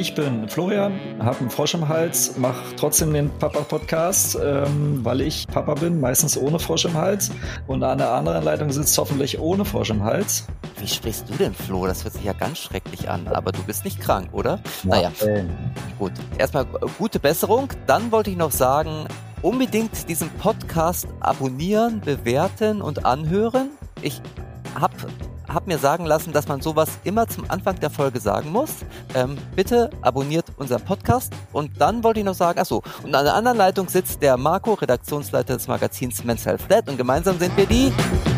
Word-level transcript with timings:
Ich 0.00 0.14
bin 0.14 0.48
Florian, 0.48 0.92
habe 1.18 1.40
einen 1.40 1.50
Frosch 1.50 1.74
im 1.74 1.88
Hals, 1.88 2.38
mache 2.38 2.62
trotzdem 2.76 3.12
den 3.12 3.30
Papa-Podcast, 3.40 4.38
ähm, 4.40 5.04
weil 5.04 5.20
ich 5.20 5.48
Papa 5.48 5.74
bin, 5.74 5.98
meistens 5.98 6.38
ohne 6.38 6.60
Frosch 6.60 6.84
im 6.84 6.94
Hals. 6.94 7.32
Und 7.66 7.82
an 7.82 7.98
der 7.98 8.12
anderen 8.12 8.44
Leitung 8.44 8.70
sitzt 8.70 8.96
hoffentlich 8.96 9.40
ohne 9.40 9.64
Frosch 9.64 9.90
im 9.90 10.04
Hals. 10.04 10.46
Wie 10.78 10.86
sprichst 10.86 11.28
du 11.28 11.34
denn, 11.34 11.52
Flo? 11.52 11.84
Das 11.84 12.04
hört 12.04 12.14
sich 12.14 12.22
ja 12.22 12.32
ganz 12.32 12.58
schrecklich 12.58 13.10
an. 13.10 13.26
Aber 13.26 13.50
du 13.50 13.60
bist 13.64 13.84
nicht 13.84 13.98
krank, 13.98 14.28
oder? 14.30 14.60
Ja, 14.84 14.88
naja, 14.88 15.12
äh, 15.26 15.42
gut. 15.98 16.12
Erstmal 16.38 16.66
gute 16.96 17.18
Besserung. 17.18 17.68
Dann 17.88 18.12
wollte 18.12 18.30
ich 18.30 18.36
noch 18.36 18.52
sagen, 18.52 19.08
unbedingt 19.42 20.08
diesen 20.08 20.30
Podcast 20.30 21.08
abonnieren, 21.18 22.02
bewerten 22.02 22.82
und 22.82 23.04
anhören. 23.04 23.70
Ich 24.02 24.22
habe 24.78 24.94
hab 25.48 25.66
mir 25.66 25.78
sagen 25.78 26.04
lassen, 26.04 26.32
dass 26.32 26.48
man 26.48 26.60
sowas 26.60 26.88
immer 27.04 27.26
zum 27.28 27.44
Anfang 27.50 27.78
der 27.80 27.90
Folge 27.90 28.20
sagen 28.20 28.50
muss. 28.52 28.70
Ähm, 29.14 29.36
bitte 29.56 29.90
abonniert 30.02 30.46
unseren 30.56 30.82
Podcast. 30.82 31.32
Und 31.52 31.80
dann 31.80 32.04
wollte 32.04 32.20
ich 32.20 32.26
noch 32.26 32.34
sagen, 32.34 32.58
achso, 32.60 32.82
und 33.02 33.14
an 33.14 33.24
der 33.24 33.34
anderen 33.34 33.56
Leitung 33.58 33.88
sitzt 33.88 34.22
der 34.22 34.36
Marco, 34.36 34.74
Redaktionsleiter 34.74 35.54
des 35.56 35.68
Magazins 35.68 36.22
Men's 36.24 36.44
Health 36.46 36.62
Flat. 36.62 36.88
Und 36.88 36.96
gemeinsam 36.96 37.38
sind 37.38 37.56
wir 37.56 37.66
die 37.66 37.92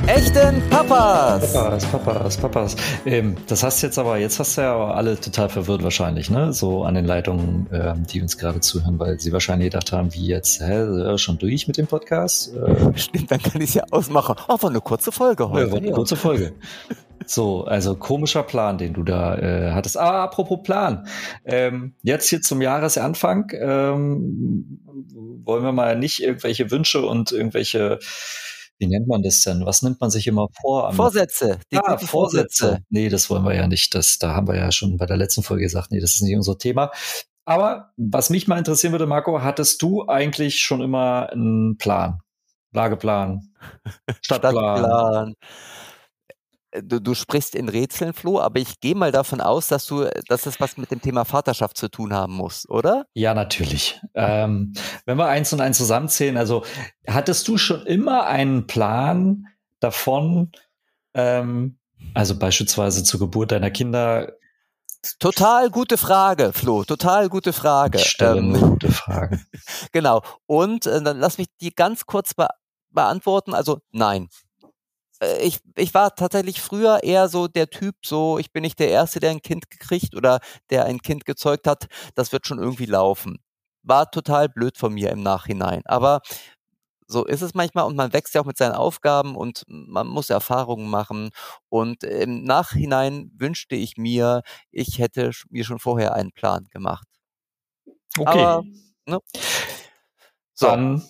echten 0.06 0.62
Papas. 0.70 1.52
Papas, 1.52 1.86
Papas, 1.86 2.36
Papas. 2.36 2.77
Ähm, 3.05 3.36
das 3.47 3.62
hast 3.62 3.83
jetzt 3.83 3.98
aber, 3.98 4.19
jetzt 4.19 4.38
hast 4.38 4.56
du 4.56 4.62
ja 4.62 4.74
aber 4.74 4.95
alle 4.97 5.19
total 5.20 5.48
verwirrt 5.48 5.83
wahrscheinlich, 5.83 6.30
ne? 6.30 6.52
So 6.52 6.84
an 6.84 6.95
den 6.95 7.05
Leitungen, 7.05 7.66
ähm, 7.72 8.06
die 8.06 8.20
uns 8.22 8.38
gerade 8.38 8.61
zuhören, 8.61 8.98
weil 8.98 9.19
sie 9.20 9.33
wahrscheinlich 9.33 9.70
gedacht 9.70 9.92
haben, 9.92 10.12
wie 10.14 10.27
jetzt, 10.27 10.61
hä, 10.61 10.80
äh, 10.83 11.19
schon 11.19 11.38
durch 11.38 11.66
mit 11.66 11.77
dem 11.77 11.86
Podcast? 11.86 12.55
Äh, 12.55 12.98
Stimmt, 12.98 13.30
dann 13.30 13.42
kann 13.42 13.61
ich 13.61 13.70
es 13.70 13.74
ja 13.74 13.84
ausmachen. 13.91 14.36
Oh, 14.48 14.56
war 14.61 14.70
eine 14.70 14.80
kurze 14.80 15.12
Folge 15.12 15.44
Ja, 15.44 15.50
heute. 15.50 15.72
war 15.72 15.78
eine 15.78 15.91
kurze 15.92 16.16
Folge. 16.16 16.53
So, 17.27 17.65
also 17.65 17.97
komischer 17.97 18.43
Plan, 18.43 18.79
den 18.79 18.95
du 18.95 19.03
da 19.03 19.37
äh, 19.37 19.73
hattest. 19.73 19.97
Aber 19.97 20.19
apropos 20.19 20.61
Plan. 20.62 21.06
Ähm, 21.45 21.95
jetzt 22.03 22.29
hier 22.29 22.41
zum 22.41 22.61
Jahresanfang 22.62 23.51
ähm, 23.53 24.81
wollen 25.45 25.62
wir 25.62 25.73
mal 25.73 25.97
nicht 25.97 26.23
irgendwelche 26.23 26.71
Wünsche 26.71 27.06
und 27.06 27.31
irgendwelche, 27.31 27.98
wie 28.78 28.87
nennt 28.87 29.06
man 29.06 29.23
das 29.23 29.43
denn? 29.43 29.67
Was 29.67 29.83
nimmt 29.83 30.01
man 30.01 30.11
sich 30.11 30.27
immer 30.27 30.48
vor? 30.61 30.93
Vorsätze. 30.93 31.59
Die 31.71 31.77
Ah, 31.77 31.95
guten 31.95 32.06
Vorsätze. 32.06 32.78
Nee, 32.89 33.09
das 33.09 33.28
wollen 33.28 33.45
wir 33.45 33.55
ja 33.55 33.67
nicht. 33.69 33.95
Das, 33.95 34.19
da 34.19 34.34
haben 34.34 34.48
wir 34.48 34.56
ja 34.56 34.73
schon 34.73 34.97
bei 34.97 35.06
der 35.06 35.19
letzten 35.19 35.43
Folge 35.43 35.65
gesagt, 35.65 35.93
nee, 35.93 36.01
das 36.01 36.12
ist 36.15 36.23
nicht 36.23 36.37
unser 36.37 36.56
Thema. 36.59 36.91
Aber 37.45 37.93
was 37.97 38.31
mich 38.31 38.48
mal 38.48 38.59
interessieren 38.59 38.93
würde, 38.93 39.06
Marco, 39.06 39.43
hattest 39.43 39.83
du 39.83 40.06
eigentlich 40.09 40.61
schon 40.61 40.81
immer 40.81 41.31
einen 41.31 41.77
Plan? 41.77 42.21
Lageplan, 42.73 43.41
Stadtplan. 44.23 44.78
Stadtplan. 44.78 45.34
Du, 46.82 47.00
du 47.00 47.14
sprichst 47.14 47.56
in 47.56 47.68
Rätseln, 47.68 48.12
Flo, 48.12 48.40
aber 48.40 48.60
ich 48.60 48.78
gehe 48.80 48.94
mal 48.94 49.10
davon 49.10 49.40
aus, 49.40 49.66
dass 49.66 49.86
du, 49.86 50.04
dass 50.28 50.42
das 50.42 50.60
was 50.60 50.76
mit 50.76 50.90
dem 50.92 51.00
Thema 51.00 51.24
Vaterschaft 51.24 51.76
zu 51.76 51.88
tun 51.88 52.14
haben 52.14 52.34
muss, 52.34 52.68
oder? 52.68 53.06
Ja, 53.14 53.34
natürlich. 53.34 54.00
Ähm, 54.14 54.72
wenn 55.04 55.18
wir 55.18 55.26
eins 55.26 55.52
und 55.52 55.60
eins 55.60 55.78
zusammenzählen, 55.78 56.36
also 56.36 56.64
hattest 57.08 57.48
du 57.48 57.58
schon 57.58 57.86
immer 57.86 58.26
einen 58.26 58.68
Plan 58.68 59.46
davon, 59.80 60.52
ähm, 61.14 61.78
also 62.14 62.38
beispielsweise 62.38 63.02
zur 63.02 63.18
Geburt 63.18 63.50
deiner 63.50 63.70
Kinder, 63.70 64.32
Total 65.18 65.70
gute 65.70 65.96
Frage, 65.96 66.52
Flo. 66.52 66.84
Total 66.84 67.28
gute 67.30 67.52
Frage. 67.54 67.98
ich 67.98 68.06
stelle 68.06 68.38
Ähm, 68.38 68.52
gute 68.52 68.92
Fragen. 68.92 69.44
Genau. 69.92 70.22
Und 70.46 70.86
äh, 70.86 71.02
dann 71.02 71.18
lass 71.18 71.38
mich 71.38 71.46
die 71.60 71.74
ganz 71.74 72.04
kurz 72.04 72.34
be 72.34 72.48
beantworten. 72.91 73.54
Also 73.54 73.80
nein. 73.92 74.28
Äh, 75.20 75.38
Ich, 75.46 75.60
ich 75.76 75.94
war 75.94 76.14
tatsächlich 76.14 76.60
früher 76.60 77.02
eher 77.02 77.28
so 77.28 77.48
der 77.48 77.70
Typ, 77.70 77.96
so 78.04 78.38
ich 78.38 78.52
bin 78.52 78.62
nicht 78.62 78.78
der 78.78 78.88
Erste, 78.90 79.20
der 79.20 79.31
ein 79.31 79.42
Kind 79.42 79.70
gekriegt 79.70 80.14
oder 80.16 80.41
der 80.70 80.84
ein 80.86 81.00
Kind 81.00 81.25
gezeugt 81.25 81.66
hat. 81.66 81.86
Das 82.14 82.32
wird 82.32 82.47
schon 82.47 82.58
irgendwie 82.58 82.86
laufen. 82.86 83.38
War 83.82 84.10
total 84.10 84.48
blöd 84.48 84.76
von 84.78 84.92
mir 84.94 85.10
im 85.10 85.22
Nachhinein. 85.22 85.82
Aber 85.86 86.20
so 87.06 87.25
ist 87.26 87.42
es 87.42 87.54
manchmal 87.54 87.86
und 87.86 87.97
man 87.97 88.12
wächst 88.12 88.34
ja 88.34 88.41
auch 88.42 88.47
mit 88.47 88.56
seinen 88.56 88.75
Aufgaben 88.75 89.34
und 89.36 89.64
man 89.69 90.06
muss 90.06 90.30
Erfahrungen 90.30 90.88
machen. 90.91 91.30
Und 91.69 92.04
im 92.04 92.44
Nachhinein 92.44 93.32
wünschte 93.36 93.75
ich 93.75 93.97
mir, 93.97 94.42
ich 94.70 94.98
hätte 94.98 95.32
mir 95.48 95.64
schon 95.64 95.80
vorher 95.80 96.14
einen 96.14 96.30
Plan 96.32 96.66
gemacht. 96.70 97.06
Okay, 98.19 98.44
aber- 98.44 98.64
Ne? 99.06 99.19
So. 100.54 100.66
dann 100.66 101.03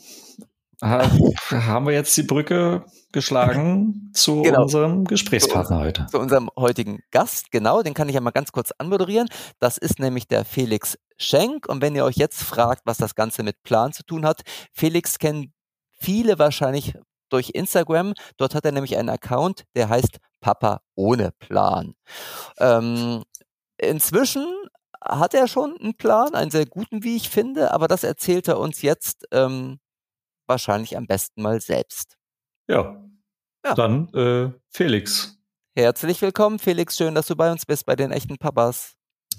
ha 0.82 1.10
haben 1.50 1.84
wir 1.86 1.92
jetzt 1.92 2.16
die 2.16 2.22
Brücke 2.22 2.84
geschlagen 3.12 4.10
zu 4.14 4.42
Genau. 4.42 4.62
unserem 4.62 5.04
Gesprächspartner 5.04 5.78
heute. 5.80 6.06
zu 6.10 6.18
unserem 6.18 6.50
heutigen 6.58 7.00
Gast. 7.10 7.50
Genau, 7.50 7.82
den 7.82 7.94
kann 7.94 8.08
ich 8.08 8.14
ja 8.14 8.20
mal 8.20 8.30
ganz 8.30 8.52
kurz 8.52 8.70
anmoderieren. 8.78 9.28
Das 9.58 9.76
ist 9.78 9.98
nämlich 9.98 10.28
der 10.28 10.44
Felix 10.44 10.98
Schenk. 11.16 11.68
Und 11.68 11.82
wenn 11.82 11.94
ihr 11.94 12.04
euch 12.04 12.16
jetzt 12.16 12.42
fragt, 12.42 12.82
was 12.86 12.98
das 12.98 13.14
Ganze 13.14 13.42
mit 13.42 13.62
Plan 13.62 13.92
zu 13.92 14.04
tun 14.04 14.24
hat, 14.24 14.42
Felix 14.72 15.18
kennen 15.18 15.52
viele 15.98 16.38
wahrscheinlich 16.38 16.94
durch 17.28 17.50
Instagram. 17.50 18.14
Dort 18.36 18.54
hat 18.54 18.64
er 18.64 18.72
nämlich 18.72 18.96
einen 18.96 19.08
Account, 19.08 19.64
der 19.76 19.88
heißt 19.88 20.18
Papa 20.40 20.80
ohne 20.94 21.30
Plan. 21.38 21.94
Ähm, 22.58 23.22
inzwischen 23.78 24.46
hat 25.02 25.34
er 25.34 25.48
schon 25.48 25.76
einen 25.80 25.96
Plan, 25.96 26.34
einen 26.34 26.50
sehr 26.50 26.66
guten, 26.66 27.02
wie 27.04 27.16
ich 27.16 27.30
finde, 27.30 27.72
aber 27.72 27.88
das 27.88 28.04
erzählt 28.04 28.48
er 28.48 28.58
uns 28.58 28.82
jetzt 28.82 29.26
ähm, 29.32 29.78
wahrscheinlich 30.46 30.96
am 30.96 31.06
besten 31.06 31.42
mal 31.42 31.60
selbst. 31.60 32.16
Ja, 32.70 32.94
Ja. 33.66 33.74
dann 33.74 34.08
äh, 34.14 34.52
Felix. 34.68 35.36
Herzlich 35.74 36.22
willkommen, 36.22 36.60
Felix. 36.60 36.96
Schön, 36.96 37.16
dass 37.16 37.26
du 37.26 37.34
bei 37.34 37.50
uns 37.50 37.66
bist, 37.66 37.84
bei 37.84 37.96
den 37.96 38.12
echten 38.12 38.38
Papas. 38.38 38.92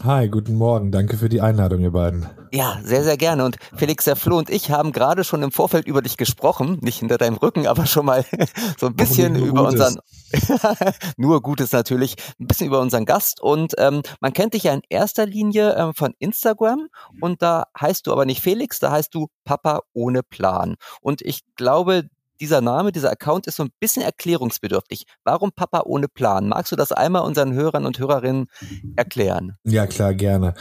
Hi, 0.04 0.28
guten 0.28 0.56
Morgen. 0.56 0.92
Danke 0.92 1.16
für 1.16 1.30
die 1.30 1.40
Einladung, 1.40 1.80
ihr 1.80 1.92
beiden. 1.92 2.28
Ja, 2.52 2.82
sehr, 2.84 3.04
sehr 3.06 3.16
gerne. 3.16 3.46
Und 3.46 3.56
Felix, 3.74 4.04
der 4.04 4.18
Flo 4.18 4.38
und 4.38 4.50
ich 4.50 4.70
haben 4.70 4.92
gerade 4.92 5.24
schon 5.24 5.44
im 5.44 5.52
Vorfeld 5.54 5.88
über 5.88 6.02
dich 6.02 6.18
gesprochen, 6.18 6.80
nicht 6.82 7.00
hinter 7.00 7.18
deinem 7.18 7.36
Rücken, 7.38 7.68
aber 7.68 7.86
schon 7.86 8.06
mal 8.06 8.26
so 8.78 8.88
ein 8.88 8.96
bisschen 8.98 9.38
über 9.38 9.70
Gutes. 9.70 9.96
unseren, 10.32 10.94
nur 11.18 11.42
Gutes 11.42 11.72
natürlich, 11.72 12.16
ein 12.38 12.48
bisschen 12.48 12.68
über 12.68 12.82
unseren 12.82 13.06
Gast. 13.06 13.40
Und 13.42 13.76
ähm, 13.78 14.02
man 14.20 14.34
kennt 14.34 14.56
dich 14.56 14.64
ja 14.64 14.74
in 14.74 14.82
erster 14.90 15.26
Linie 15.26 15.74
ähm, 15.78 15.94
von 15.94 16.14
Instagram 16.20 16.90
und 17.22 17.42
da 17.42 17.68
heißt 17.80 18.08
du 18.08 18.12
aber 18.12 18.26
nicht 18.26 18.42
Felix, 18.42 18.80
da 18.80 18.92
heißt 18.92 19.16
du 19.16 19.28
Papa 19.46 19.84
ohne 19.94 20.22
Plan. 20.22 20.76
Und 21.00 21.22
ich 21.22 21.44
glaube, 21.56 22.10
dieser 22.42 22.60
Name, 22.60 22.92
dieser 22.92 23.12
Account 23.12 23.48
ist 23.48 23.56
so 23.58 23.64
ein 23.64 23.70
bisschen 23.80 24.02
erklärungsbedürftig. 24.02 25.06
Warum 25.24 25.52
Papa 25.52 25.84
ohne 25.86 26.08
Plan? 26.08 26.50
Magst 26.50 26.72
du 26.72 26.76
das 26.76 26.92
einmal 26.92 27.22
unseren 27.22 27.54
Hörern 27.54 27.86
und 27.86 28.00
Hörerinnen 28.00 28.48
erklären? 28.96 29.58
Ja, 29.64 29.86
klar, 29.86 30.16
gerne. 30.16 30.56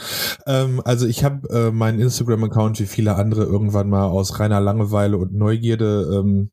Ähm, 0.45 0.81
also 0.85 1.07
ich 1.07 1.23
habe 1.23 1.49
äh, 1.49 1.71
meinen 1.71 1.99
Instagram-Account 1.99 2.79
wie 2.79 2.85
viele 2.85 3.15
andere 3.15 3.43
irgendwann 3.43 3.89
mal 3.89 4.05
aus 4.05 4.39
reiner 4.39 4.61
Langeweile 4.61 5.17
und 5.17 5.33
Neugierde 5.33 6.21
ähm, 6.21 6.51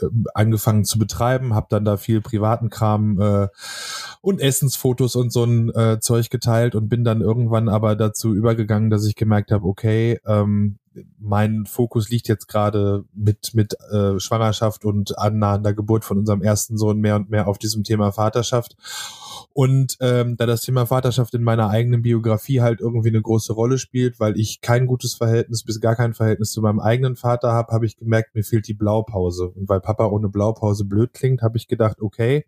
äh, 0.00 0.06
angefangen 0.34 0.84
zu 0.84 0.98
betreiben, 0.98 1.54
habe 1.54 1.66
dann 1.70 1.84
da 1.84 1.96
viel 1.96 2.20
privaten 2.20 2.70
Kram 2.70 3.20
äh, 3.20 3.48
und 4.20 4.40
Essensfotos 4.40 5.16
und 5.16 5.32
so 5.32 5.42
ein 5.42 5.74
äh, 5.74 5.98
Zeug 5.98 6.30
geteilt 6.30 6.76
und 6.76 6.88
bin 6.88 7.02
dann 7.02 7.20
irgendwann 7.20 7.68
aber 7.68 7.96
dazu 7.96 8.32
übergegangen, 8.32 8.90
dass 8.90 9.06
ich 9.06 9.16
gemerkt 9.16 9.50
habe, 9.50 9.66
okay, 9.66 10.20
ähm, 10.24 10.78
mein 11.18 11.66
Fokus 11.66 12.08
liegt 12.08 12.28
jetzt 12.28 12.48
gerade 12.48 13.04
mit 13.14 13.54
mit 13.54 13.76
äh, 13.90 14.18
Schwangerschaft 14.18 14.84
und 14.84 15.18
annahender 15.18 15.74
Geburt 15.74 16.04
von 16.04 16.18
unserem 16.18 16.42
ersten 16.42 16.76
Sohn 16.76 16.98
mehr 16.98 17.16
und 17.16 17.30
mehr 17.30 17.48
auf 17.48 17.58
diesem 17.58 17.84
Thema 17.84 18.12
Vaterschaft. 18.12 18.76
Und 19.52 19.96
ähm, 20.00 20.36
da 20.36 20.46
das 20.46 20.62
Thema 20.62 20.86
Vaterschaft 20.86 21.34
in 21.34 21.42
meiner 21.42 21.68
eigenen 21.68 22.02
Biografie 22.02 22.60
halt 22.60 22.80
irgendwie 22.80 23.08
eine 23.08 23.22
große 23.22 23.52
Rolle 23.52 23.78
spielt, 23.78 24.20
weil 24.20 24.38
ich 24.38 24.60
kein 24.60 24.86
gutes 24.86 25.14
Verhältnis 25.14 25.64
bis 25.64 25.80
gar 25.80 25.96
kein 25.96 26.14
Verhältnis 26.14 26.52
zu 26.52 26.60
meinem 26.62 26.80
eigenen 26.80 27.16
Vater 27.16 27.52
habe, 27.52 27.72
habe 27.72 27.86
ich 27.86 27.96
gemerkt, 27.96 28.34
mir 28.34 28.44
fehlt 28.44 28.68
die 28.68 28.74
Blaupause. 28.74 29.48
Und 29.48 29.68
weil 29.68 29.80
Papa 29.80 30.06
ohne 30.06 30.28
Blaupause 30.28 30.84
blöd 30.84 31.12
klingt, 31.12 31.42
habe 31.42 31.56
ich 31.56 31.66
gedacht, 31.66 32.00
okay, 32.00 32.46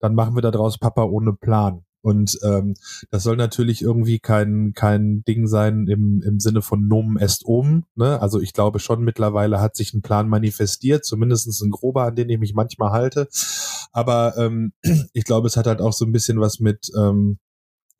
dann 0.00 0.14
machen 0.14 0.34
wir 0.34 0.42
daraus 0.42 0.78
Papa 0.78 1.04
ohne 1.04 1.32
Plan. 1.32 1.84
Und 2.02 2.38
ähm, 2.42 2.74
das 3.10 3.22
soll 3.22 3.36
natürlich 3.36 3.80
irgendwie 3.80 4.18
kein, 4.18 4.72
kein 4.74 5.24
Ding 5.24 5.46
sein 5.46 5.86
im, 5.86 6.20
im 6.22 6.40
Sinne 6.40 6.60
von 6.60 6.88
Nomen 6.88 7.16
est 7.16 7.46
omen. 7.46 7.84
Ne? 7.94 8.20
Also 8.20 8.40
ich 8.40 8.52
glaube 8.52 8.80
schon 8.80 9.02
mittlerweile 9.02 9.60
hat 9.60 9.76
sich 9.76 9.94
ein 9.94 10.02
Plan 10.02 10.28
manifestiert, 10.28 11.04
zumindest 11.04 11.62
ein 11.62 11.70
grober, 11.70 12.04
an 12.04 12.16
den 12.16 12.28
ich 12.28 12.38
mich 12.38 12.54
manchmal 12.54 12.90
halte. 12.90 13.28
Aber 13.92 14.36
ähm, 14.36 14.72
ich 15.12 15.24
glaube, 15.24 15.46
es 15.46 15.56
hat 15.56 15.66
halt 15.66 15.80
auch 15.80 15.92
so 15.92 16.04
ein 16.04 16.12
bisschen 16.12 16.40
was 16.40 16.58
mit 16.58 16.90
ähm, 16.96 17.38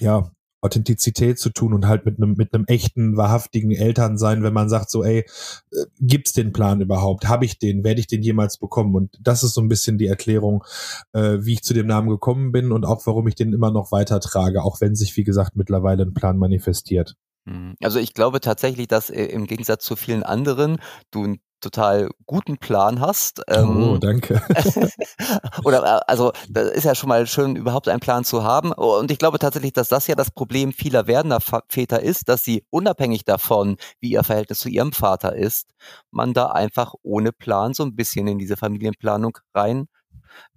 ja, 0.00 0.32
Authentizität 0.62 1.38
zu 1.38 1.50
tun 1.50 1.74
und 1.74 1.86
halt 1.86 2.06
mit 2.06 2.16
einem 2.16 2.34
mit 2.34 2.54
einem 2.54 2.64
echten, 2.66 3.16
wahrhaftigen 3.16 3.72
Elternsein, 3.72 4.42
wenn 4.42 4.52
man 4.52 4.68
sagt 4.68 4.90
so, 4.90 5.04
ey, 5.04 5.26
äh, 5.72 5.84
gibt's 6.00 6.32
den 6.32 6.52
Plan 6.52 6.80
überhaupt? 6.80 7.28
Habe 7.28 7.44
ich 7.44 7.58
den? 7.58 7.84
Werde 7.84 8.00
ich 8.00 8.06
den 8.06 8.22
jemals 8.22 8.58
bekommen? 8.58 8.94
Und 8.94 9.18
das 9.20 9.42
ist 9.42 9.54
so 9.54 9.60
ein 9.60 9.68
bisschen 9.68 9.98
die 9.98 10.06
Erklärung, 10.06 10.64
äh, 11.12 11.38
wie 11.40 11.54
ich 11.54 11.62
zu 11.62 11.74
dem 11.74 11.86
Namen 11.86 12.08
gekommen 12.08 12.52
bin 12.52 12.72
und 12.72 12.86
auch 12.86 13.04
warum 13.06 13.26
ich 13.26 13.34
den 13.34 13.52
immer 13.52 13.70
noch 13.70 13.92
weitertrage, 13.92 14.62
auch 14.62 14.80
wenn 14.80 14.94
sich 14.94 15.16
wie 15.16 15.24
gesagt 15.24 15.56
mittlerweile 15.56 16.04
ein 16.04 16.14
Plan 16.14 16.38
manifestiert. 16.38 17.16
Mhm. 17.44 17.74
Also 17.82 17.98
ich 17.98 18.14
glaube 18.14 18.40
tatsächlich, 18.40 18.88
dass 18.88 19.10
äh, 19.10 19.24
im 19.24 19.46
Gegensatz 19.46 19.84
zu 19.84 19.96
vielen 19.96 20.22
anderen 20.22 20.78
du 21.10 21.36
total 21.62 22.10
guten 22.26 22.58
Plan 22.58 23.00
hast. 23.00 23.42
oh, 23.48 23.52
ähm, 23.52 24.00
danke. 24.00 24.42
oder 25.64 25.82
äh, 25.84 26.00
also 26.06 26.32
das 26.50 26.70
ist 26.70 26.84
ja 26.84 26.94
schon 26.94 27.08
mal 27.08 27.26
schön, 27.26 27.56
überhaupt 27.56 27.88
einen 27.88 28.00
Plan 28.00 28.24
zu 28.24 28.44
haben. 28.44 28.72
Und 28.72 29.10
ich 29.10 29.18
glaube 29.18 29.38
tatsächlich, 29.38 29.72
dass 29.72 29.88
das 29.88 30.06
ja 30.06 30.14
das 30.14 30.30
Problem 30.30 30.72
vieler 30.72 31.06
werdender 31.06 31.40
Väter 31.68 32.02
ist, 32.02 32.28
dass 32.28 32.44
sie 32.44 32.64
unabhängig 32.70 33.24
davon, 33.24 33.76
wie 34.00 34.10
ihr 34.12 34.24
Verhältnis 34.24 34.58
zu 34.58 34.68
ihrem 34.68 34.92
Vater 34.92 35.34
ist, 35.34 35.70
man 36.10 36.34
da 36.34 36.46
einfach 36.46 36.94
ohne 37.02 37.32
Plan 37.32 37.74
so 37.74 37.82
ein 37.84 37.96
bisschen 37.96 38.26
in 38.26 38.38
diese 38.38 38.56
Familienplanung 38.56 39.38
rein 39.54 39.88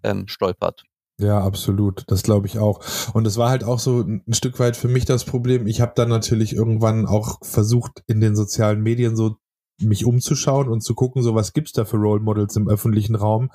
ähm, 0.04 0.28
stolpert. 0.28 0.84
Ja, 1.18 1.42
absolut. 1.42 2.04
Das 2.08 2.24
glaube 2.24 2.48
ich 2.48 2.60
auch. 2.60 2.82
Und 3.14 3.26
es 3.26 3.38
war 3.38 3.50
halt 3.50 3.64
auch 3.64 3.80
so 3.80 4.02
ein 4.02 4.34
Stück 4.34 4.60
weit 4.60 4.76
für 4.76 4.90
mich 4.90 5.06
das 5.06 5.24
Problem. 5.24 5.66
Ich 5.66 5.80
habe 5.80 5.94
dann 5.96 6.10
natürlich 6.10 6.54
irgendwann 6.54 7.06
auch 7.06 7.38
versucht, 7.42 8.04
in 8.08 8.20
den 8.20 8.36
sozialen 8.36 8.82
Medien 8.82 9.16
so 9.16 9.38
mich 9.80 10.06
umzuschauen 10.06 10.70
und 10.70 10.82
zu 10.82 10.96
gucken, 10.96 11.22
so 11.22 11.36
was 11.36 11.54
gibt's 11.54 11.74
da 11.74 11.86
für 11.86 11.98
Role 11.98 12.22
Models 12.22 12.56
im 12.56 12.68
öffentlichen 12.68 13.16
Raum. 13.16 13.50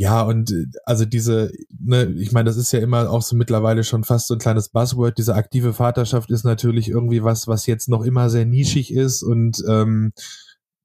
Ja, 0.00 0.22
und 0.22 0.52
also 0.84 1.04
diese, 1.04 1.50
ne, 1.76 2.04
ich 2.18 2.30
meine, 2.30 2.48
das 2.48 2.56
ist 2.56 2.70
ja 2.72 2.78
immer 2.78 3.10
auch 3.10 3.22
so 3.22 3.34
mittlerweile 3.34 3.82
schon 3.82 4.04
fast 4.04 4.28
so 4.28 4.34
ein 4.34 4.38
kleines 4.38 4.68
Buzzword. 4.68 5.18
Diese 5.18 5.34
aktive 5.34 5.72
Vaterschaft 5.72 6.30
ist 6.30 6.44
natürlich 6.44 6.88
irgendwie 6.88 7.24
was, 7.24 7.48
was 7.48 7.66
jetzt 7.66 7.88
noch 7.88 8.04
immer 8.04 8.30
sehr 8.30 8.46
nischig 8.46 8.92
ist 8.94 9.24
und 9.24 9.60
ähm, 9.68 10.12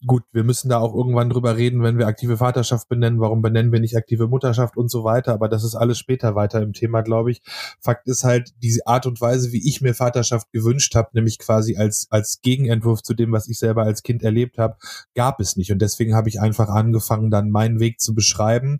gut, 0.05 0.23
wir 0.31 0.44
müssen 0.44 0.69
da 0.69 0.79
auch 0.79 0.94
irgendwann 0.94 1.29
drüber 1.29 1.57
reden, 1.57 1.83
wenn 1.83 1.97
wir 1.97 2.07
aktive 2.07 2.38
Vaterschaft 2.38 2.89
benennen, 2.89 3.19
warum 3.19 3.41
benennen 3.41 3.71
wir 3.71 3.79
nicht 3.79 3.95
aktive 3.95 4.27
Mutterschaft 4.27 4.77
und 4.77 4.89
so 4.89 5.03
weiter, 5.03 5.33
aber 5.33 5.50
das 5.50 5.63
ist 5.63 5.75
alles 5.75 5.97
später 5.97 6.35
weiter 6.35 6.61
im 6.61 6.73
Thema, 6.73 7.01
glaube 7.01 7.31
ich. 7.31 7.41
Fakt 7.79 8.07
ist 8.07 8.23
halt, 8.23 8.53
diese 8.61 8.85
Art 8.88 9.05
und 9.05 9.19
Weise, 9.21 9.51
wie 9.51 9.67
ich 9.67 9.81
mir 9.81 9.94
Vaterschaft 9.94 10.51
gewünscht 10.51 10.95
habe, 10.95 11.09
nämlich 11.13 11.39
quasi 11.39 11.77
als, 11.77 12.07
als 12.09 12.41
Gegenentwurf 12.41 13.01
zu 13.03 13.13
dem, 13.13 13.31
was 13.31 13.47
ich 13.47 13.59
selber 13.59 13.83
als 13.83 14.03
Kind 14.03 14.23
erlebt 14.23 14.57
habe, 14.57 14.77
gab 15.15 15.39
es 15.39 15.55
nicht. 15.55 15.71
Und 15.71 15.81
deswegen 15.81 16.15
habe 16.15 16.29
ich 16.29 16.39
einfach 16.39 16.69
angefangen, 16.69 17.31
dann 17.31 17.49
meinen 17.49 17.79
Weg 17.79 17.99
zu 17.99 18.13
beschreiben 18.13 18.79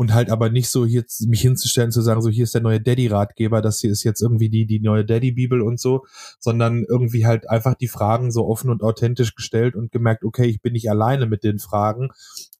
und 0.00 0.14
halt 0.14 0.30
aber 0.30 0.48
nicht 0.48 0.70
so 0.70 0.86
hier 0.86 1.04
mich 1.26 1.42
hinzustellen 1.42 1.90
zu 1.90 2.00
sagen, 2.00 2.22
so 2.22 2.30
hier 2.30 2.44
ist 2.44 2.54
der 2.54 2.62
neue 2.62 2.80
Daddy-Ratgeber, 2.80 3.60
das 3.60 3.80
hier 3.80 3.90
ist 3.90 4.02
jetzt 4.02 4.22
irgendwie 4.22 4.48
die, 4.48 4.64
die 4.64 4.80
neue 4.80 5.04
Daddy-Bibel 5.04 5.60
und 5.60 5.78
so, 5.78 6.06
sondern 6.38 6.86
irgendwie 6.88 7.26
halt 7.26 7.50
einfach 7.50 7.74
die 7.74 7.86
Fragen 7.86 8.30
so 8.30 8.46
offen 8.46 8.70
und 8.70 8.82
authentisch 8.82 9.34
gestellt 9.34 9.76
und 9.76 9.92
gemerkt, 9.92 10.24
okay, 10.24 10.46
ich 10.46 10.62
bin 10.62 10.72
nicht 10.72 10.88
alleine 10.88 11.26
mit 11.26 11.44
den 11.44 11.58
Fragen. 11.58 12.08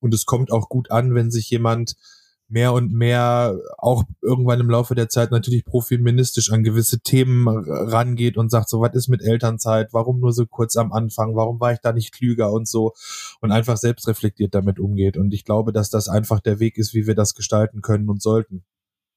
Und 0.01 0.13
es 0.13 0.27
kommt 0.27 0.53
auch 0.53 0.69
gut 0.69 0.91
an, 0.91 1.15
wenn 1.15 1.31
sich 1.31 1.49
jemand 1.49 1.95
mehr 2.51 2.73
und 2.73 2.93
mehr 2.93 3.59
auch 3.79 4.05
irgendwann 4.21 4.61
im 4.61 4.71
Laufe 4.71 4.95
der 4.95 5.09
Zeit 5.09 5.31
natürlich 5.31 5.65
profeministisch 5.65 6.51
an 6.51 6.65
gewisse 6.65 7.01
Themen 7.01 7.49
rangeht 7.49 8.37
und 8.37 8.51
sagt, 8.51 8.69
so 8.69 8.81
was 8.81 8.95
ist 8.95 9.09
mit 9.09 9.23
Elternzeit, 9.23 9.93
warum 9.93 10.21
nur 10.21 10.33
so 10.33 10.47
kurz 10.47 10.77
am 10.77 10.93
Anfang, 10.93 11.37
warum 11.37 11.61
war 11.61 11.73
ich 11.73 11.81
da 11.81 11.93
nicht 11.93 12.13
klüger 12.13 12.53
und 12.53 12.67
so 12.69 12.93
und 13.41 13.53
einfach 13.53 13.77
selbstreflektiert 13.77 14.55
damit 14.55 14.79
umgeht. 14.79 15.17
Und 15.17 15.33
ich 15.33 15.45
glaube, 15.45 15.73
dass 15.73 15.91
das 15.91 16.09
einfach 16.09 16.41
der 16.41 16.59
Weg 16.59 16.77
ist, 16.77 16.93
wie 16.93 17.07
wir 17.07 17.15
das 17.15 17.35
gestalten 17.35 17.83
können 17.83 18.09
und 18.09 18.21
sollten. 18.21 18.65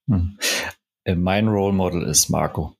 Hm. 0.08 0.38
Äh, 1.04 1.16
mein 1.16 1.48
Role 1.48 1.74
Model 1.74 2.02
ist 2.04 2.28
Marco. 2.30 2.76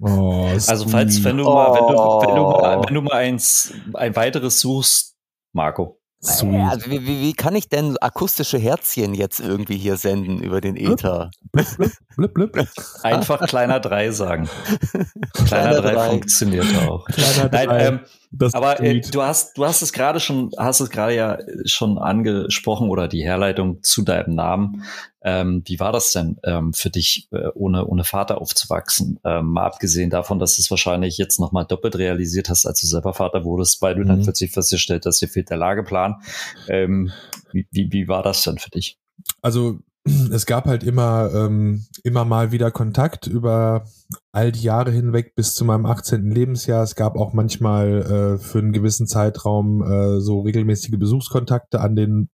Oh, 0.00 0.48
also 0.48 0.88
falls, 0.88 1.22
wenn 1.24 1.38
du 1.38 1.44
mal, 1.44 1.72
wenn 1.72 1.86
du, 1.86 1.94
wenn 1.94 2.36
du 2.36 2.42
mal, 2.42 2.84
wenn 2.86 2.94
du 2.94 3.00
mal 3.00 3.14
eins, 3.14 3.72
ein 3.94 4.14
weiteres 4.14 4.60
suchst, 4.60 5.16
Marco. 5.52 5.98
Sweet. 6.22 6.70
Also 6.70 6.90
wie, 6.90 7.06
wie, 7.06 7.20
wie, 7.20 7.32
kann 7.34 7.54
ich 7.54 7.68
denn 7.68 7.96
akustische 7.98 8.58
Herzchen 8.58 9.14
jetzt 9.14 9.38
irgendwie 9.38 9.76
hier 9.76 9.96
senden 9.96 10.40
über 10.40 10.60
den 10.60 10.76
Äther? 10.76 11.30
Blip, 11.52 12.34
blip, 12.34 12.52
blip, 12.52 12.70
Einfach 13.02 13.46
kleiner 13.46 13.80
drei 13.80 14.10
sagen. 14.10 14.48
kleiner 15.46 15.82
drei 15.82 16.10
funktioniert 16.10 16.66
auch. 16.88 17.04
Kleiner 17.06 17.48
3. 17.48 18.00
Das 18.30 18.54
Aber 18.54 18.80
äh, 18.80 19.00
du 19.00 19.22
hast, 19.22 19.56
du 19.56 19.64
hast 19.64 19.82
es 19.82 19.92
gerade 19.92 20.20
schon, 20.20 20.50
hast 20.58 20.80
es 20.80 20.90
gerade 20.90 21.14
ja 21.14 21.34
äh, 21.34 21.66
schon 21.66 21.98
angesprochen 21.98 22.88
oder 22.88 23.08
die 23.08 23.22
Herleitung 23.22 23.82
zu 23.82 24.02
deinem 24.02 24.34
Namen. 24.34 24.84
Ähm, 25.22 25.62
wie 25.66 25.80
war 25.80 25.92
das 25.92 26.12
denn 26.12 26.38
ähm, 26.44 26.72
für 26.72 26.90
dich, 26.90 27.28
äh, 27.32 27.48
ohne, 27.54 27.86
ohne 27.86 28.04
Vater 28.04 28.40
aufzuwachsen? 28.40 29.18
Ähm, 29.24 29.46
mal 29.46 29.66
abgesehen 29.66 30.10
davon, 30.10 30.38
dass 30.38 30.56
du 30.56 30.62
es 30.62 30.70
wahrscheinlich 30.70 31.18
jetzt 31.18 31.40
nochmal 31.40 31.64
doppelt 31.66 31.96
realisiert 31.96 32.48
hast, 32.48 32.66
als 32.66 32.80
du 32.80 32.86
selber 32.86 33.14
Vater 33.14 33.44
wurdest, 33.44 33.82
weil 33.82 33.94
du 33.94 34.02
mhm. 34.02 34.08
dann 34.08 34.22
plötzlich 34.22 34.52
festgestellt 34.52 35.06
hast, 35.06 35.20
dir 35.20 35.28
fehlt 35.28 35.50
der 35.50 35.56
Lageplan. 35.56 36.16
Ähm, 36.68 37.12
wie, 37.52 37.66
wie, 37.70 37.92
wie 37.92 38.08
war 38.08 38.22
das 38.22 38.42
denn 38.42 38.58
für 38.58 38.70
dich? 38.70 38.98
Also 39.42 39.78
es 40.32 40.46
gab 40.46 40.66
halt 40.66 40.84
immer, 40.84 41.30
ähm, 41.34 41.86
immer 42.04 42.24
mal 42.24 42.52
wieder 42.52 42.70
Kontakt 42.70 43.26
über 43.26 43.84
all 44.32 44.52
die 44.52 44.62
Jahre 44.62 44.90
hinweg 44.90 45.34
bis 45.34 45.54
zu 45.54 45.64
meinem 45.64 45.86
18. 45.86 46.30
Lebensjahr. 46.30 46.82
Es 46.82 46.94
gab 46.94 47.16
auch 47.16 47.32
manchmal 47.32 48.02
äh, 48.02 48.38
für 48.38 48.58
einen 48.58 48.72
gewissen 48.72 49.06
Zeitraum 49.06 49.82
äh, 49.82 50.20
so 50.20 50.40
regelmäßige 50.40 50.98
Besuchskontakte 50.98 51.80
an 51.80 51.96
den, 51.96 52.28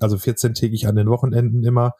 also 0.00 0.16
14-tägig 0.16 0.86
an 0.86 0.96
den 0.96 1.08
Wochenenden 1.08 1.64
immer. 1.64 1.94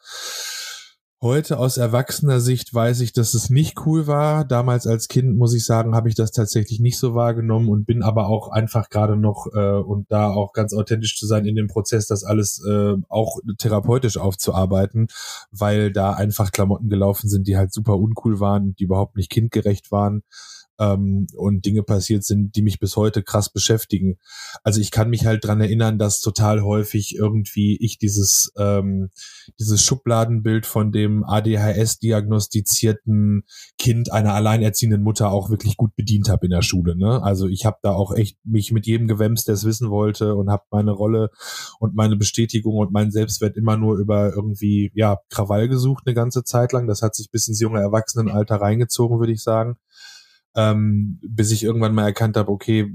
Heute 1.19 1.57
aus 1.57 1.77
erwachsener 1.77 2.39
Sicht 2.39 2.71
weiß 2.75 3.01
ich, 3.01 3.11
dass 3.11 3.33
es 3.33 3.49
nicht 3.49 3.87
cool 3.87 4.05
war. 4.05 4.45
Damals 4.45 4.85
als 4.85 5.07
Kind, 5.07 5.35
muss 5.35 5.55
ich 5.55 5.65
sagen, 5.65 5.95
habe 5.95 6.09
ich 6.09 6.13
das 6.13 6.29
tatsächlich 6.29 6.79
nicht 6.79 6.99
so 6.99 7.15
wahrgenommen 7.15 7.69
und 7.69 7.85
bin 7.87 8.03
aber 8.03 8.27
auch 8.27 8.49
einfach 8.49 8.91
gerade 8.91 9.17
noch 9.17 9.47
äh, 9.51 9.79
und 9.79 10.11
da 10.11 10.29
auch 10.29 10.53
ganz 10.53 10.75
authentisch 10.75 11.17
zu 11.17 11.25
sein 11.25 11.45
in 11.45 11.55
dem 11.55 11.69
Prozess, 11.69 12.05
das 12.05 12.23
alles 12.23 12.63
äh, 12.69 12.93
auch 13.09 13.39
therapeutisch 13.57 14.17
aufzuarbeiten, 14.17 15.07
weil 15.49 15.91
da 15.91 16.13
einfach 16.13 16.51
Klamotten 16.51 16.87
gelaufen 16.87 17.29
sind, 17.29 17.47
die 17.47 17.57
halt 17.57 17.73
super 17.73 17.97
uncool 17.97 18.39
waren 18.39 18.65
und 18.65 18.79
die 18.79 18.83
überhaupt 18.83 19.17
nicht 19.17 19.31
kindgerecht 19.31 19.91
waren 19.91 20.21
ähm, 20.79 21.27
und 21.35 21.65
Dinge 21.65 21.83
passiert 21.83 22.23
sind, 22.23 22.55
die 22.55 22.61
mich 22.61 22.79
bis 22.79 22.95
heute 22.95 23.23
krass 23.23 23.51
beschäftigen. 23.51 24.17
Also 24.63 24.79
ich 24.79 24.91
kann 24.91 25.09
mich 25.09 25.25
halt 25.25 25.43
dran 25.43 25.59
erinnern, 25.61 25.97
dass 25.97 26.21
total 26.21 26.61
häufig 26.61 27.15
irgendwie 27.15 27.77
ich 27.77 27.97
dieses 27.97 28.51
ähm, 28.57 29.09
dieses 29.59 29.83
Schubladenbild 29.83 30.65
von 30.65 30.91
dem 30.91 31.23
ADHS-diagnostizierten 31.23 33.43
Kind 33.77 34.11
einer 34.11 34.33
alleinerziehenden 34.33 35.01
Mutter 35.01 35.31
auch 35.31 35.49
wirklich 35.49 35.77
gut 35.77 35.95
bedient 35.95 36.27
habe 36.29 36.45
in 36.45 36.51
der 36.51 36.61
Schule. 36.61 36.95
Ne? 36.95 37.23
Also 37.23 37.47
ich 37.47 37.65
habe 37.65 37.77
da 37.81 37.93
auch 37.93 38.13
echt 38.13 38.37
mich 38.45 38.71
mit 38.71 38.85
jedem 38.85 39.07
gewämst, 39.07 39.47
der 39.47 39.55
es 39.55 39.65
wissen 39.65 39.89
wollte 39.89 40.35
und 40.35 40.49
habe 40.49 40.63
meine 40.71 40.91
Rolle 40.91 41.31
und 41.79 41.95
meine 41.95 42.15
Bestätigung 42.15 42.77
und 42.77 42.91
meinen 42.91 43.11
Selbstwert 43.11 43.57
immer 43.57 43.77
nur 43.77 43.97
über 43.97 44.33
irgendwie 44.33 44.91
ja 44.93 45.17
Krawall 45.29 45.67
gesucht 45.67 46.03
eine 46.05 46.13
ganze 46.13 46.43
Zeit 46.43 46.71
lang. 46.71 46.87
Das 46.87 47.01
hat 47.01 47.15
sich 47.15 47.31
bis 47.31 47.47
ins 47.47 47.59
junge 47.59 47.79
Erwachsenenalter 47.79 48.57
reingezogen, 48.57 49.19
würde 49.19 49.33
ich 49.33 49.41
sagen 49.41 49.77
ähm, 50.55 51.19
bis 51.21 51.51
ich 51.51 51.63
irgendwann 51.63 51.95
mal 51.95 52.05
erkannt 52.05 52.37
habe, 52.37 52.51
okay, 52.51 52.91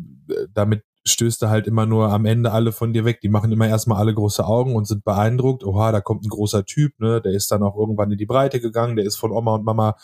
damit 0.52 0.82
stößt 1.04 1.43
er 1.43 1.50
halt 1.50 1.66
immer 1.66 1.84
nur 1.84 2.10
am 2.10 2.26
Ende 2.26 2.52
alle 2.52 2.70
von 2.70 2.93
dir 2.93 3.04
weg. 3.04 3.20
Die 3.22 3.28
machen 3.28 3.50
immer 3.50 3.66
erstmal 3.66 3.99
alle 3.99 4.14
große 4.14 4.44
Augen 4.44 4.76
und 4.76 4.87
sind 4.87 5.04
beeindruckt. 5.04 5.64
Oha, 5.64 5.90
da 5.90 6.00
kommt 6.00 6.25
ein 6.25 6.28
großer 6.28 6.64
Typ, 6.64 6.99
ne? 7.00 7.21
Der 7.21 7.32
ist 7.32 7.50
dann 7.50 7.62
auch 7.62 7.76
irgendwann 7.76 8.12
in 8.12 8.18
die 8.18 8.26
Breite 8.26 8.61
gegangen. 8.61 8.97
Der 8.97 9.04
ist 9.04 9.16
von 9.16 9.32
Oma 9.32 9.54
und 9.54 9.64
Mama 9.64 9.97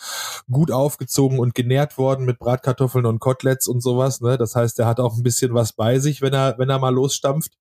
gut 0.51 0.71
aufgezogen 0.71 1.39
und 1.39 1.55
genährt 1.55 1.97
worden 1.97 2.25
mit 2.25 2.37
Bratkartoffeln 2.39 3.05
und 3.05 3.19
Koteletts 3.19 3.67
und 3.67 3.81
sowas, 3.81 4.19
ne? 4.21 4.37
Das 4.37 4.55
heißt, 4.55 4.77
der 4.77 4.87
hat 4.87 4.99
auch 4.99 5.15
ein 5.15 5.23
bisschen 5.23 5.53
was 5.53 5.73
bei 5.73 5.99
sich, 5.99 6.21
wenn 6.21 6.33
er, 6.33 6.57
wenn 6.57 6.69
er 6.69 6.79
mal 6.79 6.93
losstampft. 6.93 7.53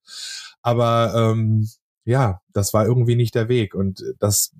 Aber 0.63 1.13
ähm, 1.15 1.69
ja, 2.05 2.41
das 2.53 2.75
war 2.75 2.87
irgendwie 2.87 3.17
nicht 3.17 3.35
der 3.35 3.49
Weg. 3.49 3.75
Und 3.75 4.03
das 4.19 4.53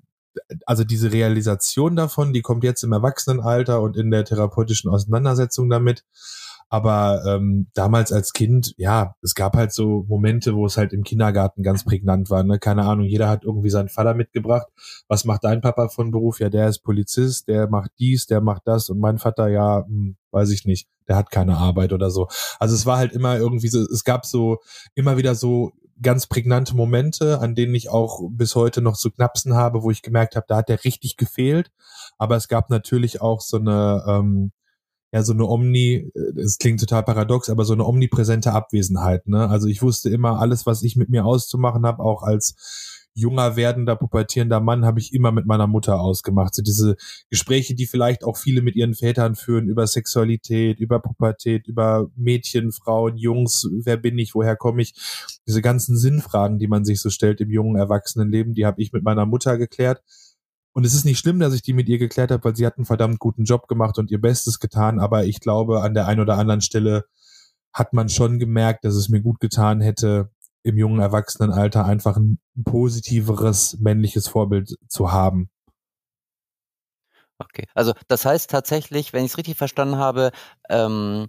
also 0.65 0.83
diese 0.83 1.11
Realisation 1.11 1.95
davon, 1.95 2.33
die 2.33 2.41
kommt 2.41 2.63
jetzt 2.63 2.83
im 2.83 2.91
Erwachsenenalter 2.91 3.81
und 3.81 3.97
in 3.97 4.11
der 4.11 4.25
therapeutischen 4.25 4.89
Auseinandersetzung 4.89 5.69
damit. 5.69 6.03
Aber 6.71 7.23
ähm, 7.25 7.67
damals 7.73 8.11
als 8.11 8.31
Kind, 8.31 8.75
ja, 8.77 9.15
es 9.23 9.33
gab 9.33 9.57
halt 9.57 9.73
so 9.73 10.05
Momente, 10.07 10.55
wo 10.55 10.67
es 10.67 10.77
halt 10.77 10.93
im 10.93 11.03
Kindergarten 11.03 11.63
ganz 11.63 11.83
prägnant 11.83 12.29
war. 12.29 12.43
Ne? 12.43 12.59
Keine 12.59 12.83
Ahnung, 12.83 13.07
jeder 13.07 13.27
hat 13.27 13.43
irgendwie 13.43 13.71
seinen 13.71 13.89
Vater 13.89 14.13
mitgebracht. 14.13 14.67
Was 15.07 15.25
macht 15.25 15.43
dein 15.43 15.61
Papa 15.61 15.89
von 15.89 16.11
Beruf? 16.11 16.39
Ja, 16.39 16.49
der 16.49 16.69
ist 16.69 16.79
Polizist, 16.79 17.47
der 17.47 17.67
macht 17.67 17.91
dies, 17.97 18.27
der 18.27 18.41
macht 18.41 18.63
das. 18.65 18.89
Und 18.89 18.99
mein 18.99 19.17
Vater, 19.17 19.47
ja, 19.47 19.83
hm, 19.83 20.15
weiß 20.29 20.51
ich 20.51 20.65
nicht, 20.65 20.87
der 21.07 21.15
hat 21.15 21.31
keine 21.31 21.57
Arbeit 21.57 21.91
oder 21.91 22.11
so. 22.11 22.27
Also 22.59 22.75
es 22.75 22.85
war 22.85 22.97
halt 22.97 23.13
immer 23.13 23.37
irgendwie 23.37 23.69
so, 23.69 23.81
es 23.81 24.03
gab 24.03 24.27
so 24.27 24.59
immer 24.93 25.17
wieder 25.17 25.33
so 25.33 25.71
ganz 26.01 26.27
prägnante 26.27 26.75
Momente, 26.75 27.39
an 27.39 27.55
denen 27.55 27.75
ich 27.75 27.89
auch 27.89 28.21
bis 28.31 28.55
heute 28.55 28.81
noch 28.81 28.97
zu 28.97 29.11
knapsen 29.11 29.53
habe, 29.53 29.83
wo 29.83 29.91
ich 29.91 30.01
gemerkt 30.01 30.35
habe, 30.35 30.45
da 30.47 30.57
hat 30.57 30.69
der 30.69 30.83
richtig 30.83 31.17
gefehlt. 31.17 31.71
Aber 32.17 32.35
es 32.35 32.47
gab 32.47 32.69
natürlich 32.69 33.21
auch 33.21 33.41
so 33.41 33.57
eine, 33.57 34.03
ähm, 34.07 34.51
ja, 35.11 35.23
so 35.23 35.33
eine 35.33 35.45
Omni, 35.45 36.11
äh, 36.13 36.39
es 36.39 36.57
klingt 36.57 36.79
total 36.79 37.03
paradox, 37.03 37.49
aber 37.49 37.65
so 37.65 37.73
eine 37.73 37.85
omnipräsente 37.85 38.53
Abwesenheit. 38.53 39.27
Ne? 39.27 39.49
Also 39.49 39.67
ich 39.67 39.81
wusste 39.81 40.09
immer, 40.09 40.39
alles, 40.39 40.65
was 40.65 40.83
ich 40.83 40.95
mit 40.95 41.09
mir 41.09 41.25
auszumachen 41.25 41.85
habe, 41.85 42.03
auch 42.03 42.23
als 42.23 42.98
junger 43.19 43.55
werdender, 43.55 43.95
pubertierender 43.95 44.59
Mann 44.59 44.85
habe 44.85 44.99
ich 44.99 45.13
immer 45.13 45.31
mit 45.31 45.45
meiner 45.45 45.67
Mutter 45.67 45.99
ausgemacht. 45.99 46.55
So 46.55 46.61
diese 46.61 46.95
Gespräche, 47.29 47.75
die 47.75 47.85
vielleicht 47.85 48.23
auch 48.23 48.37
viele 48.37 48.61
mit 48.61 48.75
ihren 48.75 48.95
Vätern 48.95 49.35
führen 49.35 49.67
über 49.67 49.85
Sexualität, 49.85 50.79
über 50.79 50.99
Pubertät, 50.99 51.67
über 51.67 52.09
Mädchen, 52.15 52.71
Frauen, 52.71 53.17
Jungs, 53.17 53.67
wer 53.83 53.97
bin 53.97 54.17
ich, 54.17 54.35
woher 54.35 54.55
komme 54.55 54.81
ich? 54.81 54.93
Diese 55.47 55.61
ganzen 55.61 55.97
Sinnfragen, 55.97 56.59
die 56.59 56.67
man 56.67 56.85
sich 56.85 57.01
so 57.01 57.09
stellt 57.09 57.41
im 57.41 57.51
jungen 57.51 57.75
Erwachsenenleben, 57.75 58.53
die 58.53 58.65
habe 58.65 58.81
ich 58.81 58.93
mit 58.93 59.03
meiner 59.03 59.25
Mutter 59.25 59.57
geklärt. 59.57 60.01
Und 60.73 60.85
es 60.85 60.93
ist 60.93 61.05
nicht 61.05 61.19
schlimm, 61.19 61.39
dass 61.39 61.53
ich 61.53 61.61
die 61.61 61.73
mit 61.73 61.89
ihr 61.89 61.97
geklärt 61.97 62.31
habe, 62.31 62.43
weil 62.43 62.55
sie 62.55 62.65
hat 62.65 62.77
einen 62.77 62.85
verdammt 62.85 63.19
guten 63.19 63.43
Job 63.43 63.67
gemacht 63.67 63.97
und 63.97 64.11
ihr 64.11 64.21
Bestes 64.21 64.59
getan. 64.59 64.99
Aber 64.99 65.25
ich 65.25 65.39
glaube, 65.39 65.81
an 65.81 65.93
der 65.93 66.07
einen 66.07 66.21
oder 66.21 66.37
anderen 66.37 66.61
Stelle 66.61 67.05
hat 67.73 67.93
man 67.93 68.09
schon 68.09 68.39
gemerkt, 68.39 68.85
dass 68.85 68.95
es 68.95 69.09
mir 69.09 69.21
gut 69.21 69.39
getan 69.39 69.81
hätte, 69.81 70.31
im 70.63 70.77
jungen 70.77 70.99
Erwachsenenalter 70.99 71.85
einfach 71.85 72.17
ein 72.17 72.39
positiveres 72.63 73.77
männliches 73.79 74.27
Vorbild 74.27 74.75
zu 74.87 75.11
haben. 75.11 75.49
Okay, 77.37 77.65
also 77.73 77.93
das 78.09 78.25
heißt 78.25 78.49
tatsächlich, 78.49 79.13
wenn 79.13 79.23
ich 79.23 79.31
es 79.31 79.37
richtig 79.37 79.57
verstanden 79.57 79.95
habe, 79.95 80.31
ähm, 80.69 81.27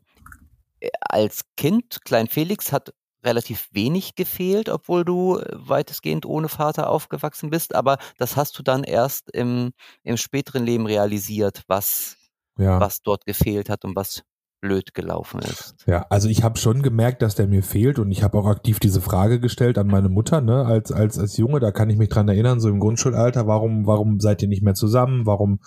als 1.01 1.43
Kind, 1.57 2.05
Klein 2.05 2.27
Felix 2.27 2.73
hat 2.73 2.93
relativ 3.23 3.69
wenig 3.71 4.15
gefehlt, 4.15 4.69
obwohl 4.69 5.05
du 5.05 5.41
weitestgehend 5.53 6.27
ohne 6.27 6.49
Vater 6.49 6.89
aufgewachsen 6.89 7.51
bist, 7.51 7.75
aber 7.75 7.99
das 8.17 8.37
hast 8.37 8.59
du 8.59 8.63
dann 8.63 8.83
erst 8.83 9.31
im, 9.31 9.73
im 10.03 10.17
späteren 10.17 10.65
Leben 10.65 10.87
realisiert, 10.87 11.63
was, 11.69 12.17
ja. 12.59 12.81
was 12.81 13.03
dort 13.03 13.27
gefehlt 13.27 13.69
hat 13.69 13.85
und 13.85 13.95
was 13.95 14.23
blöd 14.61 14.95
gelaufen 14.95 15.41
ist. 15.41 15.75
Ja, 15.87 16.07
also 16.11 16.29
ich 16.29 16.43
habe 16.43 16.59
schon 16.59 16.83
gemerkt, 16.83 17.23
dass 17.23 17.35
der 17.35 17.47
mir 17.47 17.63
fehlt 17.63 17.99
und 17.99 18.11
ich 18.11 18.23
habe 18.23 18.39
auch 18.39 18.47
aktiv 18.47 18.79
diese 18.79 19.01
Frage 19.01 19.41
gestellt 19.41 19.79
an 19.79 19.87
meine 19.87 20.09
Mutter, 20.09 20.41
ne, 20.41 20.65
als 20.65 20.93
als 20.93 21.19
als 21.19 21.37
Junge, 21.37 21.61
da 21.61 21.71
kann 21.73 21.91
ich 21.91 21.97
mich 21.97 22.09
dran 22.09 22.29
erinnern, 22.29 22.61
so 22.61 22.69
im 22.69 22.81
Grundschulalter, 22.81 23.47
warum 23.47 23.87
warum 23.87 24.21
seid 24.21 24.43
ihr 24.43 24.49
nicht 24.49 24.63
mehr 24.63 24.75
zusammen? 24.75 25.27
Warum 25.27 25.61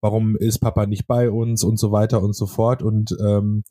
warum 0.00 0.36
ist 0.36 0.58
Papa 0.58 0.86
nicht 0.86 1.06
bei 1.06 1.30
uns 1.30 1.64
und 1.64 1.78
so 1.78 1.92
weiter 1.92 2.22
und 2.22 2.34
so 2.34 2.46
fort 2.46 2.82
und 2.82 3.16
ähm, 3.20 3.64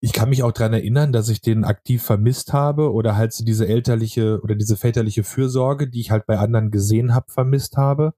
ich 0.00 0.12
kann 0.12 0.28
mich 0.28 0.42
auch 0.42 0.52
dran 0.52 0.72
erinnern, 0.72 1.12
dass 1.12 1.28
ich 1.28 1.40
den 1.40 1.64
aktiv 1.64 2.02
vermisst 2.02 2.52
habe 2.52 2.92
oder 2.92 3.16
halt 3.16 3.32
so 3.32 3.44
diese 3.44 3.66
elterliche 3.66 4.40
oder 4.42 4.54
diese 4.54 4.76
väterliche 4.76 5.24
Fürsorge, 5.24 5.88
die 5.88 6.00
ich 6.00 6.10
halt 6.10 6.26
bei 6.26 6.38
anderen 6.38 6.70
gesehen 6.70 7.14
habe, 7.14 7.26
vermisst 7.30 7.76
habe. 7.76 8.14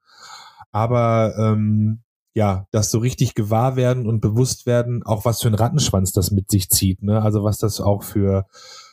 Aber 0.73 1.35
ähm, 1.38 2.02
ja, 2.34 2.66
das 2.70 2.90
so 2.90 2.99
richtig 2.99 3.34
gewahr 3.34 3.76
werden 3.76 4.06
und 4.06 4.20
bewusst 4.20 4.66
werden, 4.66 5.02
auch 5.04 5.25
was 5.25 5.42
für 5.42 5.49
ein 5.49 5.54
Rattenschwanz 5.54 6.12
das 6.12 6.30
mit 6.30 6.50
sich 6.50 6.68
zieht, 6.70 7.02
ne? 7.02 7.22
Also 7.22 7.42
was 7.42 7.58
das 7.58 7.80
auch 7.80 8.02
für 8.02 8.46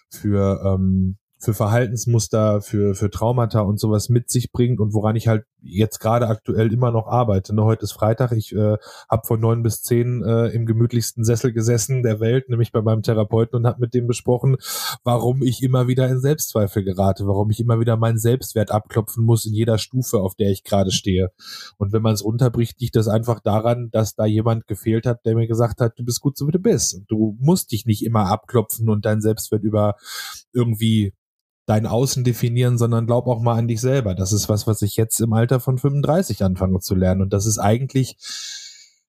für 0.09 0.61
ähm, 0.65 1.17
für 1.39 1.53
Verhaltensmuster, 1.53 2.61
für, 2.61 2.95
für 2.95 3.11
Traumata 3.11 3.61
und 3.61 3.79
sowas 3.79 4.09
mit 4.09 4.29
sich 4.29 4.51
bringt 4.51 4.79
und 4.79 4.93
woran 4.93 5.15
ich 5.15 5.27
halt 5.27 5.45
jetzt 5.61 5.99
gerade 5.99 6.27
aktuell 6.27 6.71
immer 6.71 6.91
noch 6.91 7.07
arbeite. 7.07 7.53
Ne, 7.53 7.63
heute 7.63 7.83
ist 7.83 7.93
Freitag, 7.93 8.31
ich 8.31 8.53
äh, 8.53 8.77
habe 9.09 9.27
von 9.27 9.39
neun 9.39 9.63
bis 9.63 9.81
zehn 9.81 10.23
äh, 10.23 10.47
im 10.47 10.65
gemütlichsten 10.65 11.23
Sessel 11.23 11.53
gesessen 11.53 12.03
der 12.03 12.19
Welt, 12.19 12.49
nämlich 12.49 12.71
bei 12.71 12.81
meinem 12.81 13.01
Therapeuten 13.01 13.57
und 13.57 13.67
habe 13.67 13.81
mit 13.81 13.93
dem 13.93 14.07
besprochen, 14.07 14.57
warum 15.03 15.41
ich 15.41 15.63
immer 15.63 15.87
wieder 15.87 16.07
in 16.07 16.19
Selbstzweifel 16.19 16.83
gerate, 16.83 17.27
warum 17.27 17.49
ich 17.49 17.59
immer 17.59 17.79
wieder 17.79 17.97
meinen 17.97 18.19
Selbstwert 18.19 18.71
abklopfen 18.71 19.25
muss 19.25 19.45
in 19.45 19.53
jeder 19.53 19.77
Stufe, 19.77 20.19
auf 20.19 20.35
der 20.35 20.51
ich 20.51 20.63
gerade 20.63 20.91
stehe. 20.91 21.31
Und 21.77 21.93
wenn 21.93 22.01
man 22.01 22.13
es 22.13 22.23
runterbricht, 22.23 22.79
liegt 22.79 22.95
das 22.95 23.07
einfach 23.07 23.39
daran, 23.39 23.89
dass 23.91 24.15
da 24.15 24.25
jemand 24.25 24.67
gefehlt 24.67 25.05
hat, 25.05 25.25
der 25.25 25.35
mir 25.35 25.47
gesagt 25.47 25.81
hat, 25.81 25.97
du 25.97 26.05
bist 26.05 26.21
gut 26.21 26.37
so 26.37 26.47
wie 26.47 26.51
du 26.51 26.59
bist. 26.59 27.01
Du 27.07 27.35
musst 27.39 27.71
dich 27.71 27.85
nicht 27.85 28.05
immer 28.05 28.27
abklopfen 28.27 28.89
und 28.89 29.05
deinen 29.05 29.21
Selbstwert 29.21 29.63
über 29.63 29.95
irgendwie 30.53 31.13
dein 31.67 31.85
Außen 31.85 32.23
definieren, 32.23 32.77
sondern 32.77 33.05
glaub 33.05 33.27
auch 33.27 33.41
mal 33.41 33.57
an 33.57 33.67
dich 33.67 33.81
selber. 33.81 34.15
Das 34.15 34.31
ist 34.31 34.49
was, 34.49 34.65
was 34.65 34.81
ich 34.81 34.95
jetzt 34.95 35.19
im 35.19 35.33
Alter 35.33 35.59
von 35.59 35.77
35 35.77 36.43
anfange 36.43 36.79
zu 36.79 36.95
lernen. 36.95 37.21
Und 37.21 37.33
das 37.33 37.45
ist 37.45 37.59
eigentlich, 37.59 38.15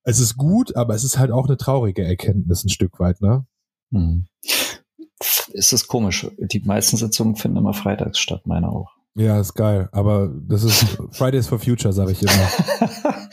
es 0.03 0.19
ist 0.19 0.37
gut, 0.37 0.77
aber 0.77 0.95
es 0.95 1.05
ist 1.05 1.19
halt 1.19 1.31
auch 1.31 1.47
eine 1.47 1.57
traurige 1.57 2.05
Erkenntnis 2.05 2.65
ein 2.65 2.69
Stück 2.69 2.99
weit, 2.99 3.23
ne? 3.23 3.47
Hm. 3.93 4.27
Ist 5.53 5.73
es 5.73 5.87
komisch. 5.87 6.27
Die 6.37 6.61
meisten 6.61 6.97
Sitzungen 6.97 7.37
finden 7.37 7.59
immer 7.59 7.75
freitags 7.75 8.19
statt, 8.19 8.43
meine 8.45 8.71
auch. 8.71 8.91
Ja, 9.15 9.41
ist 9.41 9.55
geil. 9.55 9.89
Aber 9.93 10.29
das 10.29 10.65
ist 10.65 10.85
Fridays 11.13 11.47
for 11.47 11.61
Future, 11.61 11.93
sage 11.93 12.13
ich 12.13 12.23
immer. 12.23 12.49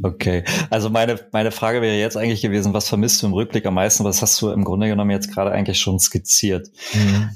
Okay, 0.00 0.44
also 0.70 0.90
meine, 0.90 1.18
meine 1.32 1.50
Frage 1.50 1.82
wäre 1.82 1.96
jetzt 1.98 2.16
eigentlich 2.16 2.42
gewesen, 2.42 2.72
was 2.72 2.88
vermisst 2.88 3.20
du 3.20 3.26
im 3.26 3.32
Rückblick 3.32 3.66
am 3.66 3.74
meisten? 3.74 4.04
Was 4.04 4.22
hast 4.22 4.40
du 4.40 4.50
im 4.50 4.62
Grunde 4.62 4.86
genommen 4.86 5.10
jetzt 5.10 5.32
gerade 5.32 5.50
eigentlich 5.50 5.80
schon 5.80 5.98
skizziert? 5.98 6.70
Mhm. 6.94 7.30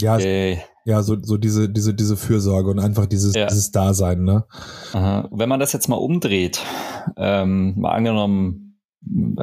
Ja, 0.00 0.16
okay. 0.16 0.62
ja, 0.84 1.02
so, 1.02 1.16
so 1.22 1.36
diese, 1.36 1.68
diese, 1.68 1.94
diese 1.94 2.16
Fürsorge 2.16 2.70
und 2.70 2.78
einfach 2.78 3.06
dieses, 3.06 3.34
ja. 3.34 3.46
dieses 3.46 3.70
Dasein, 3.70 4.24
ne? 4.24 4.44
Aha. 4.92 5.28
Wenn 5.30 5.48
man 5.48 5.60
das 5.60 5.72
jetzt 5.72 5.88
mal 5.88 5.96
umdreht, 5.96 6.60
ähm, 7.16 7.74
mal 7.76 7.92
angenommen, 7.92 8.80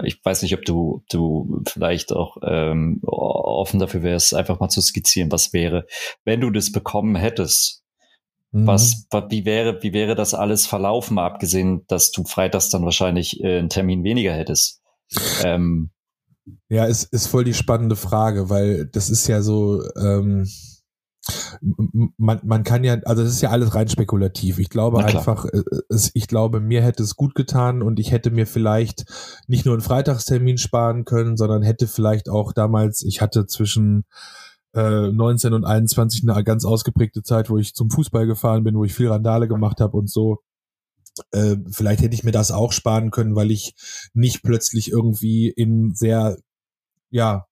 ich 0.03 0.19
weiß 0.23 0.41
nicht, 0.41 0.55
ob 0.55 0.65
du, 0.65 0.95
ob 0.95 1.07
du 1.07 1.61
vielleicht 1.67 2.11
auch 2.11 2.37
ähm, 2.43 2.99
offen 3.03 3.79
dafür 3.79 4.01
wärst, 4.01 4.33
einfach 4.33 4.59
mal 4.59 4.69
zu 4.69 4.81
skizzieren, 4.81 5.31
was 5.31 5.53
wäre, 5.53 5.85
wenn 6.25 6.41
du 6.41 6.49
das 6.49 6.71
bekommen 6.71 7.15
hättest. 7.15 7.83
Mhm. 8.51 8.67
Was, 8.67 9.07
wie 9.29 9.45
wäre, 9.45 9.81
wie 9.81 9.93
wäre 9.93 10.15
das 10.15 10.33
alles 10.33 10.65
verlaufen, 10.65 11.15
mal 11.15 11.25
abgesehen, 11.25 11.85
dass 11.87 12.11
du 12.11 12.23
freitags 12.23 12.69
dann 12.69 12.83
wahrscheinlich 12.83 13.41
äh, 13.41 13.59
einen 13.59 13.69
Termin 13.69 14.03
weniger 14.03 14.33
hättest? 14.33 14.81
Ähm, 15.43 15.91
ja, 16.69 16.85
ist, 16.85 17.05
ist 17.13 17.27
voll 17.27 17.43
die 17.43 17.53
spannende 17.53 17.95
Frage, 17.95 18.49
weil 18.49 18.87
das 18.87 19.09
ist 19.09 19.27
ja 19.27 19.41
so, 19.41 19.83
ähm, 19.95 20.47
man, 22.17 22.39
man 22.43 22.63
kann 22.63 22.83
ja, 22.83 22.95
also 23.05 23.23
das 23.23 23.33
ist 23.33 23.41
ja 23.41 23.51
alles 23.51 23.75
rein 23.75 23.87
spekulativ. 23.87 24.57
Ich 24.57 24.69
glaube 24.69 25.03
einfach, 25.05 25.45
äh, 25.45 25.63
es, 25.89 26.11
ich 26.15 26.27
glaube, 26.27 26.59
mir 26.59 26.81
hätte 26.81 27.03
es 27.03 27.15
gut 27.15 27.35
getan 27.35 27.81
und 27.81 27.99
ich 27.99 28.11
hätte 28.11 28.31
mir 28.31 28.47
vielleicht 28.47 29.05
nicht 29.47 29.65
nur 29.65 29.75
einen 29.75 29.83
Freitagstermin 29.83 30.57
sparen 30.57 31.05
können, 31.05 31.37
sondern 31.37 31.61
hätte 31.61 31.87
vielleicht 31.87 32.29
auch 32.29 32.53
damals, 32.53 33.03
ich 33.03 33.21
hatte 33.21 33.45
zwischen 33.45 34.05
äh, 34.73 35.11
19 35.11 35.53
und 35.53 35.65
21 35.65 36.27
eine 36.27 36.43
ganz 36.43 36.65
ausgeprägte 36.65 37.23
Zeit, 37.23 37.49
wo 37.49 37.57
ich 37.57 37.75
zum 37.75 37.91
Fußball 37.91 38.25
gefahren 38.25 38.63
bin, 38.63 38.75
wo 38.75 38.83
ich 38.83 38.93
viel 38.93 39.09
Randale 39.09 39.47
gemacht 39.47 39.79
habe 39.79 39.97
und 39.97 40.09
so. 40.09 40.39
Äh, 41.31 41.57
vielleicht 41.71 42.01
hätte 42.01 42.15
ich 42.15 42.23
mir 42.23 42.31
das 42.31 42.51
auch 42.51 42.71
sparen 42.71 43.11
können, 43.11 43.35
weil 43.35 43.51
ich 43.51 43.73
nicht 44.13 44.43
plötzlich 44.43 44.91
irgendwie 44.91 45.49
in 45.49 45.93
sehr, 45.93 46.37
ja, 47.09 47.45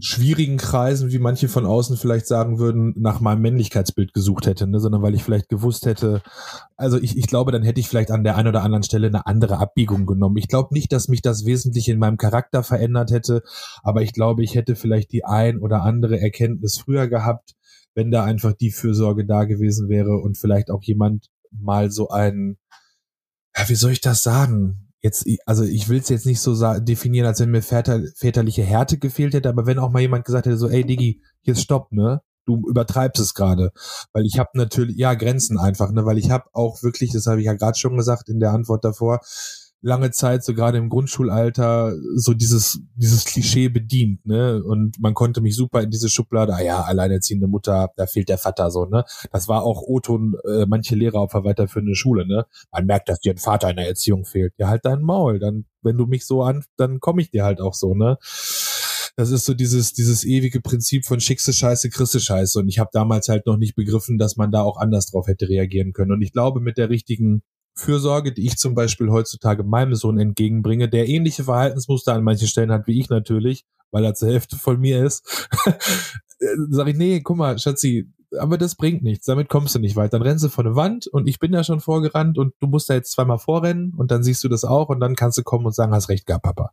schwierigen 0.00 0.56
Kreisen, 0.56 1.12
wie 1.12 1.18
manche 1.18 1.48
von 1.48 1.66
außen 1.66 1.96
vielleicht 1.96 2.26
sagen 2.26 2.58
würden, 2.58 2.94
nach 2.96 3.20
meinem 3.20 3.42
Männlichkeitsbild 3.42 4.12
gesucht 4.12 4.46
hätte, 4.46 4.66
ne? 4.66 4.80
sondern 4.80 5.02
weil 5.02 5.14
ich 5.14 5.22
vielleicht 5.22 5.48
gewusst 5.48 5.86
hätte, 5.86 6.22
also 6.76 6.98
ich, 6.98 7.16
ich 7.16 7.26
glaube, 7.26 7.52
dann 7.52 7.62
hätte 7.62 7.80
ich 7.80 7.88
vielleicht 7.88 8.10
an 8.10 8.24
der 8.24 8.36
einen 8.36 8.48
oder 8.48 8.62
anderen 8.62 8.82
Stelle 8.82 9.06
eine 9.06 9.26
andere 9.26 9.58
Abbiegung 9.58 10.06
genommen. 10.06 10.36
Ich 10.36 10.48
glaube 10.48 10.74
nicht, 10.74 10.92
dass 10.92 11.08
mich 11.08 11.22
das 11.22 11.44
wesentlich 11.44 11.88
in 11.88 11.98
meinem 11.98 12.16
Charakter 12.16 12.62
verändert 12.62 13.12
hätte, 13.12 13.42
aber 13.82 14.02
ich 14.02 14.12
glaube, 14.12 14.42
ich 14.42 14.54
hätte 14.54 14.74
vielleicht 14.74 15.12
die 15.12 15.24
ein 15.24 15.58
oder 15.58 15.82
andere 15.82 16.20
Erkenntnis 16.20 16.78
früher 16.78 17.06
gehabt, 17.06 17.54
wenn 17.94 18.10
da 18.10 18.24
einfach 18.24 18.52
die 18.52 18.72
Fürsorge 18.72 19.24
da 19.24 19.44
gewesen 19.44 19.88
wäre 19.88 20.16
und 20.16 20.36
vielleicht 20.36 20.70
auch 20.70 20.82
jemand 20.82 21.28
mal 21.58 21.90
so 21.90 22.08
ein, 22.08 22.58
ja, 23.56 23.68
wie 23.68 23.74
soll 23.74 23.92
ich 23.92 24.00
das 24.00 24.22
sagen? 24.22 24.90
Jetzt, 25.00 25.26
also 25.44 25.64
ich 25.64 25.88
will 25.88 25.98
es 25.98 26.08
jetzt 26.08 26.26
nicht 26.26 26.40
so 26.40 26.54
definieren, 26.80 27.26
als 27.26 27.40
wenn 27.40 27.50
mir 27.50 27.62
väter, 27.62 28.00
väterliche 28.16 28.62
Härte 28.62 28.98
gefehlt 28.98 29.34
hätte, 29.34 29.50
aber 29.50 29.66
wenn 29.66 29.78
auch 29.78 29.90
mal 29.90 30.00
jemand 30.00 30.24
gesagt 30.24 30.46
hätte, 30.46 30.56
so, 30.56 30.68
ey 30.68 30.84
Digi, 30.84 31.22
ist 31.42 31.60
Stopp, 31.60 31.92
ne? 31.92 32.22
Du 32.46 32.62
übertreibst 32.68 33.20
es 33.20 33.34
gerade. 33.34 33.72
Weil 34.12 34.24
ich 34.24 34.38
habe 34.38 34.50
natürlich, 34.54 34.96
ja, 34.96 35.14
Grenzen 35.14 35.58
einfach, 35.58 35.90
ne? 35.92 36.06
Weil 36.06 36.18
ich 36.18 36.30
habe 36.30 36.44
auch 36.52 36.82
wirklich, 36.82 37.12
das 37.12 37.26
habe 37.26 37.40
ich 37.40 37.46
ja 37.46 37.52
gerade 37.54 37.78
schon 37.78 37.96
gesagt 37.96 38.28
in 38.28 38.40
der 38.40 38.52
Antwort 38.52 38.84
davor, 38.84 39.20
lange 39.84 40.10
Zeit, 40.10 40.42
so 40.42 40.54
gerade 40.54 40.78
im 40.78 40.88
Grundschulalter, 40.88 41.94
so 42.16 42.32
dieses, 42.32 42.80
dieses 42.96 43.24
Klischee 43.26 43.68
bedient, 43.68 44.24
ne? 44.24 44.62
Und 44.64 44.98
man 44.98 45.12
konnte 45.12 45.42
mich 45.42 45.54
super 45.54 45.82
in 45.82 45.90
diese 45.90 46.08
Schublade, 46.08 46.54
ah 46.54 46.62
ja, 46.62 46.82
alleinerziehende 46.82 47.46
Mutter, 47.46 47.90
da 47.96 48.06
fehlt 48.06 48.30
der 48.30 48.38
Vater 48.38 48.70
so, 48.70 48.86
ne? 48.86 49.04
Das 49.30 49.46
war 49.46 49.62
auch 49.62 49.82
O-Ton, 49.82 50.36
äh, 50.48 50.64
manche 50.66 50.96
Lehrer 50.96 51.20
auf 51.20 51.32
der 51.32 51.44
weiterführenden 51.44 51.94
Schule, 51.94 52.26
ne? 52.26 52.46
Man 52.72 52.86
merkt, 52.86 53.10
dass 53.10 53.20
dir 53.20 53.34
ein 53.34 53.38
Vater 53.38 53.70
in 53.70 53.76
der 53.76 53.86
Erziehung 53.86 54.24
fehlt. 54.24 54.54
Ja, 54.56 54.68
halt 54.68 54.86
dein 54.86 55.02
Maul. 55.02 55.38
Dann, 55.38 55.66
wenn 55.82 55.98
du 55.98 56.06
mich 56.06 56.24
so 56.24 56.42
an, 56.42 56.64
dann 56.76 56.98
komme 57.00 57.20
ich 57.20 57.30
dir 57.30 57.44
halt 57.44 57.60
auch 57.60 57.74
so, 57.74 57.94
ne? 57.94 58.16
das 59.16 59.30
ist 59.30 59.44
so 59.44 59.54
dieses, 59.54 59.92
dieses 59.92 60.24
ewige 60.24 60.60
Prinzip 60.60 61.04
von 61.06 61.20
schickste 61.20 61.52
Scheiße, 61.52 61.88
christe 61.90 62.18
Scheiße. 62.18 62.58
Und 62.58 62.68
ich 62.68 62.78
habe 62.80 62.90
damals 62.92 63.28
halt 63.28 63.46
noch 63.46 63.56
nicht 63.56 63.76
begriffen, 63.76 64.18
dass 64.18 64.36
man 64.36 64.50
da 64.50 64.62
auch 64.62 64.76
anders 64.76 65.06
drauf 65.06 65.28
hätte 65.28 65.48
reagieren 65.48 65.92
können. 65.92 66.10
Und 66.10 66.22
ich 66.22 66.32
glaube, 66.32 66.60
mit 66.60 66.78
der 66.78 66.90
richtigen 66.90 67.42
Fürsorge, 67.74 68.32
die 68.32 68.46
ich 68.46 68.56
zum 68.56 68.74
Beispiel 68.74 69.10
heutzutage 69.10 69.64
meinem 69.64 69.94
Sohn 69.94 70.18
entgegenbringe, 70.18 70.88
der 70.88 71.08
ähnliche 71.08 71.44
Verhaltensmuster 71.44 72.14
an 72.14 72.24
manchen 72.24 72.48
Stellen 72.48 72.72
hat 72.72 72.86
wie 72.86 73.00
ich 73.00 73.08
natürlich, 73.08 73.64
weil 73.90 74.04
er 74.04 74.14
zur 74.14 74.28
Hälfte 74.28 74.56
von 74.56 74.80
mir 74.80 75.04
ist, 75.04 75.48
sage 76.70 76.90
ich, 76.90 76.96
nee, 76.96 77.20
guck 77.20 77.36
mal, 77.36 77.58
Schatzi, 77.58 78.12
aber 78.38 78.58
das 78.58 78.74
bringt 78.74 79.02
nichts, 79.02 79.26
damit 79.26 79.48
kommst 79.48 79.74
du 79.74 79.78
nicht 79.78 79.96
weit. 79.96 80.12
Dann 80.12 80.22
rennst 80.22 80.44
du 80.44 80.48
vor 80.48 80.64
eine 80.64 80.76
Wand 80.76 81.06
und 81.06 81.28
ich 81.28 81.38
bin 81.38 81.52
da 81.52 81.64
schon 81.64 81.80
vorgerannt 81.80 82.38
und 82.38 82.54
du 82.60 82.66
musst 82.66 82.90
da 82.90 82.94
jetzt 82.94 83.12
zweimal 83.12 83.38
vorrennen 83.38 83.94
und 83.94 84.10
dann 84.10 84.22
siehst 84.22 84.42
du 84.44 84.48
das 84.48 84.64
auch 84.64 84.88
und 84.88 85.00
dann 85.00 85.14
kannst 85.14 85.38
du 85.38 85.42
kommen 85.42 85.66
und 85.66 85.74
sagen, 85.74 85.92
hast 85.92 86.08
recht 86.08 86.26
gehabt, 86.26 86.44
Papa. 86.44 86.72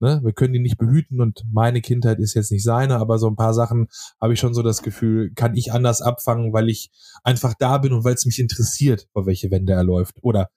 Ne? 0.00 0.20
Wir 0.22 0.32
können 0.32 0.52
die 0.52 0.60
nicht 0.60 0.78
behüten 0.78 1.20
und 1.20 1.44
meine 1.50 1.80
Kindheit 1.80 2.18
ist 2.18 2.34
jetzt 2.34 2.52
nicht 2.52 2.64
seine, 2.64 2.96
aber 2.96 3.18
so 3.18 3.28
ein 3.28 3.36
paar 3.36 3.54
Sachen 3.54 3.88
habe 4.20 4.32
ich 4.32 4.40
schon 4.40 4.54
so 4.54 4.62
das 4.62 4.82
Gefühl, 4.82 5.32
kann 5.34 5.54
ich 5.56 5.72
anders 5.72 6.02
abfangen, 6.02 6.52
weil 6.52 6.68
ich 6.68 6.90
einfach 7.22 7.54
da 7.58 7.78
bin 7.78 7.92
und 7.92 8.04
weil 8.04 8.14
es 8.14 8.26
mich 8.26 8.38
interessiert, 8.38 9.08
vor 9.12 9.26
welche 9.26 9.50
Wände 9.50 9.72
er 9.72 9.84
läuft. 9.84 10.16
Oder 10.22 10.50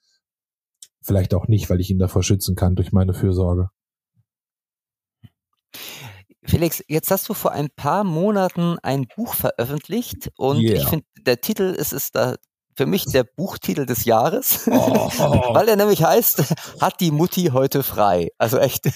vielleicht 1.02 1.34
auch 1.34 1.48
nicht, 1.48 1.70
weil 1.70 1.80
ich 1.80 1.90
ihn 1.90 2.00
davor 2.00 2.24
schützen 2.24 2.56
kann 2.56 2.76
durch 2.76 2.92
meine 2.92 3.14
Fürsorge. 3.14 3.70
Felix, 6.48 6.84
jetzt 6.88 7.12
hast 7.12 7.28
du 7.30 7.34
vor 7.34 7.52
ein 7.52 7.70
paar 7.76 8.04
Monaten 8.04 8.78
ein 8.84 9.08
Buch 9.16 9.34
veröffentlicht 9.34 10.30
und 10.38 10.60
yeah. 10.60 10.78
ich 10.78 10.88
finde, 10.88 11.06
der 11.20 11.42
Titel 11.42 11.64
ist, 11.64 11.92
ist 11.92 12.16
da 12.16 12.36
für 12.76 12.86
mich 12.86 13.06
der 13.06 13.24
Buchtitel 13.24 13.86
des 13.86 14.06
Jahres, 14.06 14.68
oh. 14.68 14.72
weil 15.54 15.70
er 15.70 15.76
nämlich 15.76 16.04
heißt, 16.04 16.44
hat 16.82 17.00
die 17.00 17.12
Mutti 17.12 17.52
heute 17.54 17.84
frei. 17.84 18.30
Also 18.38 18.58
echt 18.58 18.86
äh, 18.88 18.92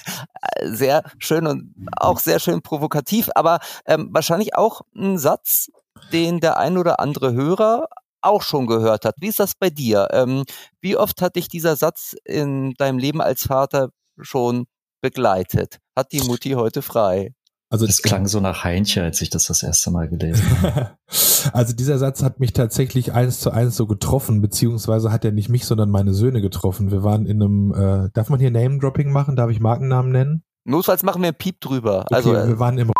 sehr 0.64 1.04
schön 1.18 1.48
und 1.48 1.74
auch 1.96 2.20
sehr 2.20 2.40
schön 2.40 2.62
provokativ, 2.62 3.30
aber 3.36 3.60
ähm, 3.86 4.10
wahrscheinlich 4.12 4.56
auch 4.56 4.82
ein 4.96 5.18
Satz, 5.18 5.70
den 6.12 6.40
der 6.40 6.58
ein 6.58 6.78
oder 6.78 7.00
andere 7.00 7.34
Hörer 7.34 7.88
auch 8.22 8.42
schon 8.42 8.68
gehört 8.68 9.06
hat. 9.06 9.16
Wie 9.20 9.28
ist 9.28 9.40
das 9.40 9.54
bei 9.58 9.70
dir? 9.70 10.10
Ähm, 10.12 10.44
wie 10.82 10.98
oft 10.98 11.22
hat 11.22 11.38
dich 11.38 11.48
dieser 11.48 11.78
Satz 11.78 12.16
in 12.26 12.74
deinem 12.74 12.98
Leben 12.98 13.22
als 13.22 13.44
Vater 13.44 13.90
schon 14.20 14.66
begleitet? 15.02 15.78
Hat 15.96 16.12
die 16.12 16.22
Mutti 16.22 16.52
heute 16.52 16.82
frei? 16.82 17.34
Also 17.72 17.86
das 17.86 18.02
klang 18.02 18.28
so 18.28 18.40
nach 18.40 18.64
Heinche, 18.64 19.04
als 19.04 19.22
ich 19.22 19.30
das 19.30 19.46
das 19.46 19.62
erste 19.62 19.92
Mal 19.92 20.10
gelesen 20.10 20.44
habe. 20.62 20.98
also 21.54 21.76
dieser 21.76 22.00
Satz 22.00 22.24
hat 22.24 22.40
mich 22.40 22.54
tatsächlich 22.54 23.14
eins 23.14 23.40
zu 23.40 23.52
eins 23.52 23.76
so 23.76 23.86
getroffen, 23.86 24.42
beziehungsweise 24.42 25.12
hat 25.12 25.24
er 25.24 25.32
nicht 25.32 25.50
mich, 25.50 25.66
sondern 25.66 25.92
meine 25.92 26.14
Söhne 26.14 26.42
getroffen. 26.42 26.90
Wir 26.90 27.04
waren 27.04 27.28
in 27.28 27.44
einem, 27.44 27.74
äh, 27.74 28.10
darf 28.14 28.30
man 28.30 28.40
hier 28.40 28.50
Name-Dropping 28.50 29.12
machen? 29.12 29.36
Darf 29.36 29.52
ich 29.52 29.60
Markennamen 29.60 30.12
nennen? 30.12 30.44
Notfalls 30.66 31.04
machen 31.04 31.22
wir 31.22 31.28
einen 31.28 31.38
Piep 31.38 31.62
drüber. 31.62 32.06
Okay, 32.06 32.16
also 32.16 32.34
wir 32.34 32.60
waren 32.60 32.80
im 32.80 32.92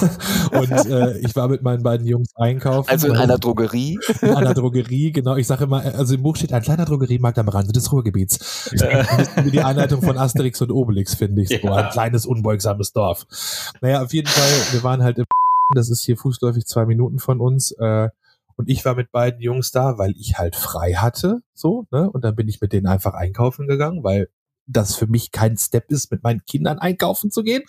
und 0.52 0.70
äh, 0.70 1.18
ich 1.18 1.34
war 1.36 1.48
mit 1.48 1.62
meinen 1.62 1.82
beiden 1.82 2.06
Jungs 2.06 2.28
einkaufen. 2.36 2.90
Also 2.90 3.08
in 3.08 3.16
einer 3.16 3.38
Drogerie? 3.38 3.98
In 4.22 4.34
einer 4.34 4.54
Drogerie, 4.54 5.12
genau. 5.12 5.36
Ich 5.36 5.46
sage 5.46 5.64
immer, 5.64 5.82
also 5.82 6.14
im 6.14 6.22
Buch 6.22 6.36
steht 6.36 6.52
ein 6.52 6.62
kleiner 6.62 6.84
Drogeriemarkt 6.84 7.38
am 7.38 7.48
Rande 7.48 7.72
des 7.72 7.92
Ruhrgebiets. 7.92 8.70
Wie 8.72 9.50
die 9.50 9.62
Einleitung 9.62 10.02
von 10.02 10.18
Asterix 10.18 10.60
und 10.62 10.70
Obelix, 10.70 11.14
finde 11.14 11.42
ich. 11.42 11.48
So 11.48 11.68
ja. 11.68 11.74
ein 11.74 11.90
kleines, 11.90 12.26
unbeugsames 12.26 12.92
Dorf. 12.92 13.26
Naja, 13.80 14.02
auf 14.02 14.12
jeden 14.12 14.28
Fall, 14.28 14.72
wir 14.72 14.82
waren 14.82 15.02
halt 15.02 15.18
im 15.18 15.24
das 15.74 15.90
ist 15.90 16.04
hier 16.04 16.16
fußläufig 16.16 16.66
zwei 16.66 16.86
Minuten 16.86 17.18
von 17.18 17.40
uns. 17.40 17.72
Äh, 17.72 18.08
und 18.56 18.68
ich 18.68 18.84
war 18.84 18.94
mit 18.94 19.10
beiden 19.10 19.40
Jungs 19.40 19.72
da, 19.72 19.98
weil 19.98 20.14
ich 20.16 20.38
halt 20.38 20.54
frei 20.54 20.94
hatte, 20.94 21.40
so, 21.54 21.86
ne? 21.90 22.08
Und 22.10 22.24
dann 22.24 22.36
bin 22.36 22.48
ich 22.48 22.60
mit 22.60 22.72
denen 22.72 22.86
einfach 22.86 23.14
einkaufen 23.14 23.66
gegangen, 23.66 24.04
weil 24.04 24.28
das 24.66 24.94
für 24.94 25.06
mich 25.06 25.30
kein 25.30 25.56
Step 25.56 25.90
ist, 25.90 26.10
mit 26.10 26.22
meinen 26.22 26.44
Kindern 26.46 26.78
einkaufen 26.78 27.30
zu 27.30 27.42
gehen. 27.42 27.62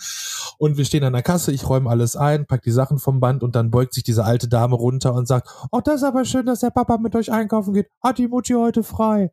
Und 0.57 0.77
wir 0.77 0.85
stehen 0.85 1.03
an 1.03 1.13
der 1.13 1.21
Kasse, 1.21 1.51
ich 1.51 1.67
räume 1.67 1.89
alles 1.89 2.15
ein, 2.15 2.45
pack 2.45 2.63
die 2.63 2.71
Sachen 2.71 2.99
vom 2.99 3.19
Band 3.19 3.43
und 3.43 3.55
dann 3.55 3.71
beugt 3.71 3.93
sich 3.93 4.03
diese 4.03 4.23
alte 4.23 4.47
Dame 4.47 4.75
runter 4.75 5.13
und 5.13 5.27
sagt, 5.27 5.49
oh, 5.71 5.81
das 5.83 5.97
ist 5.97 6.03
aber 6.03 6.25
schön, 6.25 6.45
dass 6.45 6.61
der 6.61 6.69
Papa 6.69 6.97
mit 6.97 7.15
euch 7.15 7.31
einkaufen 7.31 7.73
geht. 7.73 7.87
Hat 8.01 8.17
die 8.17 8.27
Mutti 8.27 8.53
heute 8.53 8.83
frei? 8.83 9.31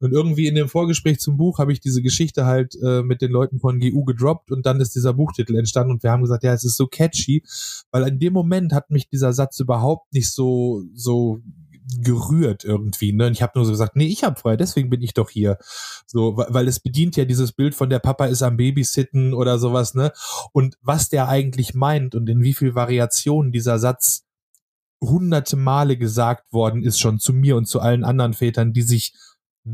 Und 0.00 0.12
irgendwie 0.12 0.46
in 0.46 0.54
dem 0.54 0.68
Vorgespräch 0.68 1.18
zum 1.20 1.36
Buch 1.36 1.58
habe 1.58 1.72
ich 1.72 1.80
diese 1.80 2.02
Geschichte 2.02 2.46
halt 2.46 2.76
äh, 2.82 3.02
mit 3.02 3.22
den 3.22 3.30
Leuten 3.30 3.58
von 3.58 3.80
GU 3.80 4.04
gedroppt 4.04 4.52
und 4.52 4.66
dann 4.66 4.80
ist 4.80 4.94
dieser 4.94 5.14
Buchtitel 5.14 5.56
entstanden 5.56 5.92
und 5.92 6.02
wir 6.02 6.10
haben 6.10 6.22
gesagt, 6.22 6.44
ja, 6.44 6.52
es 6.52 6.64
ist 6.64 6.76
so 6.76 6.86
catchy, 6.86 7.42
weil 7.90 8.06
in 8.06 8.18
dem 8.18 8.32
Moment 8.32 8.72
hat 8.72 8.90
mich 8.90 9.08
dieser 9.08 9.32
Satz 9.32 9.58
überhaupt 9.60 10.12
nicht 10.12 10.30
so, 10.32 10.82
so 10.94 11.40
gerührt 11.96 12.64
irgendwie. 12.64 13.12
Ne? 13.12 13.26
Und 13.26 13.32
ich 13.32 13.42
habe 13.42 13.52
nur 13.54 13.64
so 13.64 13.72
gesagt, 13.72 13.96
nee, 13.96 14.06
ich 14.06 14.24
habe 14.24 14.38
frei, 14.38 14.56
deswegen 14.56 14.90
bin 14.90 15.02
ich 15.02 15.14
doch 15.14 15.30
hier. 15.30 15.58
So, 16.06 16.36
weil 16.36 16.68
es 16.68 16.80
bedient 16.80 17.16
ja 17.16 17.24
dieses 17.24 17.52
Bild 17.52 17.74
von 17.74 17.90
der 17.90 17.98
Papa 17.98 18.26
ist 18.26 18.42
am 18.42 18.56
Babysitten 18.56 19.34
oder 19.34 19.58
sowas, 19.58 19.94
ne? 19.94 20.12
Und 20.52 20.76
was 20.82 21.08
der 21.08 21.28
eigentlich 21.28 21.74
meint 21.74 22.14
und 22.14 22.28
in 22.28 22.42
wie 22.42 22.54
viel 22.54 22.74
Variationen 22.74 23.52
dieser 23.52 23.78
Satz 23.78 24.24
hunderte 25.00 25.56
Male 25.56 25.96
gesagt 25.96 26.52
worden 26.52 26.82
ist 26.82 26.98
schon 26.98 27.18
zu 27.18 27.32
mir 27.32 27.56
und 27.56 27.66
zu 27.66 27.80
allen 27.80 28.04
anderen 28.04 28.34
Vätern, 28.34 28.72
die 28.72 28.82
sich 28.82 29.14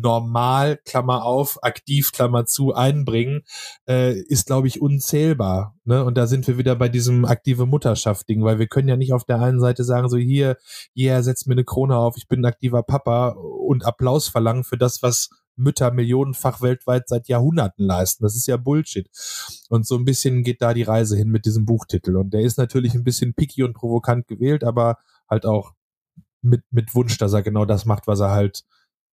normal, 0.03 0.79
Klammer 0.85 1.25
auf, 1.25 1.63
aktiv, 1.63 2.13
Klammer 2.13 2.47
zu, 2.47 2.75
einbringen, 2.75 3.43
äh, 3.89 4.15
ist, 4.15 4.47
glaube 4.47 4.69
ich, 4.69 4.81
unzählbar. 4.81 5.75
Ne? 5.85 6.05
Und 6.05 6.17
da 6.17 6.27
sind 6.27 6.47
wir 6.47 6.59
wieder 6.59 6.77
bei 6.77 6.89
diesem 6.89 7.25
aktive 7.25 7.67
Mutterschaft-Ding, 7.67 8.43
weil 8.45 8.59
wir 8.59 8.67
können 8.67 8.89
ja 8.89 8.97
nicht 8.97 9.13
auf 9.13 9.25
der 9.25 9.41
einen 9.41 9.61
Seite 9.61 9.85
sagen, 9.85 10.09
so 10.09 10.17
hier, 10.17 10.57
yeah, 10.97 11.23
setzt 11.23 11.47
mir 11.47 11.55
eine 11.55 11.65
Krone 11.65 11.97
auf, 11.97 12.17
ich 12.17 12.29
bin 12.29 12.41
ein 12.41 12.47
aktiver 12.47 12.83
Papa 12.83 13.29
und 13.29 13.85
Applaus 13.85 14.29
verlangen 14.29 14.65
für 14.65 14.79
das, 14.79 15.03
was 15.03 15.31
Mütter 15.57 15.93
millionenfach 15.93 16.61
weltweit 16.63 17.09
seit 17.09 17.29
Jahrhunderten 17.29 17.87
leisten. 17.87 18.25
Das 18.25 18.35
ist 18.35 18.47
ja 18.49 18.57
Bullshit. 18.57 19.09
Und 19.69 19.87
so 19.87 19.97
ein 19.97 20.05
bisschen 20.05 20.43
geht 20.43 20.61
da 20.63 20.75
die 20.75 20.83
Reise 20.83 21.17
hin 21.17 21.29
mit 21.29 21.47
diesem 21.47 21.65
Buchtitel. 21.65 22.17
Und 22.17 22.35
der 22.35 22.41
ist 22.41 22.59
natürlich 22.59 22.95
ein 22.95 23.05
bisschen 23.05 23.35
picky 23.35 23.63
und 23.63 23.75
provokant 23.75 24.27
gewählt, 24.27 24.65
aber 24.65 24.99
halt 25.29 25.47
auch 25.47 25.73
mit, 26.43 26.63
mit 26.71 26.95
Wunsch, 26.95 27.19
dass 27.19 27.33
er 27.33 27.43
genau 27.43 27.65
das 27.65 27.85
macht, 27.85 28.07
was 28.07 28.21
er 28.21 28.33
halt 28.33 28.65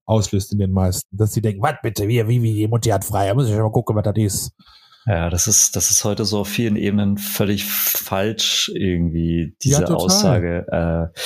auslöst 0.05 0.51
in 0.53 0.59
den 0.59 0.71
meisten. 0.71 1.15
Dass 1.15 1.33
sie 1.33 1.41
denken, 1.41 1.61
was 1.61 1.75
bitte, 1.81 2.07
wie, 2.07 2.27
wie, 2.27 2.41
wie, 2.41 2.53
die 2.53 2.67
Mutti 2.67 2.89
hat 2.89 3.05
frei, 3.05 3.27
da 3.27 3.33
muss 3.33 3.47
ich 3.47 3.53
schon 3.53 3.63
mal 3.63 3.71
gucken, 3.71 3.95
was 3.95 4.03
das 4.03 4.17
ist. 4.17 4.51
Ja, 5.05 5.29
das 5.29 5.47
ist, 5.47 5.75
das 5.75 5.89
ist 5.89 6.03
heute 6.03 6.25
so 6.25 6.39
auf 6.41 6.47
vielen 6.47 6.75
Ebenen 6.75 7.17
völlig 7.17 7.65
falsch, 7.65 8.71
irgendwie, 8.73 9.55
diese 9.63 9.81
ja, 9.81 9.87
Aussage. 9.87 10.65
Äh, 10.67 11.19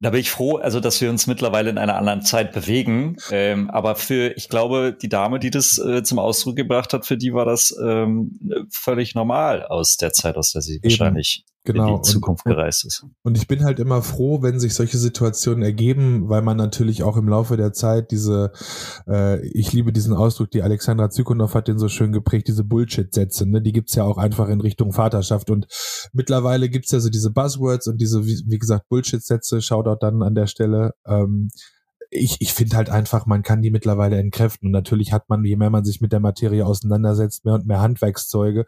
da 0.00 0.10
bin 0.10 0.20
ich 0.20 0.30
froh, 0.30 0.56
also 0.56 0.78
dass 0.78 1.00
wir 1.00 1.10
uns 1.10 1.26
mittlerweile 1.26 1.70
in 1.70 1.78
einer 1.78 1.96
anderen 1.96 2.22
Zeit 2.22 2.52
bewegen. 2.52 3.16
Ähm, 3.32 3.68
aber 3.70 3.96
für, 3.96 4.36
ich 4.36 4.48
glaube, 4.48 4.96
die 5.00 5.08
Dame, 5.08 5.40
die 5.40 5.50
das 5.50 5.76
äh, 5.78 6.02
zum 6.04 6.20
Ausdruck 6.20 6.56
gebracht 6.56 6.92
hat, 6.92 7.04
für 7.04 7.16
die 7.16 7.34
war 7.34 7.44
das 7.44 7.76
ähm, 7.82 8.38
völlig 8.70 9.14
normal 9.14 9.66
aus 9.66 9.96
der 9.96 10.12
Zeit, 10.12 10.36
aus 10.36 10.52
der 10.52 10.62
sie 10.62 10.76
Eben. 10.76 10.84
wahrscheinlich 10.84 11.44
genau. 11.72 11.96
in 11.96 12.02
die 12.02 12.08
Zukunft 12.08 12.46
und, 12.46 12.52
gereist 12.52 12.84
ist. 12.84 13.04
Und 13.22 13.36
ich 13.36 13.46
bin 13.46 13.64
halt 13.64 13.78
immer 13.78 14.02
froh, 14.02 14.42
wenn 14.42 14.60
sich 14.60 14.74
solche 14.74 14.98
Situationen 14.98 15.62
ergeben, 15.62 16.28
weil 16.28 16.42
man 16.42 16.56
natürlich 16.56 17.02
auch 17.02 17.16
im 17.16 17.28
Laufe 17.28 17.56
der 17.56 17.72
Zeit 17.72 18.10
diese, 18.10 18.52
äh, 19.08 19.40
ich 19.46 19.72
liebe 19.72 19.92
diesen 19.92 20.14
Ausdruck, 20.14 20.50
die 20.50 20.62
Alexandra 20.62 21.10
Zykonow 21.10 21.54
hat 21.54 21.68
den 21.68 21.78
so 21.78 21.88
schön 21.88 22.12
geprägt, 22.12 22.48
diese 22.48 22.64
Bullshit-Sätze, 22.64 23.48
ne? 23.48 23.62
die 23.62 23.72
gibt's 23.72 23.94
ja 23.94 24.04
auch 24.04 24.18
einfach 24.18 24.48
in 24.48 24.60
Richtung 24.60 24.92
Vaterschaft. 24.92 25.50
Und 25.50 25.66
mittlerweile 26.12 26.68
gibt's 26.68 26.90
ja 26.90 27.00
so 27.00 27.10
diese 27.10 27.30
Buzzwords 27.30 27.86
und 27.86 28.00
diese, 28.00 28.24
wie, 28.24 28.42
wie 28.46 28.58
gesagt, 28.58 28.88
Bullshit-Sätze, 28.88 29.60
Shoutout 29.60 29.98
dann 30.00 30.22
an 30.22 30.34
der 30.34 30.46
Stelle. 30.46 30.94
Ähm, 31.06 31.48
ich, 32.10 32.36
ich 32.40 32.54
finde 32.54 32.76
halt 32.76 32.88
einfach, 32.88 33.26
man 33.26 33.42
kann 33.42 33.60
die 33.60 33.70
mittlerweile 33.70 34.18
entkräften. 34.18 34.68
Und 34.68 34.72
natürlich 34.72 35.12
hat 35.12 35.28
man, 35.28 35.44
je 35.44 35.56
mehr 35.56 35.68
man 35.68 35.84
sich 35.84 36.00
mit 36.00 36.12
der 36.12 36.20
Materie 36.20 36.64
auseinandersetzt, 36.64 37.44
mehr 37.44 37.54
und 37.54 37.66
mehr 37.66 37.80
Handwerkszeuge. 37.80 38.64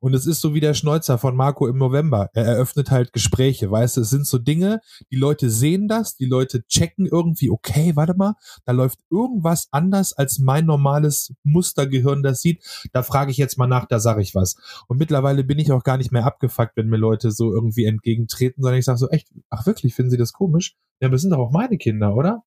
Und 0.00 0.14
es 0.14 0.26
ist 0.26 0.40
so 0.40 0.52
wie 0.52 0.60
der 0.60 0.74
Schneuzer 0.74 1.16
von 1.16 1.34
Marco 1.34 1.66
im 1.66 1.78
November. 1.78 2.28
Er 2.34 2.44
eröffnet 2.44 2.90
halt 2.90 3.12
Gespräche, 3.12 3.70
weißt 3.70 3.96
du, 3.96 4.02
es 4.02 4.10
sind 4.10 4.26
so 4.26 4.38
Dinge, 4.38 4.80
die 5.10 5.16
Leute 5.16 5.48
sehen 5.48 5.88
das, 5.88 6.16
die 6.16 6.26
Leute 6.26 6.66
checken 6.66 7.06
irgendwie, 7.06 7.50
okay, 7.50 7.92
warte 7.94 8.14
mal, 8.14 8.34
da 8.66 8.72
läuft 8.72 8.98
irgendwas 9.10 9.68
anders, 9.70 10.12
als 10.12 10.38
mein 10.38 10.66
normales 10.66 11.32
Mustergehirn 11.44 12.22
das 12.22 12.42
sieht. 12.42 12.62
Da 12.92 13.02
frage 13.02 13.30
ich 13.30 13.38
jetzt 13.38 13.56
mal 13.56 13.66
nach, 13.66 13.86
da 13.86 14.00
sage 14.00 14.20
ich 14.20 14.34
was. 14.34 14.56
Und 14.86 14.98
mittlerweile 14.98 15.44
bin 15.44 15.58
ich 15.58 15.72
auch 15.72 15.84
gar 15.84 15.96
nicht 15.96 16.12
mehr 16.12 16.26
abgefuckt, 16.26 16.76
wenn 16.76 16.88
mir 16.88 16.98
Leute 16.98 17.30
so 17.30 17.52
irgendwie 17.52 17.86
entgegentreten, 17.86 18.62
sondern 18.62 18.78
ich 18.78 18.84
sage 18.84 18.98
so, 18.98 19.08
echt, 19.08 19.32
ach 19.48 19.66
wirklich, 19.66 19.94
finden 19.94 20.10
Sie 20.10 20.18
das 20.18 20.32
komisch? 20.32 20.76
Ja, 21.00 21.08
aber 21.08 21.14
das 21.14 21.22
sind 21.22 21.30
doch 21.30 21.38
auch 21.38 21.52
meine 21.52 21.78
Kinder, 21.78 22.14
oder? 22.14 22.42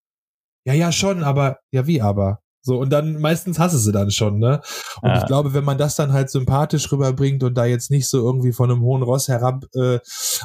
Ja, 0.66 0.74
ja, 0.74 0.92
schon, 0.92 1.24
aber, 1.24 1.60
ja, 1.72 1.88
wie 1.88 2.02
aber? 2.02 2.40
So, 2.66 2.80
und 2.80 2.90
dann 2.90 3.22
meistens 3.22 3.60
hasse 3.60 3.78
sie 3.78 3.92
dann 3.92 4.10
schon, 4.10 4.40
ne? 4.40 4.60
Und 5.04 5.10
ja. 5.10 5.20
ich 5.20 5.28
glaube, 5.28 5.54
wenn 5.54 5.64
man 5.64 5.78
das 5.78 5.96
dann 5.96 6.14
halt 6.14 6.32
sympathisch 6.32 6.92
rüberbringt 6.92 7.44
und 7.44 7.54
da 7.56 7.66
jetzt 7.66 7.92
nicht 7.92 8.10
so 8.10 8.26
irgendwie 8.26 8.54
von 8.54 8.72
einem 8.72 8.82
hohen 8.82 9.04
Ross 9.04 9.28
herab 9.28 9.66
äh, 9.76 10.00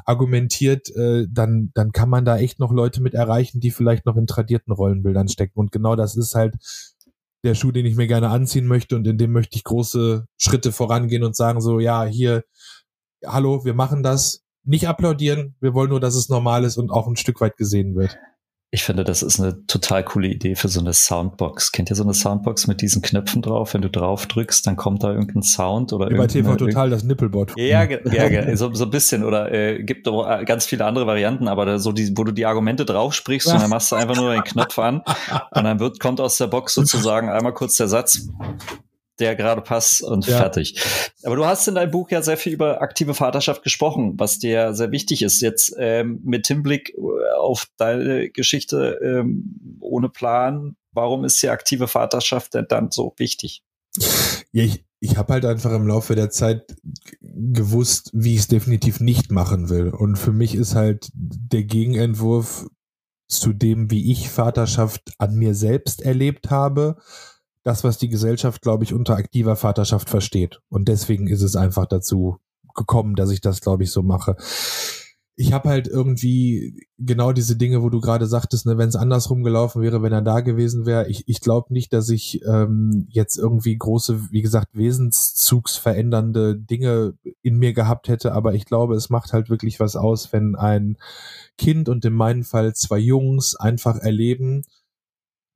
argumentiert, 0.04 0.94
äh, 0.94 1.26
dann, 1.30 1.70
dann 1.72 1.92
kann 1.92 2.10
man 2.10 2.26
da 2.26 2.36
echt 2.36 2.58
noch 2.58 2.72
Leute 2.72 3.00
mit 3.00 3.14
erreichen, 3.14 3.60
die 3.60 3.70
vielleicht 3.70 4.04
noch 4.04 4.16
in 4.16 4.26
tradierten 4.26 4.70
Rollenbildern 4.70 5.28
stecken. 5.28 5.58
Und 5.58 5.72
genau 5.72 5.96
das 5.96 6.14
ist 6.14 6.34
halt 6.34 6.56
der 7.42 7.54
Schuh, 7.54 7.72
den 7.72 7.86
ich 7.86 7.96
mir 7.96 8.06
gerne 8.06 8.28
anziehen 8.28 8.66
möchte 8.66 8.96
und 8.96 9.06
in 9.06 9.16
dem 9.16 9.32
möchte 9.32 9.56
ich 9.56 9.64
große 9.64 10.26
Schritte 10.36 10.72
vorangehen 10.72 11.24
und 11.24 11.34
sagen 11.34 11.62
so, 11.62 11.80
ja, 11.80 12.04
hier, 12.04 12.44
hallo, 13.24 13.64
wir 13.64 13.72
machen 13.72 14.02
das. 14.02 14.42
Nicht 14.62 14.88
applaudieren, 14.88 15.56
wir 15.60 15.72
wollen 15.72 15.88
nur, 15.88 16.00
dass 16.00 16.14
es 16.14 16.28
normal 16.28 16.64
ist 16.64 16.76
und 16.76 16.90
auch 16.90 17.08
ein 17.08 17.16
Stück 17.16 17.40
weit 17.40 17.56
gesehen 17.56 17.94
wird. 17.94 18.18
Ich 18.72 18.84
finde, 18.84 19.02
das 19.02 19.22
ist 19.22 19.40
eine 19.40 19.66
total 19.66 20.04
coole 20.04 20.28
Idee 20.28 20.54
für 20.54 20.68
so 20.68 20.78
eine 20.78 20.92
Soundbox. 20.92 21.72
Kennt 21.72 21.90
ihr 21.90 21.96
so 21.96 22.04
eine 22.04 22.14
Soundbox 22.14 22.68
mit 22.68 22.80
diesen 22.82 23.02
Knöpfen 23.02 23.42
drauf? 23.42 23.74
Wenn 23.74 23.82
du 23.82 23.90
drauf 23.90 24.26
drückst, 24.26 24.64
dann 24.64 24.76
kommt 24.76 25.02
da 25.02 25.12
irgendein 25.12 25.42
Sound 25.42 25.92
oder 25.92 26.08
Wie 26.08 26.14
bei 26.14 26.28
TV 26.28 26.54
Total 26.54 26.88
das 26.88 27.02
Nippelbot. 27.02 27.54
Ja, 27.56 27.82
ja, 28.12 28.28
ja 28.28 28.56
so, 28.56 28.72
so 28.72 28.84
ein 28.84 28.90
bisschen. 28.90 29.24
Oder 29.24 29.52
äh, 29.52 29.82
gibt 29.82 30.06
auch 30.06 30.24
äh, 30.24 30.44
ganz 30.44 30.66
viele 30.66 30.84
andere 30.84 31.08
Varianten, 31.08 31.48
aber 31.48 31.80
so 31.80 31.90
die, 31.90 32.16
wo 32.16 32.22
du 32.22 32.30
die 32.30 32.46
Argumente 32.46 32.84
drauf 32.84 33.12
sprichst 33.12 33.52
und 33.52 33.60
dann 33.60 33.70
machst 33.70 33.90
du 33.90 33.96
einfach 33.96 34.14
nur 34.14 34.32
den 34.32 34.44
Knopf 34.44 34.78
an 34.78 35.02
und 35.50 35.64
dann 35.64 35.80
wird, 35.80 35.98
kommt 35.98 36.20
aus 36.20 36.36
der 36.36 36.46
Box 36.46 36.74
sozusagen 36.74 37.28
einmal 37.28 37.52
kurz 37.52 37.76
der 37.76 37.88
Satz 37.88 38.28
der 39.20 39.36
gerade 39.36 39.60
passt 39.60 40.02
und 40.02 40.26
ja. 40.26 40.38
fertig. 40.38 40.80
Aber 41.22 41.36
du 41.36 41.44
hast 41.44 41.68
in 41.68 41.74
deinem 41.74 41.90
Buch 41.90 42.10
ja 42.10 42.22
sehr 42.22 42.36
viel 42.36 42.52
über 42.52 42.80
aktive 42.80 43.14
Vaterschaft 43.14 43.62
gesprochen, 43.62 44.14
was 44.16 44.38
dir 44.38 44.74
sehr 44.74 44.90
wichtig 44.90 45.22
ist. 45.22 45.40
Jetzt 45.40 45.74
ähm, 45.78 46.20
mit 46.24 46.46
Hinblick 46.46 46.94
äh, 46.96 47.36
auf 47.38 47.68
deine 47.76 48.30
Geschichte 48.30 48.98
ähm, 49.02 49.78
ohne 49.80 50.08
Plan, 50.08 50.76
warum 50.92 51.24
ist 51.24 51.42
die 51.42 51.48
aktive 51.48 51.88
Vaterschaft 51.88 52.54
denn 52.54 52.66
dann 52.68 52.90
so 52.90 53.14
wichtig? 53.16 53.62
Ja, 54.52 54.64
ich, 54.64 54.84
ich 55.00 55.16
habe 55.16 55.32
halt 55.34 55.44
einfach 55.44 55.72
im 55.72 55.86
Laufe 55.86 56.14
der 56.14 56.30
Zeit 56.30 56.76
gewusst, 57.20 58.10
wie 58.12 58.34
ich 58.34 58.40
es 58.40 58.48
definitiv 58.48 59.00
nicht 59.00 59.30
machen 59.30 59.68
will. 59.68 59.88
Und 59.88 60.16
für 60.16 60.32
mich 60.32 60.54
ist 60.54 60.74
halt 60.74 61.10
der 61.14 61.64
Gegenentwurf 61.64 62.66
zu 63.28 63.52
dem, 63.52 63.90
wie 63.90 64.10
ich 64.10 64.28
Vaterschaft 64.28 65.12
an 65.18 65.36
mir 65.36 65.54
selbst 65.54 66.02
erlebt 66.02 66.50
habe, 66.50 66.96
das, 67.62 67.84
was 67.84 67.98
die 67.98 68.08
Gesellschaft, 68.08 68.62
glaube 68.62 68.84
ich, 68.84 68.94
unter 68.94 69.16
aktiver 69.16 69.56
Vaterschaft 69.56 70.08
versteht. 70.10 70.60
Und 70.68 70.88
deswegen 70.88 71.26
ist 71.26 71.42
es 71.42 71.56
einfach 71.56 71.86
dazu 71.86 72.38
gekommen, 72.74 73.16
dass 73.16 73.30
ich 73.30 73.40
das, 73.40 73.60
glaube 73.60 73.82
ich, 73.82 73.90
so 73.90 74.02
mache. 74.02 74.36
ich 75.36 75.54
habe 75.54 75.70
halt 75.70 75.88
irgendwie 75.88 76.86
genau 76.98 77.32
diese 77.32 77.56
Dinge, 77.56 77.82
wo 77.82 77.88
du 77.88 78.00
gerade 78.00 78.26
sagtest, 78.26 78.66
ne, 78.66 78.76
wenn 78.76 78.90
es 78.90 78.96
andersrum 78.96 79.42
gelaufen 79.42 79.80
wäre, 79.80 80.02
wenn 80.02 80.12
er 80.12 80.20
da 80.20 80.40
gewesen 80.40 80.84
wäre. 80.84 81.08
Ich, 81.08 81.24
ich 81.28 81.40
glaube 81.40 81.72
nicht, 81.72 81.94
dass 81.94 82.10
ich 82.10 82.42
ähm, 82.44 83.06
jetzt 83.08 83.38
irgendwie 83.38 83.76
große, 83.76 84.30
wie 84.30 84.42
gesagt, 84.42 84.76
wesenszugsverändernde 84.76 86.56
Dinge 86.56 87.14
in 87.40 87.56
mir 87.56 87.72
gehabt 87.72 88.08
hätte, 88.08 88.32
aber 88.32 88.52
ich 88.52 88.66
glaube, 88.66 88.94
es 88.96 89.08
macht 89.08 89.32
halt 89.32 89.48
wirklich 89.48 89.80
was 89.80 89.96
aus, 89.96 90.30
wenn 90.32 90.56
ein 90.56 90.98
Kind 91.56 91.88
und 91.88 92.04
in 92.04 92.12
meinem 92.12 92.44
Fall 92.44 92.74
zwei 92.74 92.98
Jungs 92.98 93.56
einfach 93.56 93.96
erleben, 93.96 94.64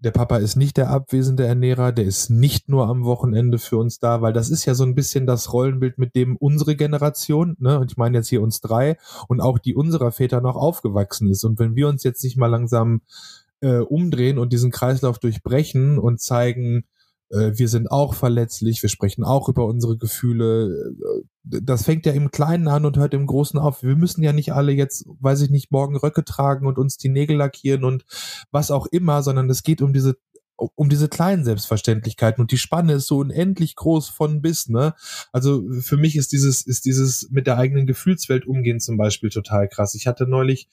der 0.05 0.11
Papa 0.11 0.37
ist 0.37 0.57
nicht 0.57 0.77
der 0.77 0.91
abwesende 0.91 1.47
Ernährer, 1.47 1.91
der 1.91 2.05
ist 2.05 2.29
nicht 2.29 2.69
nur 2.69 2.89
am 2.89 3.05
Wochenende 3.05 3.59
für 3.59 3.79
uns 3.79 3.99
da, 3.99 4.21
weil 4.21 4.35
das 4.35 4.51
ist 4.51 4.67
ja 4.67 4.75
so 4.75 4.85
ein 4.85 4.95
bisschen 4.95 5.27
das 5.27 5.53
Rollenbild, 5.53 5.99
mit 5.99 6.15
dem 6.15 6.37
unsere 6.37 6.77
Generation, 6.77 7.57
ne, 7.59 7.81
und 7.81 7.91
ich 7.91 7.97
meine 7.97 8.19
jetzt 8.19 8.29
hier 8.29 8.43
uns 8.43 8.61
drei 8.61 8.99
und 9.29 9.41
auch 9.41 9.59
die 9.59 9.75
unserer 9.75 10.13
Väter 10.13 10.41
noch 10.43 10.57
aufgewachsen 10.57 11.29
ist. 11.31 11.43
Und 11.45 11.59
wenn 11.59 11.75
wir 11.75 11.89
uns 11.89 12.05
jetzt 12.05 12.23
nicht 12.23 12.37
mal 12.37 12.49
langsam 12.49 13.01
äh, 13.61 13.79
umdrehen 13.79 14.39
und 14.39 14.53
diesen 14.53 14.71
Kreislauf 14.71 15.19
durchbrechen 15.19 15.99
und 15.99 16.21
zeigen, 16.21 16.85
wir 17.31 17.69
sind 17.69 17.91
auch 17.91 18.15
verletzlich, 18.15 18.83
wir 18.83 18.89
sprechen 18.89 19.25
auch 19.25 19.49
über 19.49 19.67
unsere 19.67 19.97
Gefühle. 19.97 20.95
Äh, 21.51 21.61
das 21.63 21.85
fängt 21.85 22.07
ja 22.07 22.13
im 22.13 22.31
Kleinen 22.31 22.69
an 22.69 22.85
und 22.85 22.97
hört 22.97 23.15
im 23.15 23.27
Großen 23.27 23.59
auf. 23.59 23.83
Wir 23.83 23.97
müssen 23.97 24.23
ja 24.23 24.33
nicht 24.33 24.53
alle 24.53 24.73
jetzt, 24.73 25.07
weiß 25.21 25.43
ich 25.43 25.51
nicht, 25.51 25.71
morgen 25.71 25.97
Röcke 25.97 26.25
tragen 26.25 26.67
und 26.67 26.79
uns 26.79 26.97
die 26.97 27.09
Nägel 27.09 27.37
lackieren 27.37 27.85
und 27.85 28.05
was 28.51 28.71
auch 28.71 28.87
immer, 28.87 29.23
sondern 29.23 29.51
es 29.51 29.63
geht 29.63 29.83
um 29.83 29.93
diese 29.93 30.17
um 30.57 30.89
diese 30.89 31.09
kleinen 31.09 31.45
Selbstverständlichkeiten 31.45 32.41
und 32.41 32.53
die 32.53 32.59
Spanne 32.59 32.93
ist 32.95 33.09
so 33.09 33.19
unendlich 33.19 33.75
groß 33.75 34.09
von 34.09 34.41
bis, 34.41 34.69
ne? 34.69 34.95
Also 35.33 35.65
für 35.81 35.97
mich 35.97 36.15
ist 36.15 36.31
dieses, 36.31 36.65
ist 36.65 36.85
dieses 36.85 37.29
mit 37.31 37.49
der 37.49 37.59
eigenen 37.59 37.87
Gefühlswelt 37.87 38.47
umgehen 38.47 38.79
zum 38.79 38.97
Beispiel 38.97 39.31
total 39.31 39.69
krass. 39.69 39.97
Ich 39.97 40.07
hatte 40.07 40.29
neulich 40.29 40.69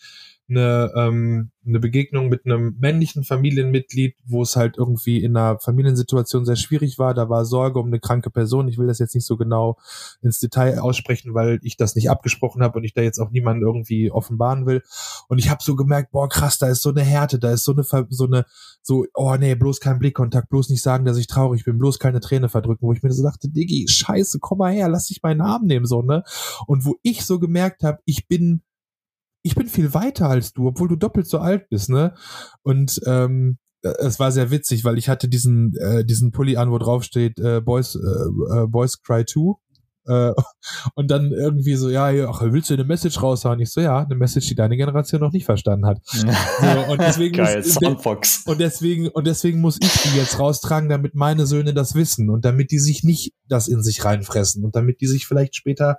eine, 0.50 0.92
ähm, 0.96 1.52
eine 1.66 1.80
Begegnung 1.80 2.28
mit 2.28 2.46
einem 2.46 2.76
männlichen 2.80 3.24
Familienmitglied, 3.24 4.16
wo 4.26 4.42
es 4.42 4.56
halt 4.56 4.78
irgendwie 4.78 5.24
in 5.24 5.38
einer 5.38 5.60
Familiensituation 5.60 6.46
sehr 6.46 6.56
schwierig 6.56 6.98
war. 6.98 7.14
Da 7.14 7.30
war 7.30 7.46
Sorge 7.46 7.80
um 7.80 7.88
eine 7.88 8.00
kranke 8.00 8.30
Person. 8.30 8.68
Ich 8.68 8.78
will 8.78 8.88
das 8.88 9.00
jetzt 9.00 9.16
nicht 9.16 9.26
so 9.26 9.38
genau 9.38 9.78
ins 10.22 10.40
Detail 10.40 10.80
aussprechen, 10.80 11.34
weil 11.34 11.60
ich 11.62 11.78
das 11.78 11.96
nicht 11.96 12.10
abgesprochen 12.10 12.64
habe 12.64 12.78
und 12.80 12.84
ich 12.84 12.94
da 12.94 13.02
jetzt 13.02 13.20
auch 13.20 13.32
niemanden 13.32 13.64
irgendwie 13.64 14.12
offenbaren 14.12 14.66
will. 14.66 14.82
Und 15.28 15.38
ich 15.38 15.50
habe 15.50 15.64
so 15.64 15.76
gemerkt, 15.76 16.12
boah, 16.12 16.28
krass, 16.28 16.58
da 16.58 16.68
ist 16.68 16.82
so 16.82 16.90
eine 16.90 17.04
Härte, 17.04 17.40
da 17.40 17.52
ist 17.52 17.64
so 17.64 17.74
eine, 17.74 17.84
so 18.10 18.26
eine, 18.26 18.46
so, 18.82 19.06
oh 19.14 19.36
nee, 19.40 19.56
bloß 19.56 19.80
kein 19.80 20.00
Blickkontakt, 20.00 20.50
bloß 20.50 20.70
nicht 20.70 20.82
sagen, 20.82 21.06
dass 21.06 21.18
ich 21.18 21.28
traurig 21.28 21.64
bin, 21.64 21.78
bloß 21.78 22.00
keine 22.00 22.20
Träne 22.20 22.50
verdrücken, 22.50 22.88
wo 22.88 22.94
ich 22.94 23.04
mir 23.04 23.12
so 23.12 23.24
dachte, 23.24 23.50
Diggi, 23.50 23.88
scheiße, 23.88 24.40
komm 24.42 24.58
mal 24.58 24.74
her, 24.74 24.90
lass 24.90 25.08
dich 25.08 25.22
meinen 25.22 25.42
Arm 25.42 25.66
nehmen, 25.66 25.86
so, 25.86 26.02
ne? 26.02 26.24
Und 26.66 26.86
wo 26.86 26.98
ich 27.04 27.24
so 27.24 27.40
gemerkt 27.40 27.84
habe, 27.84 28.00
ich 28.06 28.28
bin 28.28 28.64
ich 29.44 29.56
bin 29.56 29.68
viel 29.68 29.94
weiter 29.94 30.30
als 30.30 30.54
du, 30.54 30.68
obwohl 30.68 30.88
du 30.88 30.96
doppelt 30.96 31.28
so 31.28 31.40
alt 31.40 31.70
bist, 31.70 31.90
ne? 31.90 32.14
Und 32.64 33.00
ähm, 33.06 33.58
es 33.82 34.20
war 34.20 34.32
sehr 34.32 34.52
witzig, 34.52 34.84
weil 34.84 34.98
ich 34.98 35.10
hatte 35.10 35.28
diesen 35.28 35.74
äh, 35.78 36.06
diesen 36.06 36.32
Pulli 36.32 36.58
an, 36.58 36.72
wo 36.72 36.78
drauf 36.78 37.04
steht 37.04 37.40
äh, 37.40 37.62
Boys 37.62 37.96
äh, 37.96 38.00
äh 38.00 38.68
Boys 38.68 39.02
Cry 39.02 39.26
2 39.26 39.56
äh, 40.08 40.34
und 40.96 41.12
dann 41.12 41.32
irgendwie 41.32 41.76
so, 41.76 41.90
ja, 41.90 42.10
ach, 42.30 42.42
willst 42.44 42.70
du 42.70 42.74
eine 42.74 42.84
Message 42.84 43.22
raushauen? 43.22 43.60
Ich 43.60 43.72
so, 43.72 43.82
ja, 43.82 44.00
eine 44.00 44.16
Message, 44.16 44.48
die 44.48 44.56
deine 44.56 44.78
Generation 44.78 45.22
noch 45.22 45.32
nicht 45.32 45.46
verstanden 45.46 45.86
hat. 45.86 46.00
so, 46.06 46.92
und 46.92 47.02
deswegen 47.02 47.38
Geil, 47.38 47.58
muss, 47.58 47.74
Soundbox. 47.74 48.44
Und 48.46 48.60
deswegen, 48.60 49.10
und 49.10 49.28
deswegen 49.28 49.62
muss 49.62 49.78
ich 49.82 49.92
die 50.04 50.18
jetzt 50.18 50.40
raustragen, 50.40 50.90
damit 50.90 51.16
meine 51.16 51.46
Söhne 51.46 51.74
das 51.74 51.96
wissen 51.96 52.30
und 52.30 52.46
damit 52.46 52.72
die 52.72 52.80
sich 52.80 53.04
nicht 53.04 53.34
das 53.48 53.68
in 53.68 53.84
sich 53.84 54.04
reinfressen 54.04 54.64
und 54.64 54.76
damit 54.76 55.02
die 55.02 55.08
sich 55.08 55.28
vielleicht 55.28 55.56
später 55.56 55.98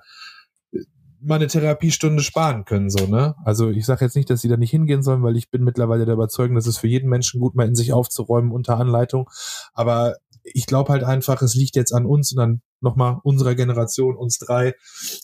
mal 1.23 1.37
eine 1.37 1.47
Therapiestunde 1.47 2.23
sparen 2.23 2.65
können, 2.65 2.91
so, 2.91 3.07
ne? 3.07 3.35
Also 3.45 3.71
ich 3.71 3.87
sage 3.87 4.05
jetzt 4.05 4.17
nicht, 4.17 4.31
dass 4.31 4.41
sie 4.41 4.49
da 4.49 4.57
nicht 4.57 4.71
hingehen 4.71 5.03
sollen, 5.03 5.23
weil 5.23 5.37
ich 5.37 5.51
bin 5.51 5.63
mittlerweile 5.63 6.05
der 6.05 6.15
Überzeugung, 6.15 6.57
dass 6.57 6.67
es 6.67 6.79
für 6.79 6.89
jeden 6.89 7.09
Menschen 7.09 7.41
gut, 7.41 7.55
mal 7.55 7.67
in 7.67 7.75
sich 7.75 7.93
aufzuräumen 7.93 8.53
unter 8.53 8.79
Anleitung. 8.79 9.29
Aber 9.73 10.17
ich 10.43 10.67
glaube 10.67 10.93
halt 10.93 11.05
einfach, 11.05 11.43
es 11.43 11.55
liegt 11.55 11.77
jetzt 11.77 11.93
an 11.93 12.07
uns 12.07 12.33
und 12.33 12.39
dann 12.39 12.63
nochmal 12.81 13.19
unserer 13.23 13.55
Generation, 13.55 14.17
uns 14.17 14.39
drei 14.39 14.75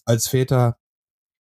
als 0.04 0.28
Väter, 0.28 0.76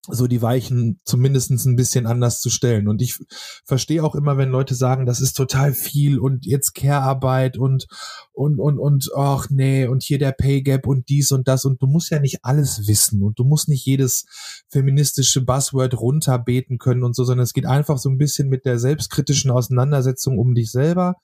so 0.09 0.27
die 0.27 0.43
Weichen 0.43 1.01
zumindestens 1.05 1.65
ein 1.65 1.77
bisschen 1.77 2.07
anders 2.07 2.41
zu 2.41 2.51
stellen. 2.51 2.89
Und 2.89 3.03
ich 3.03 3.19
verstehe 3.65 4.05
auch 4.05 4.15
immer, 4.15 4.37
wenn 4.37 4.51
Leute 4.51 4.75
sagen, 4.75 5.07
das 5.07 5.21
ist 5.21 5.37
total 5.37 5.73
viel 5.73 6.19
und 6.19 6.47
jetzt 6.47 6.75
Care-Arbeit 6.75 7.59
und, 7.59 7.87
und, 8.33 8.59
und, 8.59 8.79
und, 8.79 9.11
ach 9.17 9.49
nee, 9.51 9.87
und 9.87 10.03
hier 10.03 10.19
der 10.19 10.33
Pay 10.33 10.63
Gap 10.63 10.87
und 10.87 11.09
dies 11.09 11.33
und 11.33 11.49
das. 11.49 11.65
Und 11.65 11.83
du 11.83 11.87
musst 11.87 12.11
ja 12.11 12.21
nicht 12.21 12.45
alles 12.45 12.87
wissen 12.87 13.23
und 13.23 13.39
du 13.39 13.45
musst 13.45 13.69
nicht 13.69 13.85
jedes 13.85 14.27
feministische 14.69 15.41
Buzzword 15.41 15.99
runterbeten 15.99 16.79
können 16.79 17.03
und 17.03 17.15
so, 17.15 17.25
sondern 17.25 17.45
es 17.45 17.53
geht 17.53 17.67
einfach 17.67 17.99
so 17.99 18.09
ein 18.09 18.19
bisschen 18.19 18.49
mit 18.49 18.65
der 18.65 18.79
selbstkritischen 18.79 19.51
Auseinandersetzung 19.51 20.39
um 20.39 20.55
dich 20.55 20.71
selber 20.71 21.17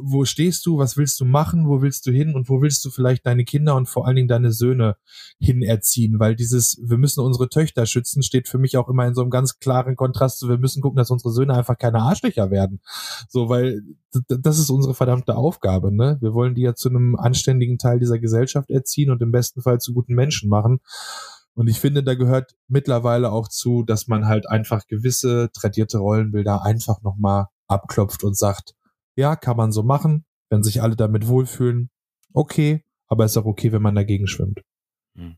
wo 0.00 0.24
stehst 0.24 0.64
du, 0.66 0.78
was 0.78 0.96
willst 0.96 1.20
du 1.20 1.24
machen, 1.24 1.68
wo 1.68 1.82
willst 1.82 2.06
du 2.06 2.10
hin 2.10 2.34
und 2.34 2.48
wo 2.48 2.62
willst 2.62 2.84
du 2.84 2.90
vielleicht 2.90 3.26
deine 3.26 3.44
Kinder 3.44 3.76
und 3.76 3.88
vor 3.88 4.06
allen 4.06 4.16
Dingen 4.16 4.28
deine 4.28 4.52
Söhne 4.52 4.96
hin 5.38 5.62
erziehen, 5.62 6.18
weil 6.18 6.36
dieses, 6.36 6.80
wir 6.82 6.98
müssen 6.98 7.20
unsere 7.20 7.48
Töchter 7.48 7.86
schützen, 7.86 8.22
steht 8.22 8.48
für 8.48 8.58
mich 8.58 8.76
auch 8.76 8.88
immer 8.88 9.06
in 9.06 9.14
so 9.14 9.20
einem 9.20 9.30
ganz 9.30 9.58
klaren 9.58 9.96
Kontrast 9.96 10.38
zu, 10.38 10.48
wir 10.48 10.58
müssen 10.58 10.80
gucken, 10.80 10.96
dass 10.96 11.10
unsere 11.10 11.32
Söhne 11.32 11.54
einfach 11.54 11.78
keine 11.78 12.00
Arschlöcher 12.00 12.50
werden. 12.50 12.80
So, 13.28 13.48
weil 13.48 13.82
das 14.28 14.58
ist 14.58 14.70
unsere 14.70 14.94
verdammte 14.94 15.36
Aufgabe, 15.36 15.94
ne? 15.94 16.18
Wir 16.20 16.34
wollen 16.34 16.54
die 16.54 16.62
ja 16.62 16.74
zu 16.74 16.88
einem 16.88 17.16
anständigen 17.16 17.78
Teil 17.78 17.98
dieser 17.98 18.18
Gesellschaft 18.18 18.70
erziehen 18.70 19.10
und 19.10 19.20
im 19.22 19.32
besten 19.32 19.60
Fall 19.62 19.80
zu 19.80 19.92
guten 19.92 20.14
Menschen 20.14 20.48
machen. 20.48 20.80
Und 21.54 21.68
ich 21.68 21.80
finde, 21.80 22.02
da 22.02 22.14
gehört 22.14 22.54
mittlerweile 22.68 23.30
auch 23.30 23.48
zu, 23.48 23.84
dass 23.84 24.08
man 24.08 24.26
halt 24.26 24.48
einfach 24.48 24.86
gewisse 24.86 25.50
tradierte 25.52 25.98
Rollenbilder 25.98 26.64
einfach 26.64 27.00
nochmal 27.02 27.46
abklopft 27.68 28.24
und 28.24 28.36
sagt, 28.36 28.74
ja, 29.16 29.36
kann 29.36 29.56
man 29.56 29.72
so 29.72 29.82
machen, 29.82 30.24
wenn 30.50 30.62
sich 30.62 30.82
alle 30.82 30.96
damit 30.96 31.28
wohlfühlen, 31.28 31.90
okay, 32.32 32.84
aber 33.06 33.24
ist 33.24 33.36
auch 33.36 33.44
okay, 33.44 33.72
wenn 33.72 33.82
man 33.82 33.94
dagegen 33.94 34.26
schwimmt. 34.26 34.60
Hm. 35.16 35.36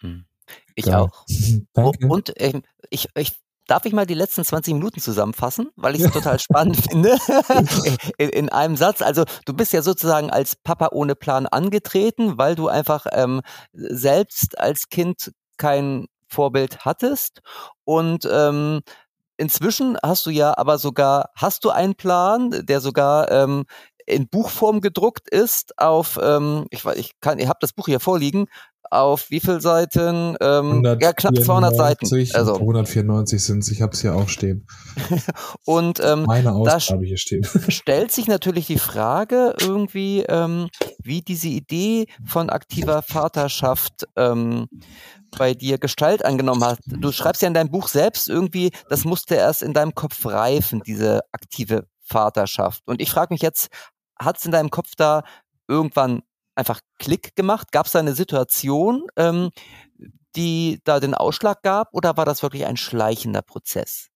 Hm. 0.00 0.26
Ich 0.74 0.86
Geil. 0.86 0.96
auch. 0.96 1.24
Danke. 1.72 2.06
Und 2.08 2.32
ähm, 2.36 2.62
ich, 2.90 3.08
ich 3.14 3.32
Darf 3.66 3.86
ich 3.86 3.94
mal 3.94 4.04
die 4.04 4.14
letzten 4.14 4.44
20 4.44 4.74
Minuten 4.74 5.00
zusammenfassen, 5.00 5.70
weil 5.76 5.94
ich 5.94 6.02
es 6.02 6.12
total 6.12 6.38
spannend 6.38 6.76
finde? 6.90 7.16
in, 8.18 8.28
in, 8.28 8.48
einem 8.50 8.76
Satz. 8.76 9.00
Also 9.00 9.24
du 9.46 9.54
bist 9.54 9.72
ja 9.72 9.80
sozusagen 9.80 10.30
als 10.30 10.54
Papa 10.54 10.90
ohne 10.92 11.14
Plan 11.14 11.46
angetreten, 11.46 12.36
weil 12.36 12.56
du 12.56 12.68
einfach 12.68 13.06
ähm, 13.12 13.40
selbst 13.72 14.58
als 14.58 14.90
Kind 14.90 15.32
kein 15.56 16.06
Vorbild 16.28 16.84
hattest 16.84 17.40
und 17.84 18.28
ähm, 18.30 18.80
inzwischen 19.36 19.96
hast 20.02 20.26
du 20.26 20.30
ja 20.30 20.56
aber 20.56 20.78
sogar, 20.78 21.30
hast 21.34 21.64
du 21.64 21.70
einen 21.70 21.94
Plan, 21.94 22.50
der 22.66 22.80
sogar 22.80 23.30
ähm, 23.30 23.64
in 24.06 24.28
Buchform 24.28 24.80
gedruckt 24.80 25.30
ist 25.30 25.78
auf, 25.78 26.18
ähm, 26.22 26.66
ich, 26.70 26.84
ich 26.84 27.12
kann, 27.20 27.38
ihr 27.38 27.48
habt 27.48 27.62
das 27.62 27.72
Buch 27.72 27.86
hier 27.86 28.00
vorliegen, 28.00 28.46
auf 28.90 29.30
wie 29.30 29.40
viel 29.40 29.60
Seiten? 29.60 30.36
Ähm, 30.40 30.82
ja, 30.84 31.12
knapp 31.12 31.36
200 31.36 31.76
Seiten. 31.76 32.06
Also 32.34 32.54
194 32.54 33.42
sind 33.42 33.58
es, 33.60 33.70
ich 33.70 33.82
habe 33.82 33.92
es 33.92 34.02
hier 34.02 34.14
auch 34.14 34.28
stehen. 34.28 34.66
und 35.64 36.00
ähm, 36.02 36.24
meine 36.24 36.52
Ausgabe 36.52 37.04
hier 37.04 37.16
stehen. 37.16 37.44
stellt 37.68 38.12
sich 38.12 38.28
natürlich 38.28 38.66
die 38.66 38.78
Frage 38.78 39.54
irgendwie, 39.60 40.20
ähm, 40.28 40.68
wie 41.02 41.22
diese 41.22 41.48
Idee 41.48 42.06
von 42.24 42.50
aktiver 42.50 43.02
Vaterschaft 43.02 44.06
ähm, 44.16 44.68
bei 45.36 45.54
dir 45.54 45.78
Gestalt 45.78 46.24
angenommen 46.24 46.64
hat. 46.64 46.78
Du 46.86 47.12
schreibst 47.12 47.42
ja 47.42 47.48
in 47.48 47.54
deinem 47.54 47.70
Buch 47.70 47.88
selbst 47.88 48.28
irgendwie, 48.28 48.70
das 48.88 49.04
musste 49.04 49.34
erst 49.34 49.62
in 49.62 49.72
deinem 49.72 49.94
Kopf 49.94 50.24
reifen, 50.26 50.82
diese 50.86 51.22
aktive 51.32 51.86
Vaterschaft. 52.02 52.82
Und 52.86 53.00
ich 53.00 53.10
frage 53.10 53.34
mich 53.34 53.42
jetzt, 53.42 53.68
hat 54.18 54.38
es 54.38 54.44
in 54.44 54.52
deinem 54.52 54.70
Kopf 54.70 54.92
da 54.96 55.22
irgendwann 55.68 56.22
einfach 56.54 56.80
Klick 56.98 57.34
gemacht? 57.36 57.72
Gab 57.72 57.86
es 57.86 57.92
da 57.92 57.98
eine 57.98 58.14
Situation, 58.14 59.06
ähm, 59.16 59.50
die 60.36 60.80
da 60.84 61.00
den 61.00 61.14
Ausschlag 61.14 61.62
gab, 61.62 61.88
oder 61.92 62.16
war 62.16 62.24
das 62.24 62.42
wirklich 62.42 62.66
ein 62.66 62.76
schleichender 62.76 63.42
Prozess? 63.42 64.08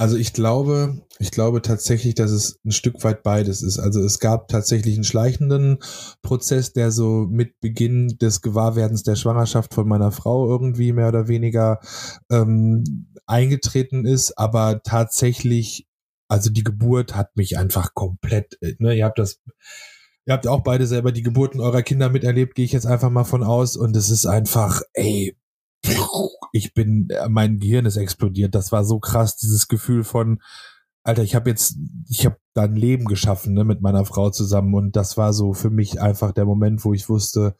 Also 0.00 0.16
ich 0.16 0.32
glaube, 0.32 1.02
ich 1.18 1.30
glaube 1.30 1.60
tatsächlich, 1.60 2.14
dass 2.14 2.30
es 2.30 2.58
ein 2.64 2.70
Stück 2.70 3.04
weit 3.04 3.22
beides 3.22 3.60
ist. 3.60 3.78
Also 3.78 4.00
es 4.00 4.18
gab 4.18 4.48
tatsächlich 4.48 4.94
einen 4.94 5.04
schleichenden 5.04 5.76
Prozess, 6.22 6.72
der 6.72 6.90
so 6.90 7.26
mit 7.30 7.60
Beginn 7.60 8.16
des 8.16 8.40
Gewahrwerdens 8.40 9.02
der 9.02 9.16
Schwangerschaft 9.16 9.74
von 9.74 9.86
meiner 9.86 10.10
Frau 10.10 10.48
irgendwie 10.48 10.94
mehr 10.94 11.08
oder 11.08 11.28
weniger 11.28 11.80
ähm, 12.30 13.12
eingetreten 13.26 14.06
ist, 14.06 14.38
aber 14.38 14.82
tatsächlich, 14.82 15.86
also 16.28 16.48
die 16.48 16.64
Geburt 16.64 17.14
hat 17.14 17.36
mich 17.36 17.58
einfach 17.58 17.92
komplett, 17.92 18.56
ne, 18.78 18.94
ihr 18.96 19.04
habt 19.04 19.18
das 19.18 19.42
Ihr 20.26 20.34
habt 20.34 20.46
auch 20.46 20.62
beide 20.62 20.86
selber 20.86 21.12
die 21.12 21.22
Geburten 21.22 21.60
eurer 21.60 21.82
Kinder 21.82 22.08
miterlebt, 22.08 22.54
gehe 22.54 22.64
ich 22.64 22.72
jetzt 22.72 22.86
einfach 22.86 23.10
mal 23.10 23.24
von 23.24 23.42
aus. 23.42 23.74
Und 23.74 23.96
es 23.96 24.10
ist 24.10 24.26
einfach, 24.26 24.82
ey, 24.92 25.34
ich 26.52 26.74
bin, 26.74 27.08
äh, 27.10 27.28
mein 27.28 27.58
Gehirn 27.58 27.86
ist 27.86 27.96
explodiert. 27.96 28.54
Das 28.54 28.72
war 28.72 28.84
so 28.84 28.98
krass, 28.98 29.36
dieses 29.36 29.68
Gefühl 29.68 30.04
von, 30.04 30.40
Alter, 31.02 31.22
ich 31.22 31.34
habe 31.34 31.50
jetzt, 31.50 31.76
ich 32.08 32.26
habe 32.26 32.36
da 32.54 32.62
ein 32.62 32.76
Leben 32.76 33.06
geschaffen 33.06 33.54
ne, 33.54 33.64
mit 33.64 33.80
meiner 33.80 34.04
Frau 34.04 34.30
zusammen 34.30 34.74
und 34.74 34.96
das 34.96 35.16
war 35.16 35.32
so 35.32 35.54
für 35.54 35.70
mich 35.70 36.00
einfach 36.00 36.32
der 36.32 36.44
Moment, 36.44 36.84
wo 36.84 36.92
ich 36.92 37.08
wusste, 37.08 37.56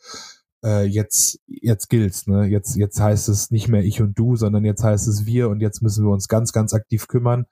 äh, 0.64 0.84
jetzt, 0.84 1.40
jetzt 1.46 1.88
gilt's, 1.88 2.26
ne? 2.26 2.46
Jetzt, 2.46 2.76
jetzt 2.76 3.00
heißt 3.00 3.28
es 3.28 3.50
nicht 3.50 3.68
mehr 3.68 3.82
ich 3.82 4.00
und 4.02 4.18
du, 4.18 4.36
sondern 4.36 4.64
jetzt 4.64 4.82
heißt 4.84 5.08
es 5.08 5.24
wir 5.26 5.48
und 5.48 5.60
jetzt 5.60 5.82
müssen 5.82 6.04
wir 6.04 6.12
uns 6.12 6.28
ganz, 6.28 6.52
ganz 6.52 6.74
aktiv 6.74 7.08
kümmern. 7.08 7.46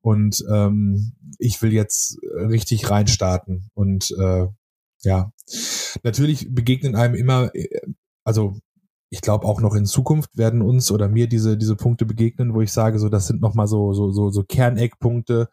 Und 0.00 0.44
ähm, 0.50 1.12
ich 1.38 1.60
will 1.62 1.72
jetzt 1.72 2.18
richtig 2.22 2.90
reinstarten. 2.90 3.70
Und 3.74 4.10
äh, 4.18 4.46
ja, 5.02 5.32
natürlich 6.02 6.54
begegnen 6.54 6.96
einem 6.96 7.14
immer, 7.14 7.54
äh, 7.54 7.68
also 8.24 8.56
ich 9.10 9.20
glaube 9.20 9.46
auch 9.46 9.60
noch 9.60 9.74
in 9.74 9.86
Zukunft 9.86 10.36
werden 10.36 10.62
uns 10.62 10.90
oder 10.90 11.08
mir 11.08 11.28
diese 11.28 11.56
diese 11.56 11.76
Punkte 11.76 12.06
begegnen, 12.06 12.54
wo 12.54 12.60
ich 12.60 12.72
sage, 12.72 12.98
so 12.98 13.08
das 13.08 13.26
sind 13.26 13.40
noch 13.40 13.54
mal 13.54 13.66
so 13.66 13.92
so 13.92 14.10
so 14.10 14.30
so 14.30 14.42
Kerneckpunkte, 14.44 15.48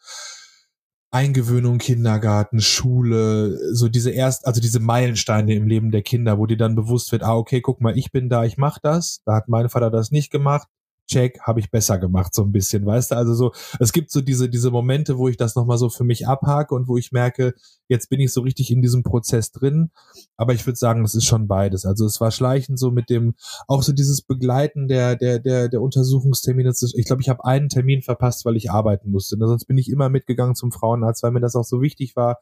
Eingewöhnung, 1.12 1.78
Kindergarten, 1.78 2.60
Schule, 2.60 3.76
so 3.76 3.88
diese 3.88 4.10
erst, 4.10 4.48
also 4.48 4.60
diese 4.60 4.80
Meilensteine 4.80 5.54
im 5.54 5.68
Leben 5.68 5.92
der 5.92 6.02
Kinder, 6.02 6.40
wo 6.40 6.48
dir 6.48 6.58
dann 6.58 6.76
bewusst 6.76 7.12
wird, 7.12 7.22
ah, 7.22 7.36
okay, 7.36 7.62
guck 7.62 7.82
mal, 7.82 7.96
ich 7.98 8.12
bin 8.12 8.30
da, 8.30 8.46
ich 8.46 8.58
mach 8.58 8.80
das. 8.80 9.22
Da 9.26 9.36
hat 9.36 9.48
mein 9.48 9.70
Vater 9.70 9.92
das 9.92 10.10
nicht 10.10 10.32
gemacht 10.32 10.68
check, 11.08 11.40
habe 11.42 11.60
ich 11.60 11.72
besser 11.72 11.98
gemacht, 12.00 12.34
so 12.34 12.44
ein 12.44 12.52
bisschen, 12.52 12.86
weißt 12.86 13.12
du? 13.12 13.16
Also 13.16 13.34
so, 13.34 13.52
es 13.80 13.92
gibt 13.94 14.12
so 14.12 14.22
diese, 14.22 14.50
diese 14.50 14.72
Momente, 14.72 15.18
wo 15.18 15.28
ich 15.28 15.38
das 15.38 15.56
nochmal 15.56 15.78
so 15.78 15.90
für 15.90 16.04
mich 16.04 16.28
abhake 16.28 16.74
und 16.74 16.88
wo 16.88 16.98
ich 16.98 17.12
merke, 17.12 17.54
jetzt 17.88 18.10
bin 18.10 18.20
ich 18.20 18.32
so 18.32 18.42
richtig 18.42 18.72
in 18.72 18.82
diesem 18.82 19.04
Prozess 19.04 19.52
drin. 19.52 19.92
Aber 20.38 20.54
ich 20.54 20.66
würde 20.66 20.78
sagen, 20.78 21.04
das 21.04 21.16
ist 21.16 21.26
schon 21.26 21.48
beides. 21.48 21.86
Also 21.86 22.06
es 22.06 22.20
war 22.22 22.32
schleichend 22.32 22.80
so 22.80 22.92
mit 22.92 23.10
dem, 23.10 23.36
auch 23.68 23.84
so 23.84 23.94
dieses 23.94 24.22
Begleiten 24.22 24.88
der, 24.88 25.16
der, 25.16 25.40
der, 25.40 25.70
der 25.70 25.82
Untersuchungstermine. 25.82 26.74
Ich 26.96 27.06
glaube, 27.06 27.22
ich 27.22 27.30
habe 27.30 27.46
einen 27.46 27.70
Termin 27.70 28.02
verpasst, 28.02 28.46
weil 28.46 28.56
ich 28.56 28.72
arbeiten 28.72 29.12
musste. 29.12 29.38
Ne? 29.38 29.48
Sonst 29.48 29.66
bin 29.66 29.78
ich 29.78 29.90
immer 29.90 30.10
mitgegangen 30.10 30.56
zum 30.56 30.72
Frauenarzt, 30.72 31.24
weil 31.24 31.32
mir 31.32 31.42
das 31.42 31.56
auch 31.56 31.66
so 31.66 31.82
wichtig 31.82 32.16
war, 32.16 32.40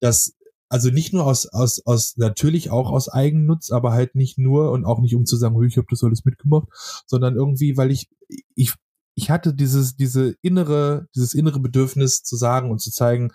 dass 0.00 0.34
also 0.68 0.90
nicht 0.90 1.12
nur 1.12 1.26
aus, 1.26 1.46
aus, 1.46 1.80
aus, 1.84 2.16
natürlich 2.16 2.70
auch 2.70 2.90
aus 2.90 3.08
Eigennutz, 3.08 3.70
aber 3.70 3.92
halt 3.92 4.14
nicht 4.14 4.38
nur 4.38 4.72
und 4.72 4.84
auch 4.84 5.00
nicht 5.00 5.14
um 5.14 5.24
zu 5.24 5.36
sagen, 5.36 5.60
ich 5.62 5.76
habe 5.76 5.86
das 5.90 6.02
alles 6.02 6.24
mitgemacht, 6.24 6.68
sondern 7.06 7.36
irgendwie, 7.36 7.76
weil 7.76 7.90
ich, 7.90 8.08
ich, 8.54 8.74
ich 9.14 9.30
hatte 9.30 9.54
dieses, 9.54 9.96
diese 9.96 10.34
innere, 10.42 11.06
dieses 11.14 11.34
innere 11.34 11.60
Bedürfnis 11.60 12.22
zu 12.22 12.36
sagen 12.36 12.70
und 12.70 12.80
zu 12.80 12.90
zeigen, 12.90 13.32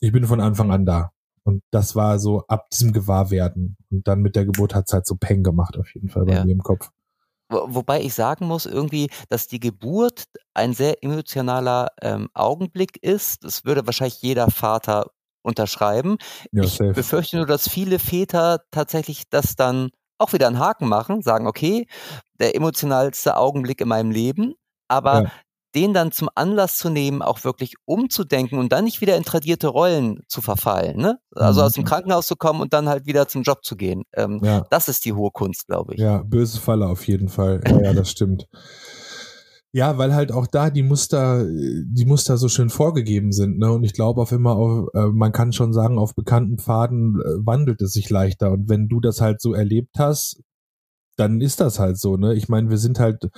ich 0.00 0.12
bin 0.12 0.26
von 0.26 0.40
Anfang 0.40 0.70
an 0.70 0.86
da. 0.86 1.10
Und 1.44 1.62
das 1.70 1.96
war 1.96 2.18
so 2.18 2.44
ab 2.46 2.70
diesem 2.70 2.92
Gewahrwerden. 2.92 3.76
Und 3.90 4.06
dann 4.06 4.20
mit 4.20 4.36
der 4.36 4.44
Geburt 4.44 4.74
hat 4.74 4.84
es 4.86 4.92
halt 4.92 5.06
so 5.06 5.16
Peng 5.16 5.42
gemacht, 5.42 5.76
auf 5.76 5.92
jeden 5.94 6.08
Fall 6.08 6.24
bei 6.24 6.34
ja. 6.34 6.44
mir 6.44 6.52
im 6.52 6.62
Kopf. 6.62 6.90
Wobei 7.48 8.00
ich 8.00 8.14
sagen 8.14 8.46
muss, 8.46 8.64
irgendwie, 8.64 9.10
dass 9.28 9.46
die 9.46 9.60
Geburt 9.60 10.24
ein 10.54 10.72
sehr 10.72 11.02
emotionaler 11.02 11.88
ähm, 12.00 12.28
Augenblick 12.32 13.02
ist. 13.02 13.44
Das 13.44 13.64
würde 13.64 13.84
wahrscheinlich 13.84 14.22
jeder 14.22 14.50
Vater 14.50 15.10
unterschreiben. 15.42 16.16
Ja, 16.52 16.64
ich 16.64 16.74
safe. 16.74 16.92
befürchte 16.92 17.36
nur, 17.36 17.46
dass 17.46 17.68
viele 17.68 17.98
Väter 17.98 18.60
tatsächlich 18.70 19.24
das 19.30 19.56
dann 19.56 19.90
auch 20.18 20.32
wieder 20.32 20.46
einen 20.46 20.58
Haken 20.58 20.88
machen, 20.88 21.22
sagen, 21.22 21.46
okay, 21.46 21.86
der 22.38 22.54
emotionalste 22.54 23.36
Augenblick 23.36 23.80
in 23.80 23.88
meinem 23.88 24.10
Leben, 24.10 24.54
aber 24.88 25.22
ja. 25.22 25.32
den 25.74 25.92
dann 25.94 26.12
zum 26.12 26.28
Anlass 26.34 26.78
zu 26.78 26.90
nehmen, 26.90 27.22
auch 27.22 27.44
wirklich 27.44 27.74
umzudenken 27.84 28.58
und 28.58 28.72
dann 28.72 28.84
nicht 28.84 29.00
wieder 29.00 29.16
in 29.16 29.24
tradierte 29.24 29.68
Rollen 29.68 30.20
zu 30.28 30.40
verfallen. 30.40 30.96
Ne? 30.96 31.18
Also 31.34 31.60
mhm. 31.60 31.66
aus 31.66 31.72
dem 31.72 31.84
Krankenhaus 31.84 32.26
zu 32.26 32.36
kommen 32.36 32.60
und 32.60 32.72
dann 32.72 32.88
halt 32.88 33.06
wieder 33.06 33.26
zum 33.26 33.42
Job 33.42 33.64
zu 33.64 33.76
gehen. 33.76 34.04
Ähm, 34.14 34.40
ja. 34.44 34.64
Das 34.70 34.88
ist 34.88 35.04
die 35.04 35.12
hohe 35.12 35.30
Kunst, 35.32 35.66
glaube 35.66 35.94
ich. 35.94 36.00
Ja, 36.00 36.22
böse 36.22 36.60
Falle 36.60 36.86
auf 36.86 37.06
jeden 37.06 37.28
Fall. 37.28 37.60
Ja, 37.66 37.80
ja 37.80 37.92
das 37.92 38.10
stimmt. 38.10 38.46
Ja, 39.74 39.96
weil 39.96 40.14
halt 40.14 40.32
auch 40.32 40.46
da 40.46 40.68
die 40.68 40.82
Muster, 40.82 41.46
die 41.46 42.04
Muster 42.04 42.36
so 42.36 42.48
schön 42.48 42.68
vorgegeben 42.68 43.32
sind, 43.32 43.58
ne? 43.58 43.72
Und 43.72 43.84
ich 43.84 43.94
glaube 43.94 44.20
auf 44.20 44.30
immer 44.30 44.54
auf, 44.54 44.88
äh, 44.94 45.06
man 45.06 45.32
kann 45.32 45.52
schon 45.54 45.72
sagen, 45.72 45.98
auf 45.98 46.14
bekannten 46.14 46.58
Pfaden 46.58 47.18
äh, 47.22 47.46
wandelt 47.46 47.80
es 47.80 47.92
sich 47.94 48.10
leichter. 48.10 48.52
Und 48.52 48.68
wenn 48.68 48.88
du 48.88 49.00
das 49.00 49.22
halt 49.22 49.40
so 49.40 49.54
erlebt 49.54 49.98
hast, 49.98 50.42
dann 51.16 51.40
ist 51.40 51.60
das 51.60 51.78
halt 51.78 51.98
so, 51.98 52.16
ne? 52.18 52.34
Ich 52.34 52.48
meine, 52.48 52.70
wir 52.70 52.78
sind 52.78 53.00
halt 53.00 53.30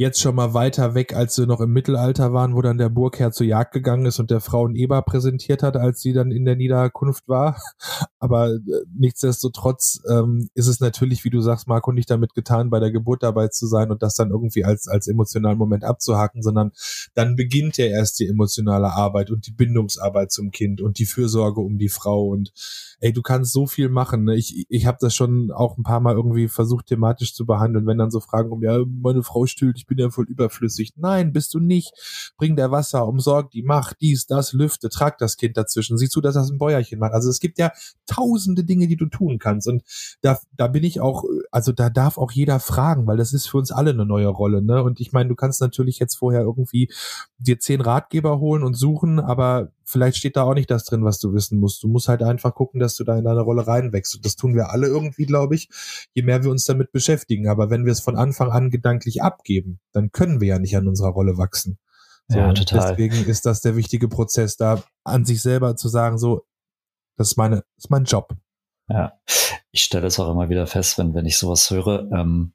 jetzt 0.00 0.18
schon 0.18 0.34
mal 0.34 0.54
weiter 0.54 0.94
weg, 0.94 1.14
als 1.14 1.36
wir 1.36 1.46
noch 1.46 1.60
im 1.60 1.74
Mittelalter 1.74 2.32
waren, 2.32 2.54
wo 2.54 2.62
dann 2.62 2.78
der 2.78 2.88
Burgherr 2.88 3.32
zur 3.32 3.46
Jagd 3.46 3.72
gegangen 3.72 4.06
ist 4.06 4.18
und 4.18 4.30
der 4.30 4.40
Frau 4.40 4.66
ein 4.66 4.74
Eber 4.74 5.02
präsentiert 5.02 5.62
hat, 5.62 5.76
als 5.76 6.00
sie 6.00 6.14
dann 6.14 6.30
in 6.30 6.46
der 6.46 6.56
Niederkunft 6.56 7.28
war. 7.28 7.60
Aber 8.18 8.48
äh, 8.48 8.60
nichtsdestotrotz 8.96 10.00
ähm, 10.08 10.48
ist 10.54 10.68
es 10.68 10.80
natürlich, 10.80 11.22
wie 11.24 11.30
du 11.30 11.42
sagst, 11.42 11.68
Marco, 11.68 11.92
nicht 11.92 12.08
damit 12.08 12.34
getan, 12.34 12.70
bei 12.70 12.80
der 12.80 12.90
Geburt 12.90 13.22
dabei 13.22 13.48
zu 13.48 13.66
sein 13.66 13.90
und 13.90 14.02
das 14.02 14.14
dann 14.14 14.30
irgendwie 14.30 14.64
als, 14.64 14.88
als 14.88 15.06
emotionalen 15.06 15.58
Moment 15.58 15.84
abzuhaken, 15.84 16.42
sondern 16.42 16.72
dann 17.12 17.36
beginnt 17.36 17.76
ja 17.76 17.84
erst 17.84 18.20
die 18.20 18.26
emotionale 18.26 18.94
Arbeit 18.94 19.30
und 19.30 19.46
die 19.46 19.52
Bindungsarbeit 19.52 20.32
zum 20.32 20.50
Kind 20.50 20.80
und 20.80 20.98
die 20.98 21.04
Fürsorge 21.04 21.60
um 21.60 21.76
die 21.76 21.90
Frau 21.90 22.24
und 22.26 22.54
ey, 23.00 23.12
du 23.12 23.20
kannst 23.20 23.52
so 23.52 23.66
viel 23.66 23.90
machen. 23.90 24.24
Ne? 24.24 24.36
Ich, 24.36 24.64
ich 24.70 24.86
habe 24.86 24.96
das 24.98 25.14
schon 25.14 25.50
auch 25.50 25.76
ein 25.76 25.82
paar 25.82 26.00
Mal 26.00 26.14
irgendwie 26.14 26.48
versucht, 26.48 26.86
thematisch 26.86 27.34
zu 27.34 27.44
behandeln, 27.44 27.86
wenn 27.86 27.98
dann 27.98 28.10
so 28.10 28.20
Fragen 28.20 28.50
um, 28.50 28.62
ja, 28.62 28.82
meine 28.86 29.22
Frau 29.22 29.44
stillt, 29.44 29.76
ich 29.76 29.89
bin 29.90 29.98
ja 29.98 30.08
voll 30.08 30.26
überflüssig. 30.26 30.94
Nein, 30.96 31.32
bist 31.32 31.52
du 31.52 31.58
nicht. 31.58 31.92
Bring 32.38 32.56
der 32.56 32.70
Wasser, 32.70 33.06
umsorg 33.06 33.50
die, 33.50 33.62
mach 33.62 33.92
dies, 33.92 34.26
das, 34.26 34.52
lüfte, 34.52 34.88
trag 34.88 35.18
das 35.18 35.36
Kind 35.36 35.56
dazwischen, 35.56 35.98
sieh 35.98 36.08
zu, 36.08 36.20
dass 36.20 36.34
das 36.34 36.50
ein 36.50 36.58
Bäuerchen 36.58 36.98
macht. 36.98 37.12
Also 37.12 37.28
es 37.28 37.40
gibt 37.40 37.58
ja 37.58 37.72
tausende 38.06 38.64
Dinge, 38.64 38.86
die 38.86 38.96
du 38.96 39.06
tun 39.06 39.38
kannst. 39.38 39.68
Und 39.68 39.82
da, 40.22 40.38
da 40.56 40.68
bin 40.68 40.84
ich 40.84 41.00
auch, 41.00 41.24
also 41.50 41.72
da 41.72 41.90
darf 41.90 42.16
auch 42.16 42.30
jeder 42.30 42.60
fragen, 42.60 43.06
weil 43.06 43.16
das 43.16 43.32
ist 43.32 43.48
für 43.48 43.58
uns 43.58 43.72
alle 43.72 43.90
eine 43.90 44.06
neue 44.06 44.28
Rolle. 44.28 44.62
Ne? 44.62 44.82
Und 44.82 45.00
ich 45.00 45.12
meine, 45.12 45.28
du 45.28 45.34
kannst 45.34 45.60
natürlich 45.60 45.98
jetzt 45.98 46.16
vorher 46.16 46.42
irgendwie 46.42 46.90
dir 47.38 47.58
zehn 47.58 47.80
Ratgeber 47.80 48.38
holen 48.38 48.62
und 48.62 48.74
suchen, 48.74 49.18
aber 49.18 49.72
vielleicht 49.84 50.16
steht 50.16 50.36
da 50.36 50.44
auch 50.44 50.54
nicht 50.54 50.70
das 50.70 50.84
drin, 50.84 51.04
was 51.04 51.18
du 51.18 51.32
wissen 51.32 51.58
musst. 51.58 51.82
Du 51.82 51.88
musst 51.88 52.08
halt 52.08 52.22
einfach 52.22 52.54
gucken, 52.54 52.78
dass 52.78 52.94
du 52.94 53.04
da 53.04 53.18
in 53.18 53.24
deine 53.24 53.40
Rolle 53.40 53.66
reinwächst. 53.66 54.14
Und 54.14 54.24
das 54.24 54.36
tun 54.36 54.54
wir 54.54 54.70
alle 54.70 54.86
irgendwie, 54.86 55.26
glaube 55.26 55.56
ich, 55.56 55.68
je 56.14 56.22
mehr 56.22 56.44
wir 56.44 56.50
uns 56.50 56.64
damit 56.64 56.92
beschäftigen. 56.92 57.48
Aber 57.48 57.70
wenn 57.70 57.84
wir 57.84 57.92
es 57.92 58.00
von 58.00 58.16
Anfang 58.16 58.50
an 58.50 58.70
gedanklich 58.70 59.22
abgeben, 59.22 59.80
dann 59.92 60.12
können 60.12 60.40
wir 60.40 60.48
ja 60.48 60.58
nicht 60.58 60.76
an 60.76 60.86
unserer 60.86 61.10
Rolle 61.10 61.36
wachsen. 61.36 61.78
So, 62.28 62.38
ja, 62.38 62.52
total. 62.52 62.90
Deswegen 62.90 63.28
ist 63.28 63.44
das 63.44 63.60
der 63.60 63.74
wichtige 63.74 64.06
Prozess, 64.08 64.56
da 64.56 64.82
an 65.02 65.24
sich 65.24 65.42
selber 65.42 65.74
zu 65.74 65.88
sagen, 65.88 66.16
so, 66.16 66.46
das 67.16 67.32
ist 67.32 67.36
meine, 67.36 67.56
das 67.56 67.84
ist 67.84 67.90
mein 67.90 68.04
Job. 68.04 68.36
Ja, 68.90 69.12
ich 69.70 69.82
stelle 69.82 70.08
es 70.08 70.18
auch 70.18 70.30
immer 70.30 70.48
wieder 70.48 70.66
fest, 70.66 70.98
wenn, 70.98 71.14
wenn 71.14 71.26
ich 71.26 71.38
sowas 71.38 71.70
höre. 71.70 72.10
Ähm, 72.12 72.52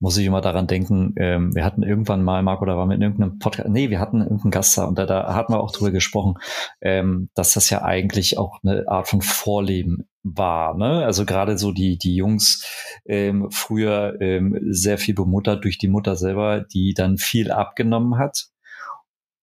muss 0.00 0.18
ich 0.18 0.26
immer 0.26 0.40
daran 0.40 0.66
denken, 0.66 1.14
ähm, 1.16 1.54
wir 1.54 1.64
hatten 1.64 1.82
irgendwann 1.82 2.22
mal, 2.22 2.42
Marco, 2.42 2.64
da 2.66 2.76
wir 2.76 2.94
in 2.94 3.00
irgendeinem 3.00 3.38
Podcast, 3.38 3.70
nee, 3.70 3.90
wir 3.90 4.00
hatten 4.00 4.20
irgendeinen 4.20 4.50
Gast 4.50 4.76
da 4.76 4.84
und 4.84 4.98
da, 4.98 5.06
da 5.06 5.34
hatten 5.34 5.52
wir 5.52 5.60
auch 5.60 5.72
drüber 5.72 5.92
gesprochen, 5.92 6.34
ähm, 6.80 7.30
dass 7.34 7.54
das 7.54 7.70
ja 7.70 7.82
eigentlich 7.82 8.36
auch 8.36 8.58
eine 8.62 8.86
Art 8.86 9.08
von 9.08 9.22
Vorleben 9.22 10.06
war. 10.22 10.76
Ne? 10.76 11.04
Also 11.04 11.24
gerade 11.24 11.56
so 11.56 11.72
die, 11.72 11.96
die 11.96 12.16
Jungs 12.16 12.66
ähm, 13.06 13.48
früher 13.50 14.20
ähm, 14.20 14.58
sehr 14.68 14.98
viel 14.98 15.14
bemuttert 15.14 15.64
durch 15.64 15.78
die 15.78 15.88
Mutter 15.88 16.16
selber, 16.16 16.60
die 16.60 16.92
dann 16.92 17.16
viel 17.16 17.50
abgenommen 17.50 18.18
hat. 18.18 18.48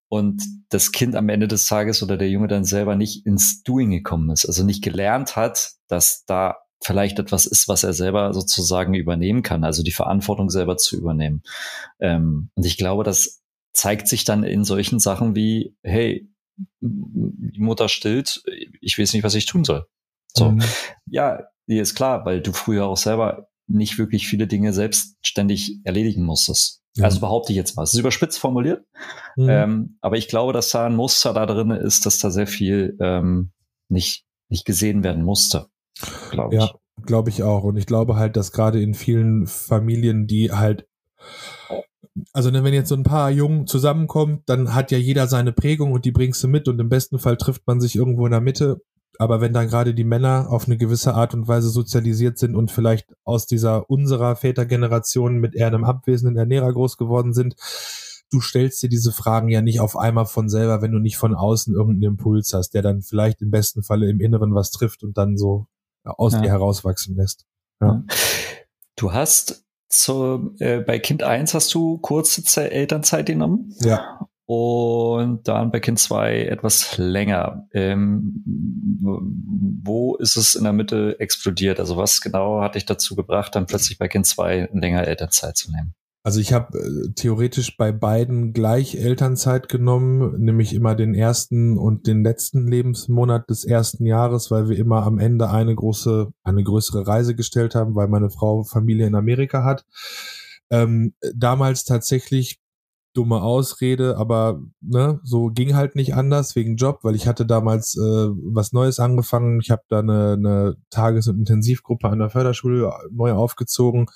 Und 0.09 0.43
das 0.69 0.91
Kind 0.91 1.15
am 1.15 1.29
Ende 1.29 1.47
des 1.47 1.65
Tages 1.65 2.03
oder 2.03 2.17
der 2.17 2.29
Junge 2.29 2.49
dann 2.49 2.65
selber 2.65 2.95
nicht 2.95 3.25
ins 3.25 3.63
Doing 3.63 3.91
gekommen 3.91 4.29
ist, 4.29 4.45
also 4.45 4.63
nicht 4.63 4.83
gelernt 4.83 5.37
hat, 5.37 5.71
dass 5.91 6.23
da 6.25 6.57
vielleicht 6.83 7.19
etwas 7.19 7.45
ist, 7.45 7.67
was 7.67 7.83
er 7.83 7.93
selber 7.93 8.33
sozusagen 8.33 8.93
übernehmen 8.93 9.43
kann, 9.43 9.63
also 9.63 9.83
die 9.83 9.91
Verantwortung 9.91 10.49
selber 10.49 10.77
zu 10.77 10.97
übernehmen. 10.97 11.43
Ähm, 11.99 12.49
und 12.55 12.65
ich 12.65 12.77
glaube, 12.77 13.03
das 13.03 13.41
zeigt 13.73 14.07
sich 14.07 14.25
dann 14.25 14.43
in 14.43 14.63
solchen 14.63 14.99
Sachen 14.99 15.35
wie, 15.35 15.75
hey, 15.83 16.27
die 16.79 17.61
Mutter 17.61 17.87
stillt, 17.87 18.43
ich 18.81 18.97
weiß 18.97 19.13
nicht, 19.13 19.23
was 19.23 19.35
ich 19.35 19.45
tun 19.45 19.63
soll. 19.63 19.85
So, 20.35 20.51
mhm. 20.51 20.63
ja, 21.05 21.43
dir 21.67 21.81
ist 21.81 21.95
klar, 21.95 22.25
weil 22.25 22.41
du 22.41 22.51
früher 22.51 22.85
auch 22.87 22.97
selber 22.97 23.47
nicht 23.67 23.97
wirklich 23.97 24.27
viele 24.27 24.47
Dinge 24.47 24.73
selbstständig 24.73 25.79
erledigen 25.83 26.23
musstest. 26.23 26.81
Ja. 26.95 27.05
Also 27.05 27.21
behaupte 27.21 27.53
ich 27.53 27.57
jetzt 27.57 27.77
mal. 27.77 27.83
Es 27.83 27.93
ist 27.93 27.99
überspitzt 27.99 28.39
formuliert, 28.39 28.85
mhm. 29.37 29.49
ähm, 29.49 29.97
aber 30.01 30.17
ich 30.17 30.27
glaube, 30.27 30.51
dass 30.51 30.71
da 30.71 30.87
ein 30.87 30.95
Muster 30.95 31.33
da 31.33 31.45
drin 31.45 31.71
ist, 31.71 32.05
dass 32.05 32.19
da 32.19 32.31
sehr 32.31 32.47
viel 32.47 32.97
ähm, 32.99 33.51
nicht, 33.87 34.25
nicht 34.49 34.65
gesehen 34.65 35.03
werden 35.03 35.23
musste 35.23 35.67
glaube. 36.31 36.55
Ja, 36.55 36.71
glaube 37.05 37.29
ich 37.29 37.43
auch. 37.43 37.63
Und 37.63 37.77
ich 37.77 37.85
glaube 37.85 38.15
halt, 38.15 38.35
dass 38.35 38.51
gerade 38.51 38.81
in 38.81 38.93
vielen 38.93 39.47
Familien, 39.47 40.27
die 40.27 40.51
halt 40.51 40.87
also 42.33 42.49
ne, 42.51 42.63
wenn 42.63 42.73
jetzt 42.73 42.89
so 42.89 42.95
ein 42.95 43.03
paar 43.03 43.29
Jungen 43.31 43.67
zusammenkommen, 43.67 44.41
dann 44.45 44.75
hat 44.75 44.91
ja 44.91 44.97
jeder 44.97 45.27
seine 45.27 45.53
Prägung 45.53 45.93
und 45.93 46.05
die 46.05 46.11
bringst 46.11 46.43
du 46.43 46.47
mit 46.47 46.67
und 46.67 46.79
im 46.79 46.89
besten 46.89 47.19
Fall 47.19 47.37
trifft 47.37 47.65
man 47.67 47.79
sich 47.79 47.95
irgendwo 47.95 48.25
in 48.25 48.31
der 48.31 48.41
Mitte. 48.41 48.81
Aber 49.17 49.39
wenn 49.41 49.53
dann 49.53 49.67
gerade 49.67 49.93
die 49.93 50.03
Männer 50.03 50.47
auf 50.49 50.65
eine 50.65 50.77
gewisse 50.77 51.13
Art 51.13 51.33
und 51.33 51.47
Weise 51.47 51.69
sozialisiert 51.69 52.37
sind 52.37 52.55
und 52.55 52.71
vielleicht 52.71 53.13
aus 53.23 53.45
dieser 53.45 53.89
unserer 53.89 54.35
Vätergeneration 54.35 55.37
mit 55.37 55.55
eher 55.55 55.67
einem 55.67 55.83
abwesenden 55.83 56.37
Ernährer 56.37 56.73
groß 56.73 56.97
geworden 56.97 57.33
sind, 57.33 57.55
du 58.31 58.41
stellst 58.41 58.81
dir 58.81 58.89
diese 58.89 59.11
Fragen 59.11 59.49
ja 59.49 59.61
nicht 59.61 59.79
auf 59.79 59.97
einmal 59.97 60.25
von 60.25 60.49
selber, 60.49 60.81
wenn 60.81 60.91
du 60.91 60.99
nicht 60.99 61.17
von 61.17 61.35
außen 61.35 61.73
irgendeinen 61.73 62.13
Impuls 62.13 62.53
hast, 62.53 62.73
der 62.73 62.81
dann 62.81 63.01
vielleicht 63.01 63.41
im 63.41 63.51
besten 63.51 63.83
Falle 63.83 64.09
im 64.09 64.19
Inneren 64.19 64.55
was 64.55 64.71
trifft 64.71 65.03
und 65.03 65.17
dann 65.17 65.37
so 65.37 65.67
aus 66.03 66.33
ja. 66.33 66.41
dir 66.41 66.49
herauswachsen 66.49 67.15
lässt. 67.15 67.45
Ja. 67.81 68.03
Du 68.95 69.13
hast 69.13 69.65
zu, 69.89 70.55
äh, 70.59 70.79
bei 70.79 70.99
Kind 70.99 71.23
1 71.23 71.53
hast 71.53 71.73
du 71.73 71.97
kurze 71.97 72.43
Ze 72.43 72.71
Elternzeit 72.71 73.25
genommen. 73.25 73.75
Ja. 73.81 74.27
und 74.45 75.47
dann 75.47 75.71
bei 75.71 75.79
Kind 75.79 75.99
2 75.99 76.43
etwas 76.43 76.97
länger. 76.97 77.67
Ähm, 77.73 78.43
wo 79.83 80.15
ist 80.17 80.35
es 80.35 80.55
in 80.55 80.63
der 80.63 80.73
Mitte 80.73 81.19
explodiert? 81.19 81.79
Also 81.79 81.97
was 81.97 82.21
genau 82.21 82.61
hat 82.61 82.75
dich 82.75 82.85
dazu 82.85 83.15
gebracht, 83.15 83.55
dann 83.55 83.65
plötzlich 83.65 83.97
bei 83.97 84.07
Kind 84.07 84.25
2 84.25 84.69
länger 84.73 85.07
Elternzeit 85.07 85.55
zu 85.55 85.71
nehmen? 85.71 85.93
Also 86.23 86.39
ich 86.39 86.53
habe 86.53 86.77
äh, 86.77 87.11
theoretisch 87.15 87.77
bei 87.77 87.91
beiden 87.91 88.53
gleich 88.53 88.95
Elternzeit 88.95 89.69
genommen, 89.69 90.39
nämlich 90.39 90.73
immer 90.73 90.93
den 90.93 91.15
ersten 91.15 91.79
und 91.79 92.05
den 92.05 92.23
letzten 92.23 92.67
Lebensmonat 92.67 93.49
des 93.49 93.65
ersten 93.65 94.05
Jahres, 94.05 94.51
weil 94.51 94.69
wir 94.69 94.77
immer 94.77 95.03
am 95.03 95.17
Ende 95.17 95.49
eine 95.49 95.73
große, 95.73 96.31
eine 96.43 96.63
größere 96.63 97.07
Reise 97.07 97.35
gestellt 97.35 97.73
haben, 97.73 97.95
weil 97.95 98.07
meine 98.07 98.29
Frau 98.29 98.63
Familie 98.63 99.07
in 99.07 99.15
Amerika 99.15 99.63
hat. 99.63 99.85
Ähm, 100.69 101.13
damals 101.35 101.85
tatsächlich 101.85 102.60
dumme 103.13 103.41
Ausrede, 103.41 104.17
aber 104.17 104.61
ne, 104.79 105.19
so 105.23 105.47
ging 105.47 105.75
halt 105.75 105.95
nicht 105.95 106.15
anders 106.15 106.55
wegen 106.55 106.77
Job, 106.77 106.99
weil 107.03 107.15
ich 107.15 107.27
hatte 107.27 107.45
damals 107.45 107.97
äh, 107.97 107.99
was 107.99 108.71
Neues 108.73 108.99
angefangen. 108.99 109.59
Ich 109.61 109.71
habe 109.71 109.83
da 109.89 109.99
eine, 109.99 110.33
eine 110.33 110.75
Tages- 110.89 111.27
und 111.27 111.39
Intensivgruppe 111.39 112.07
an 112.07 112.19
der 112.19 112.29
Förderschule 112.29 112.91
neu 113.11 113.33
aufgezogen, 113.33 114.07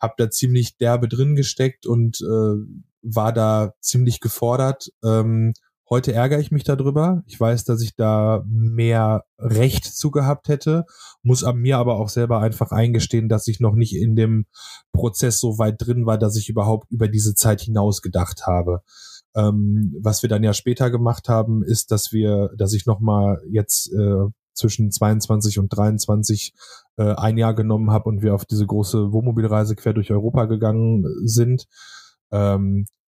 habe 0.00 0.14
da 0.16 0.30
ziemlich 0.30 0.76
derbe 0.78 1.08
drin 1.08 1.36
gesteckt 1.36 1.86
und 1.86 2.20
äh, 2.22 2.56
war 3.02 3.32
da 3.32 3.74
ziemlich 3.80 4.20
gefordert. 4.20 4.90
Ähm, 5.04 5.52
Heute 5.92 6.12
ärgere 6.12 6.38
ich 6.38 6.52
mich 6.52 6.62
darüber. 6.62 7.24
Ich 7.26 7.40
weiß, 7.40 7.64
dass 7.64 7.82
ich 7.82 7.96
da 7.96 8.44
mehr 8.46 9.24
Recht 9.40 9.84
zu 9.84 10.12
gehabt 10.12 10.46
hätte, 10.48 10.84
muss 11.24 11.42
an 11.42 11.56
mir 11.56 11.78
aber 11.78 11.96
auch 11.96 12.08
selber 12.08 12.38
einfach 12.38 12.70
eingestehen, 12.70 13.28
dass 13.28 13.48
ich 13.48 13.58
noch 13.58 13.74
nicht 13.74 13.96
in 13.96 14.14
dem 14.14 14.46
Prozess 14.92 15.40
so 15.40 15.58
weit 15.58 15.76
drin 15.78 16.06
war, 16.06 16.16
dass 16.16 16.36
ich 16.36 16.48
überhaupt 16.48 16.88
über 16.92 17.08
diese 17.08 17.34
Zeit 17.34 17.62
hinaus 17.62 18.02
gedacht 18.02 18.46
habe. 18.46 18.82
Ähm, 19.34 19.96
was 20.00 20.22
wir 20.22 20.28
dann 20.28 20.44
ja 20.44 20.52
später 20.52 20.92
gemacht 20.92 21.28
haben, 21.28 21.64
ist, 21.64 21.90
dass 21.90 22.12
wir, 22.12 22.50
dass 22.56 22.72
ich 22.72 22.86
nochmal 22.86 23.42
jetzt 23.50 23.92
äh, 23.92 24.28
zwischen 24.54 24.92
22 24.92 25.58
und 25.58 25.76
23 25.76 26.54
äh, 26.98 27.14
ein 27.14 27.36
Jahr 27.36 27.54
genommen 27.54 27.90
habe 27.90 28.08
und 28.08 28.22
wir 28.22 28.36
auf 28.36 28.44
diese 28.44 28.66
große 28.66 29.12
Wohnmobilreise 29.12 29.74
quer 29.74 29.92
durch 29.92 30.12
Europa 30.12 30.44
gegangen 30.44 31.04
sind. 31.24 31.66
Ähm, 32.30 32.86
äh, 32.86 32.99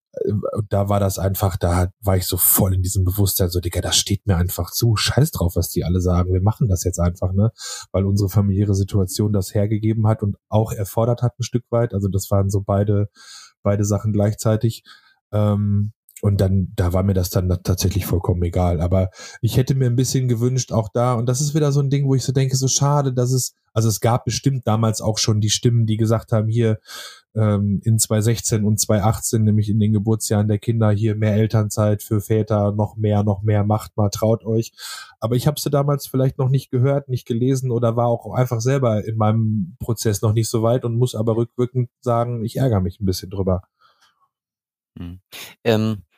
da 0.68 0.88
war 0.88 1.01
das 1.01 1.18
einfach, 1.18 1.57
da 1.57 1.88
war 2.01 2.16
ich 2.16 2.27
so 2.27 2.37
voll 2.37 2.75
in 2.75 2.83
diesem 2.83 3.05
Bewusstsein, 3.05 3.48
so, 3.48 3.61
Digga, 3.61 3.81
das 3.81 3.96
steht 3.96 4.27
mir 4.27 4.37
einfach 4.37 4.70
zu, 4.70 4.96
scheiß 4.96 5.31
drauf, 5.31 5.57
was 5.57 5.70
die 5.70 5.85
alle 5.85 6.01
sagen, 6.01 6.33
wir 6.33 6.42
machen 6.42 6.68
das 6.68 6.85
jetzt 6.85 6.98
einfach, 6.98 7.33
ne, 7.33 7.51
weil 7.92 8.05
unsere 8.05 8.29
familiäre 8.29 8.75
Situation 8.75 9.33
das 9.33 9.55
hergegeben 9.55 10.07
hat 10.07 10.22
und 10.22 10.37
auch 10.48 10.72
erfordert 10.72 11.22
hat 11.22 11.38
ein 11.38 11.44
Stück 11.44 11.64
weit, 11.70 11.94
also 11.94 12.09
das 12.09 12.31
waren 12.31 12.51
so 12.51 12.61
beide, 12.61 13.09
beide 13.62 13.85
Sachen 13.85 14.12
gleichzeitig, 14.12 14.85
ähm, 15.33 15.92
und 16.25 16.41
dann, 16.41 16.73
da 16.77 16.93
war 16.93 17.03
mir 17.03 17.15
das 17.15 17.31
dann 17.31 17.49
tatsächlich 17.65 18.07
vollkommen 18.07 18.45
egal. 18.45 18.81
Aber 18.81 19.11
ich 19.41 19.57
hätte 19.57 19.75
mir 19.75 19.87
ein 19.87 19.97
bisschen 19.97 20.29
gewünscht, 20.29 20.71
auch 20.71 20.89
da, 20.89 21.15
und 21.15 21.27
das 21.27 21.41
ist 21.41 21.53
wieder 21.53 21.73
so 21.73 21.81
ein 21.81 21.91
Ding, 21.91 22.07
wo 22.07 22.15
ich 22.15 22.23
so 22.23 22.33
denke, 22.33 22.55
so 22.55 22.69
schade, 22.69 23.13
dass 23.13 23.33
es, 23.33 23.57
also 23.73 23.89
es 23.89 23.99
gab 23.99 24.25
bestimmt 24.25 24.65
damals 24.69 25.01
auch 25.01 25.19
schon 25.19 25.41
die 25.41 25.51
Stimmen, 25.51 25.85
die 25.85 25.97
gesagt 25.97 26.31
haben, 26.31 26.47
hier 26.47 26.79
ähm, 27.35 27.81
in 27.83 27.99
2016 27.99 28.65
und 28.65 28.79
2018, 28.79 29.43
nämlich 29.43 29.69
in 29.69 29.81
den 29.81 29.93
Geburtsjahren 29.93 30.47
der 30.47 30.61
Kinder, 30.61 30.93
hier 30.93 31.17
mehr 31.17 31.35
Elternzeit 31.35 32.05
für 32.05 32.21
Väter, 32.21 32.71
noch 32.71 32.97
mehr, 32.97 33.25
noch 33.25 33.43
mehr, 33.43 33.65
macht 33.65 33.97
mal, 33.97 34.11
traut 34.11 34.45
euch. 34.45 34.73
Aber 35.19 35.35
ich 35.35 35.49
habe 35.49 35.59
sie 35.59 35.71
damals 35.71 36.07
vielleicht 36.07 36.39
noch 36.39 36.51
nicht 36.51 36.71
gehört, 36.71 37.09
nicht 37.09 37.27
gelesen 37.27 37.73
oder 37.73 37.97
war 37.97 38.07
auch 38.07 38.33
einfach 38.33 38.61
selber 38.61 39.05
in 39.05 39.17
meinem 39.17 39.77
Prozess 39.81 40.23
noch 40.23 40.35
nicht 40.35 40.49
so 40.49 40.63
weit 40.63 40.85
und 40.85 40.97
muss 40.97 41.17
aber 41.17 41.37
rückwirkend 41.37 41.91
sagen, 42.01 42.45
ich 42.45 42.59
ärgere 42.59 42.81
mich 42.81 43.01
ein 43.01 43.07
bisschen 43.07 43.31
drüber. 43.31 43.63
Hm. 44.97 45.21
Ähm, 45.65 46.03
äh, 46.03 46.12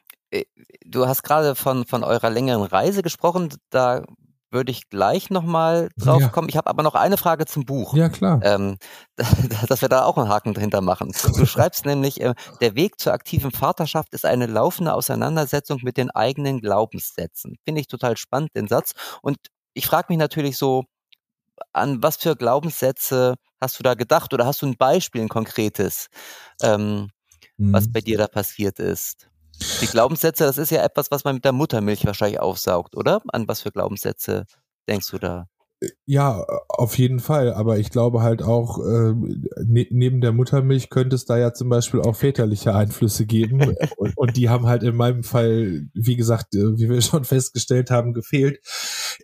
du 0.85 1.07
hast 1.07 1.23
gerade 1.23 1.55
von, 1.55 1.87
von 1.87 2.05
eurer 2.05 2.31
längeren 2.31 2.62
Reise 2.62 3.03
gesprochen. 3.03 3.51
Da 3.70 4.03
würde 4.55 4.70
ich 4.70 4.88
gleich 4.88 5.29
nochmal 5.29 5.90
drauf 5.97 6.23
ja. 6.23 6.29
kommen. 6.29 6.49
Ich 6.49 6.57
habe 6.57 6.70
aber 6.70 6.83
noch 6.83 6.94
eine 6.94 7.18
Frage 7.18 7.44
zum 7.44 7.66
Buch. 7.66 7.94
Ja, 7.94 8.09
klar. 8.09 8.40
Ähm, 8.42 8.79
dass 9.68 9.83
wir 9.83 9.88
da 9.88 10.05
auch 10.05 10.16
einen 10.16 10.29
Haken 10.29 10.55
dahinter 10.55 10.81
machen. 10.81 11.12
Du 11.37 11.44
schreibst 11.44 11.85
nämlich, 11.85 12.20
äh, 12.20 12.35
der 12.62 12.75
Weg 12.75 12.99
zur 12.99 13.12
aktiven 13.12 13.51
Vaterschaft 13.51 14.14
ist 14.14 14.25
eine 14.25 14.47
laufende 14.47 14.94
Auseinandersetzung 14.94 15.81
mit 15.83 15.99
den 15.99 16.11
eigenen 16.11 16.61
Glaubenssätzen. 16.61 17.57
Finde 17.64 17.81
ich 17.81 17.88
total 17.88 18.16
spannend, 18.16 18.51
den 18.55 18.68
Satz. 18.68 18.92
Und 19.20 19.37
ich 19.75 19.87
frage 19.87 20.07
mich 20.09 20.18
natürlich 20.18 20.57
so, 20.57 20.85
an 21.73 22.03
was 22.03 22.16
für 22.16 22.37
Glaubenssätze 22.37 23.35
hast 23.61 23.79
du 23.79 23.83
da 23.83 23.94
gedacht 23.94 24.33
oder 24.33 24.47
hast 24.47 24.62
du 24.62 24.66
ein 24.66 24.77
Beispiel, 24.77 25.23
ein 25.23 25.29
konkretes, 25.29 26.09
ähm, 26.62 27.11
mhm. 27.57 27.73
was 27.73 27.90
bei 27.90 28.01
dir 28.01 28.18
da 28.18 28.29
passiert 28.29 28.79
ist? 28.79 29.29
Die 29.81 29.87
Glaubenssätze, 29.87 30.45
das 30.45 30.59
ist 30.59 30.71
ja 30.71 30.83
etwas, 30.85 31.11
was 31.11 31.25
man 31.25 31.37
mit 31.37 31.45
der 31.45 31.53
Muttermilch 31.53 32.05
wahrscheinlich 32.07 32.40
aufsaugt, 32.40 32.97
oder? 32.97 33.21
An 33.33 33.49
was 33.49 33.61
für 33.62 33.71
Glaubenssätze 33.71 34.47
denkst 34.88 35.11
du 35.11 35.19
da? 35.19 35.47
Ja, 36.07 36.44
auf 36.68 36.99
jeden 36.99 37.20
Fall. 37.20 37.53
Aber 37.53 37.79
ich 37.79 37.90
glaube 37.90 38.23
halt 38.23 38.42
auch, 38.42 38.79
äh, 38.79 39.12
ne 39.64 39.87
neben 39.90 40.20
der 40.20 40.33
Muttermilch 40.33 40.90
könnte 40.90 41.16
es 41.16 41.25
da 41.25 41.38
ja 41.38 41.53
zum 41.53 41.68
Beispiel 41.68 42.01
auch 42.01 42.16
väterliche 42.16 42.75
Einflüsse 42.75 43.27
geben. 43.27 43.61
und, 43.97 44.16
und, 44.16 44.37
die 44.37 44.49
haben 44.49 44.66
halt 44.66 44.83
in 44.83 44.97
meinem 44.97 45.23
Fall, 45.23 45.87
wie 45.94 46.16
gesagt, 46.16 46.55
äh, 46.55 46.79
wie 46.79 46.88
wir 46.88 47.01
schon 47.01 47.25
festgestellt 47.25 47.90
haben, 47.90 48.14
gefehlt. 48.14 48.61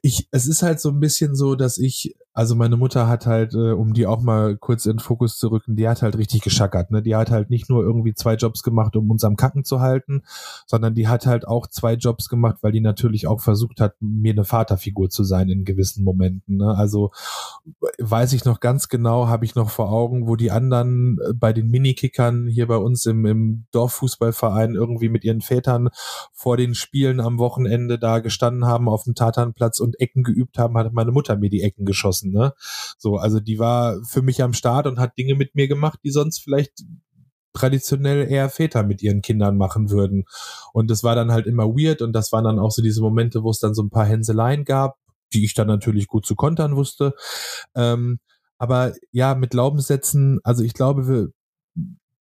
Ich, 0.02 0.28
es 0.30 0.46
ist 0.46 0.62
halt 0.62 0.80
so 0.80 0.90
ein 0.90 1.00
bisschen 1.00 1.34
so, 1.34 1.54
dass 1.54 1.78
ich 1.78 2.14
also 2.32 2.54
meine 2.54 2.76
Mutter 2.76 3.08
hat 3.08 3.26
halt, 3.26 3.54
äh, 3.54 3.72
um 3.72 3.92
die 3.92 4.06
auch 4.06 4.22
mal 4.22 4.56
kurz 4.56 4.86
in 4.86 4.92
den 4.92 4.98
Fokus 5.00 5.36
zu 5.36 5.48
rücken, 5.48 5.74
die 5.76 5.88
hat 5.88 6.02
halt 6.02 6.16
richtig 6.16 6.42
geschackert. 6.42 6.90
Ne? 6.90 7.02
Die 7.02 7.16
hat 7.16 7.30
halt 7.30 7.50
nicht 7.50 7.68
nur 7.68 7.82
irgendwie 7.82 8.14
zwei 8.14 8.34
Jobs 8.34 8.62
gemacht, 8.62 8.96
um 8.96 9.10
uns 9.10 9.24
am 9.24 9.36
Kacken 9.36 9.64
zu 9.64 9.80
halten, 9.80 10.22
sondern 10.66 10.94
die 10.94 11.08
hat 11.08 11.26
halt 11.26 11.46
auch 11.46 11.66
zwei 11.66 11.94
Jobs 11.94 12.28
gemacht, 12.28 12.58
weil 12.62 12.72
die 12.72 12.80
natürlich 12.80 13.26
auch 13.26 13.40
versucht 13.40 13.80
hat, 13.80 13.94
mir 14.00 14.32
eine 14.32 14.44
Vaterfigur 14.44 15.10
zu 15.10 15.24
sein 15.24 15.48
in 15.48 15.64
gewissen 15.64 16.04
Momenten. 16.04 16.49
Ne? 16.56 16.74
Also 16.74 17.10
weiß 17.98 18.32
ich 18.32 18.44
noch 18.44 18.60
ganz 18.60 18.88
genau, 18.88 19.28
habe 19.28 19.44
ich 19.44 19.54
noch 19.54 19.70
vor 19.70 19.90
Augen, 19.90 20.26
wo 20.26 20.36
die 20.36 20.50
anderen 20.50 21.18
äh, 21.18 21.34
bei 21.34 21.52
den 21.52 21.68
Minikickern 21.68 22.46
hier 22.46 22.66
bei 22.66 22.76
uns 22.76 23.06
im, 23.06 23.26
im 23.26 23.66
Dorffußballverein 23.72 24.74
irgendwie 24.74 25.08
mit 25.08 25.24
ihren 25.24 25.40
Vätern 25.40 25.90
vor 26.32 26.56
den 26.56 26.74
Spielen 26.74 27.20
am 27.20 27.38
Wochenende 27.38 27.98
da 27.98 28.20
gestanden 28.20 28.66
haben 28.66 28.88
auf 28.88 29.04
dem 29.04 29.14
Tatanplatz 29.14 29.80
und 29.80 30.00
Ecken 30.00 30.22
geübt 30.22 30.58
haben, 30.58 30.76
hat 30.78 30.92
meine 30.92 31.12
Mutter 31.12 31.36
mir 31.36 31.50
die 31.50 31.62
Ecken 31.62 31.84
geschossen 31.84 32.30
ne? 32.30 32.54
So, 32.98 33.16
also 33.16 33.40
die 33.40 33.58
war 33.58 34.02
für 34.04 34.22
mich 34.22 34.42
am 34.42 34.52
Start 34.52 34.86
und 34.86 34.98
hat 34.98 35.18
Dinge 35.18 35.34
mit 35.34 35.54
mir 35.54 35.68
gemacht, 35.68 36.00
die 36.04 36.10
sonst 36.10 36.40
vielleicht 36.40 36.84
traditionell 37.52 38.30
eher 38.30 38.48
Väter 38.48 38.82
mit 38.84 39.02
ihren 39.02 39.22
Kindern 39.22 39.56
machen 39.56 39.90
würden. 39.90 40.24
Und 40.72 40.90
das 40.90 41.02
war 41.02 41.14
dann 41.14 41.32
halt 41.32 41.46
immer 41.46 41.66
weird 41.66 42.02
und 42.02 42.12
das 42.12 42.32
waren 42.32 42.44
dann 42.44 42.58
auch 42.58 42.70
so 42.70 42.82
diese 42.82 43.00
Momente, 43.00 43.42
wo 43.42 43.50
es 43.50 43.58
dann 43.58 43.74
so 43.74 43.82
ein 43.82 43.90
paar 43.90 44.06
Hänseleien 44.06 44.64
gab, 44.64 44.98
die 45.32 45.44
ich 45.44 45.54
dann 45.54 45.68
natürlich 45.68 46.06
gut 46.06 46.26
zu 46.26 46.34
kontern 46.34 46.76
wusste. 46.76 47.14
Ähm, 47.74 48.18
aber 48.58 48.92
ja, 49.12 49.34
mit 49.34 49.50
Glaubenssätzen, 49.50 50.40
also 50.44 50.62
ich 50.62 50.74
glaube, 50.74 51.08
wir, 51.08 51.28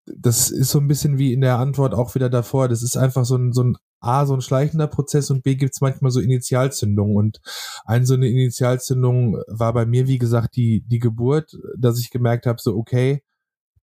das 0.06 0.50
ist 0.50 0.70
so 0.70 0.78
ein 0.78 0.88
bisschen 0.88 1.18
wie 1.18 1.32
in 1.32 1.40
der 1.40 1.58
Antwort 1.58 1.94
auch 1.94 2.14
wieder 2.14 2.30
davor. 2.30 2.68
Das 2.68 2.82
ist 2.82 2.96
einfach 2.96 3.24
so 3.24 3.36
ein, 3.36 3.52
so 3.52 3.64
ein 3.64 3.76
A, 4.00 4.26
so 4.26 4.34
ein 4.34 4.40
schleichender 4.40 4.86
Prozess 4.86 5.30
und 5.30 5.42
B 5.42 5.56
gibt's 5.56 5.80
manchmal 5.80 6.10
so 6.10 6.20
Initialzündungen. 6.20 7.16
Und 7.16 7.40
eine 7.84 8.06
so 8.06 8.14
eine 8.14 8.28
Initialzündung 8.28 9.42
war 9.48 9.72
bei 9.72 9.86
mir, 9.86 10.06
wie 10.06 10.18
gesagt, 10.18 10.56
die, 10.56 10.84
die 10.86 11.00
Geburt, 11.00 11.58
dass 11.76 11.98
ich 11.98 12.10
gemerkt 12.10 12.46
habe, 12.46 12.60
so, 12.60 12.76
okay, 12.76 13.22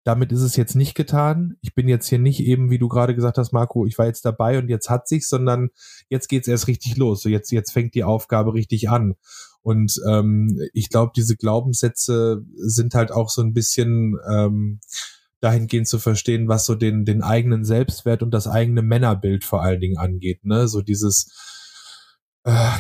damit 0.04 0.32
ist 0.32 0.42
es 0.42 0.56
jetzt 0.56 0.76
nicht 0.76 0.96
getan. 0.96 1.58
Ich 1.62 1.76
bin 1.76 1.88
jetzt 1.88 2.08
hier 2.08 2.20
nicht 2.20 2.40
eben, 2.40 2.70
wie 2.72 2.80
du 2.80 2.88
gerade 2.88 3.14
gesagt 3.16 3.38
hast, 3.38 3.52
Marco, 3.52 3.86
ich 3.86 3.98
war 3.98 4.08
jetzt 4.08 4.26
dabei 4.26 4.58
und 4.58 4.68
jetzt 4.68 4.90
hat 4.90 5.08
sich's, 5.08 5.30
sondern 5.30 5.70
jetzt 6.10 6.28
geht's 6.28 6.48
erst 6.48 6.68
richtig 6.68 6.98
los. 6.98 7.22
So 7.22 7.30
jetzt, 7.30 7.52
jetzt 7.52 7.72
fängt 7.72 7.94
die 7.94 8.04
Aufgabe 8.04 8.54
richtig 8.54 8.90
an. 8.90 9.16
Und 9.62 10.02
ähm, 10.10 10.60
ich 10.74 10.90
glaube, 10.90 11.12
diese 11.16 11.36
Glaubenssätze 11.36 12.44
sind 12.56 12.96
halt 12.96 13.12
auch 13.12 13.30
so 13.30 13.44
ein 13.44 13.54
bisschen 13.54 14.18
ähm, 14.28 14.80
dahingehend 15.40 15.88
zu 15.88 16.00
verstehen, 16.00 16.48
was 16.48 16.66
so 16.66 16.74
den, 16.74 17.06
den 17.06 17.22
eigenen 17.22 17.64
Selbstwert 17.64 18.24
und 18.24 18.32
das 18.32 18.48
eigene 18.48 18.82
Männerbild 18.82 19.44
vor 19.44 19.62
allen 19.62 19.82
Dingen 19.82 19.98
angeht. 19.98 20.46
Ne? 20.46 20.68
So 20.68 20.82
dieses, 20.82 21.32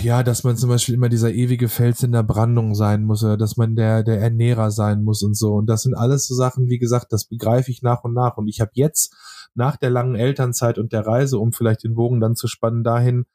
ja, 0.02 0.24
dass 0.24 0.44
man 0.44 0.58
zum 0.58 0.70
Beispiel 0.70 0.96
immer 0.96 1.10
dieser 1.10 1.32
ewige 1.32 1.70
Fels 1.70 2.02
in 2.02 2.12
der 2.12 2.24
Brandung 2.24 2.74
sein 2.74 3.04
muss 3.04 3.24
oder 3.24 3.38
dass 3.38 3.58
man 3.58 3.76
der, 3.76 4.04
der 4.04 4.20
Ernährer 4.20 4.72
sein 4.72 5.04
muss 5.04 5.22
und 5.22 5.38
so. 5.38 5.54
Und 5.54 5.68
das 5.68 5.84
sind 5.84 5.94
alles 5.94 6.26
so 6.26 6.34
Sachen, 6.34 6.68
wie 6.68 6.80
gesagt, 6.80 7.14
das 7.14 7.26
begreife 7.26 7.70
ich 7.70 7.84
nach 7.84 8.04
und 8.04 8.14
nach. 8.14 8.38
Und 8.38 8.48
ich 8.48 8.60
habe 8.60 8.72
jetzt 8.74 9.14
nach 9.54 9.78
der 9.78 9.92
langen 9.92 10.16
Elternzeit 10.16 10.80
und 10.80 10.94
der 10.94 11.06
Reise, 11.06 11.38
um 11.38 11.54
vielleicht 11.54 11.84
den 11.84 11.94
Bogen 11.94 12.20
dann 12.20 12.36
zu 12.36 12.48
spannen, 12.48 12.84
dahin 12.84 13.26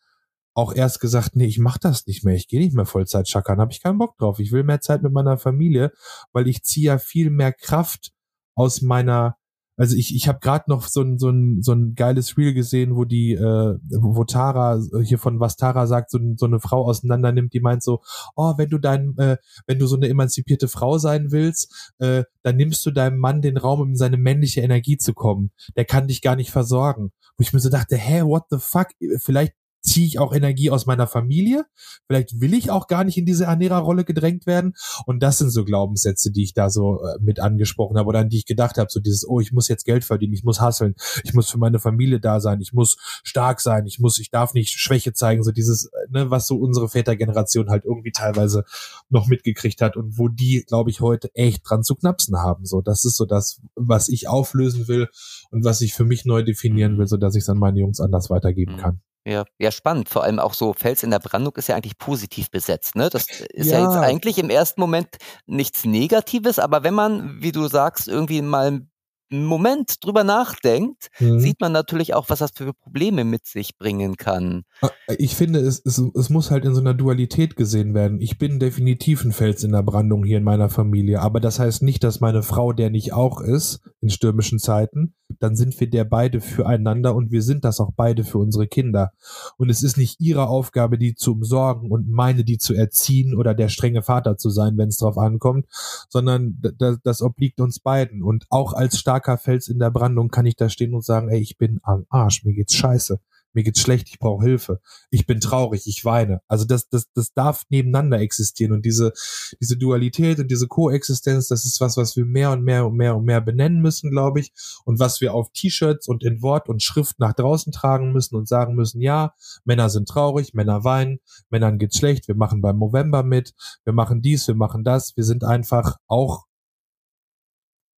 auch 0.52 0.74
erst 0.74 1.00
gesagt, 1.00 1.36
nee, 1.36 1.46
ich 1.46 1.58
mach 1.58 1.78
das 1.78 2.06
nicht 2.06 2.24
mehr, 2.24 2.34
ich 2.34 2.48
gehe 2.48 2.60
nicht 2.60 2.74
mehr 2.74 2.86
Vollzeit 2.86 3.28
schackern, 3.28 3.60
habe 3.60 3.72
ich 3.72 3.82
keinen 3.82 3.98
Bock 3.98 4.16
drauf. 4.16 4.40
Ich 4.40 4.52
will 4.52 4.64
mehr 4.64 4.80
Zeit 4.80 5.02
mit 5.02 5.12
meiner 5.12 5.36
Familie, 5.36 5.92
weil 6.32 6.48
ich 6.48 6.64
ziehe 6.64 6.86
ja 6.86 6.98
viel 6.98 7.30
mehr 7.30 7.52
Kraft 7.52 8.12
aus 8.54 8.80
meiner 8.80 9.36
Also 9.76 9.96
ich, 9.96 10.14
ich 10.14 10.26
habe 10.26 10.38
gerade 10.40 10.64
noch 10.68 10.88
so 10.88 11.02
ein, 11.02 11.18
so, 11.18 11.28
ein, 11.28 11.62
so 11.62 11.72
ein 11.72 11.94
geiles 11.94 12.36
Reel 12.36 12.54
gesehen, 12.54 12.96
wo 12.96 13.04
die, 13.04 13.32
äh, 13.32 13.78
wo 13.90 14.24
Tara, 14.24 14.80
hier 15.02 15.18
von 15.18 15.38
was 15.38 15.56
Tara 15.56 15.86
sagt, 15.86 16.10
so, 16.10 16.18
so 16.36 16.46
eine 16.46 16.60
Frau 16.60 16.86
auseinander 16.86 17.32
nimmt, 17.32 17.52
die 17.52 17.60
meint 17.60 17.82
so, 17.82 18.00
oh, 18.34 18.54
wenn 18.56 18.70
du 18.70 18.78
dein, 18.78 19.16
äh, 19.18 19.36
wenn 19.66 19.78
du 19.78 19.86
so 19.86 19.96
eine 19.96 20.08
emanzipierte 20.08 20.68
Frau 20.68 20.98
sein 20.98 21.30
willst, 21.30 21.92
äh, 21.98 22.24
dann 22.42 22.56
nimmst 22.56 22.84
du 22.86 22.90
deinem 22.90 23.18
Mann 23.18 23.42
den 23.42 23.58
Raum, 23.58 23.80
um 23.80 23.88
in 23.90 23.96
seine 23.96 24.16
männliche 24.16 24.62
Energie 24.62 24.96
zu 24.96 25.12
kommen. 25.12 25.50
Der 25.76 25.84
kann 25.84 26.08
dich 26.08 26.22
gar 26.22 26.36
nicht 26.36 26.50
versorgen. 26.50 27.12
Wo 27.36 27.42
ich 27.42 27.52
mir 27.52 27.60
so 27.60 27.68
dachte, 27.68 27.96
hä, 27.96 28.22
what 28.22 28.44
the 28.50 28.58
fuck? 28.58 28.88
Vielleicht 29.18 29.52
ziehe 29.86 30.06
ich 30.06 30.18
auch 30.18 30.34
Energie 30.34 30.70
aus 30.70 30.86
meiner 30.86 31.06
Familie. 31.06 31.64
Vielleicht 32.06 32.40
will 32.40 32.54
ich 32.54 32.70
auch 32.70 32.88
gar 32.88 33.04
nicht 33.04 33.16
in 33.16 33.24
diese 33.24 33.44
Ernährerrolle 33.44 34.04
gedrängt 34.04 34.46
werden. 34.46 34.74
Und 35.06 35.22
das 35.22 35.38
sind 35.38 35.50
so 35.50 35.64
Glaubenssätze, 35.64 36.32
die 36.32 36.42
ich 36.42 36.54
da 36.54 36.70
so 36.70 37.00
äh, 37.02 37.18
mit 37.20 37.40
angesprochen 37.40 37.96
habe 37.96 38.08
oder 38.08 38.18
an 38.18 38.28
die 38.28 38.38
ich 38.38 38.46
gedacht 38.46 38.78
habe. 38.78 38.88
So 38.90 39.00
dieses, 39.00 39.26
oh, 39.26 39.40
ich 39.40 39.52
muss 39.52 39.68
jetzt 39.68 39.84
Geld 39.84 40.04
verdienen, 40.04 40.34
ich 40.34 40.42
muss 40.42 40.60
hasseln, 40.60 40.96
ich 41.22 41.34
muss 41.34 41.48
für 41.48 41.58
meine 41.58 41.78
Familie 41.78 42.20
da 42.20 42.40
sein, 42.40 42.60
ich 42.60 42.72
muss 42.72 42.96
stark 43.22 43.60
sein, 43.60 43.86
ich 43.86 44.00
muss, 44.00 44.18
ich 44.18 44.30
darf 44.30 44.54
nicht 44.54 44.78
Schwäche 44.78 45.12
zeigen. 45.12 45.44
So 45.44 45.52
dieses, 45.52 45.86
äh, 45.86 45.90
ne, 46.10 46.30
was 46.30 46.48
so 46.48 46.56
unsere 46.56 46.88
Vätergeneration 46.88 47.70
halt 47.70 47.84
irgendwie 47.84 48.12
teilweise 48.12 48.64
noch 49.08 49.28
mitgekriegt 49.28 49.80
hat 49.80 49.96
und 49.96 50.18
wo 50.18 50.28
die, 50.28 50.64
glaube 50.66 50.90
ich, 50.90 51.00
heute 51.00 51.32
echt 51.34 51.62
dran 51.68 51.84
zu 51.84 51.94
knapsen 51.94 52.36
haben. 52.38 52.64
So, 52.64 52.80
das 52.80 53.04
ist 53.04 53.16
so 53.16 53.24
das, 53.24 53.60
was 53.76 54.08
ich 54.08 54.28
auflösen 54.28 54.88
will 54.88 55.08
und 55.50 55.64
was 55.64 55.80
ich 55.80 55.94
für 55.94 56.04
mich 56.04 56.24
neu 56.24 56.42
definieren 56.42 56.98
will, 56.98 57.06
so 57.06 57.16
dass 57.16 57.36
ich 57.36 57.42
es 57.42 57.48
an 57.48 57.58
meine 57.58 57.78
Jungs 57.78 58.00
anders 58.00 58.30
weitergeben 58.30 58.74
mhm. 58.74 58.78
kann. 58.78 59.00
Ja, 59.26 59.44
ja, 59.58 59.72
spannend. 59.72 60.08
Vor 60.08 60.22
allem 60.22 60.38
auch 60.38 60.54
so 60.54 60.72
Fels 60.72 61.02
in 61.02 61.10
der 61.10 61.18
Brandung 61.18 61.52
ist 61.56 61.68
ja 61.68 61.74
eigentlich 61.74 61.98
positiv 61.98 62.48
besetzt. 62.48 62.94
Ne? 62.94 63.10
Das 63.10 63.26
ist 63.52 63.70
ja. 63.70 63.80
ja 63.80 63.84
jetzt 63.84 63.96
eigentlich 63.96 64.38
im 64.38 64.50
ersten 64.50 64.80
Moment 64.80 65.08
nichts 65.46 65.84
Negatives, 65.84 66.60
aber 66.60 66.84
wenn 66.84 66.94
man, 66.94 67.42
wie 67.42 67.50
du 67.50 67.66
sagst, 67.66 68.06
irgendwie 68.06 68.40
mal 68.40 68.86
Moment 69.28 70.04
drüber 70.04 70.22
nachdenkt, 70.22 71.08
mhm. 71.18 71.40
sieht 71.40 71.60
man 71.60 71.72
natürlich 71.72 72.14
auch, 72.14 72.28
was 72.28 72.38
das 72.38 72.52
für 72.54 72.72
Probleme 72.72 73.24
mit 73.24 73.44
sich 73.44 73.76
bringen 73.76 74.16
kann. 74.16 74.62
Ah, 74.80 74.90
ich 75.18 75.34
finde, 75.34 75.58
es, 75.58 75.82
es, 75.84 75.98
es 75.98 76.30
muss 76.30 76.52
halt 76.52 76.64
in 76.64 76.74
so 76.74 76.80
einer 76.80 76.94
Dualität 76.94 77.56
gesehen 77.56 77.92
werden. 77.94 78.20
Ich 78.20 78.38
bin 78.38 78.60
definitiv 78.60 79.24
ein 79.24 79.32
Fels 79.32 79.64
in 79.64 79.72
der 79.72 79.82
Brandung 79.82 80.22
hier 80.22 80.38
in 80.38 80.44
meiner 80.44 80.68
Familie, 80.68 81.20
aber 81.20 81.40
das 81.40 81.58
heißt 81.58 81.82
nicht, 81.82 82.04
dass 82.04 82.20
meine 82.20 82.44
Frau 82.44 82.72
der 82.72 82.90
nicht 82.90 83.12
auch 83.12 83.40
ist 83.40 83.80
in 84.00 84.10
stürmischen 84.10 84.60
Zeiten. 84.60 85.14
Dann 85.38 85.56
sind 85.56 85.78
wir 85.80 85.90
der 85.90 86.04
beide 86.04 86.40
füreinander 86.40 87.14
und 87.14 87.30
wir 87.30 87.42
sind 87.42 87.64
das 87.64 87.80
auch 87.80 87.90
beide 87.96 88.24
für 88.24 88.38
unsere 88.38 88.66
Kinder. 88.66 89.12
Und 89.56 89.70
es 89.70 89.82
ist 89.82 89.96
nicht 89.96 90.20
ihre 90.20 90.48
Aufgabe, 90.48 90.98
die 90.98 91.14
zu 91.14 91.32
umsorgen 91.32 91.90
und 91.90 92.08
meine, 92.08 92.44
die 92.44 92.58
zu 92.58 92.74
erziehen 92.74 93.34
oder 93.34 93.54
der 93.54 93.68
strenge 93.68 94.02
Vater 94.02 94.36
zu 94.36 94.50
sein, 94.50 94.78
wenn 94.78 94.88
es 94.88 94.98
drauf 94.98 95.18
ankommt, 95.18 95.66
sondern 96.08 96.60
das, 97.02 97.22
obliegt 97.22 97.60
uns 97.60 97.80
beiden. 97.80 98.22
Und 98.22 98.46
auch 98.50 98.72
als 98.72 98.98
starker 98.98 99.38
Fels 99.38 99.68
in 99.68 99.78
der 99.78 99.90
Brandung 99.90 100.28
kann 100.28 100.46
ich 100.46 100.56
da 100.56 100.68
stehen 100.68 100.94
und 100.94 101.04
sagen, 101.04 101.28
ey, 101.28 101.40
ich 101.40 101.58
bin 101.58 101.80
am 101.82 102.06
Arsch, 102.08 102.44
mir 102.44 102.54
geht's 102.54 102.74
scheiße, 102.74 103.18
mir 103.52 103.62
geht's 103.62 103.80
schlecht, 103.80 104.08
ich 104.08 104.18
brauche 104.18 104.44
Hilfe, 104.44 104.80
ich 105.10 105.26
bin 105.26 105.40
traurig, 105.40 105.86
ich 105.86 106.04
weine. 106.04 106.40
Also 106.46 106.64
das, 106.64 106.88
das, 106.88 107.10
das 107.14 107.32
darf 107.32 107.64
nebeneinander 107.70 108.20
existieren 108.20 108.72
und 108.72 108.84
diese, 108.84 109.12
diese 109.60 109.76
Dualität 109.76 110.38
und 110.38 110.50
diese 110.50 110.68
Koexistenz, 110.68 111.48
das 111.48 111.64
ist 111.64 111.80
was, 111.80 111.96
was 111.96 112.16
wir 112.16 112.24
mehr 112.24 112.50
und 112.50 112.62
mehr 112.62 112.86
und 112.86 112.96
mehr 112.96 113.16
und 113.16 113.24
mehr 113.24 113.40
benennen 113.40 113.80
müssen, 113.80 114.10
glaube 114.10 114.40
ich, 114.40 114.52
und 114.84 114.98
was 114.98 115.20
wir 115.20 115.34
auf 115.34 115.50
T-Shirts 115.52 116.06
und 116.08 116.22
in 116.22 116.42
Wort 116.42 116.68
und 116.68 116.82
Schrift 116.82 117.18
nach 117.18 117.32
draußen 117.32 117.72
tragen 117.72 118.12
müssen 118.12 118.36
und 118.36 118.46
sagen 118.48 118.74
müssen, 118.74 119.00
ja, 119.00 119.34
Männer 119.64 119.88
sind 119.90 120.08
traurig, 120.08 120.54
Männer 120.54 120.84
weinen, 120.84 121.20
Männern 121.50 121.78
geht's 121.78 121.98
schlecht, 121.98 122.28
wir 122.28 122.36
machen 122.36 122.60
beim 122.60 122.78
November 122.78 123.22
mit, 123.22 123.54
wir 123.84 123.92
machen 123.92 124.22
dies, 124.22 124.46
wir 124.48 124.54
machen 124.54 124.84
das, 124.84 125.16
wir 125.16 125.24
sind 125.24 125.44
einfach 125.44 125.96
auch 126.06 126.46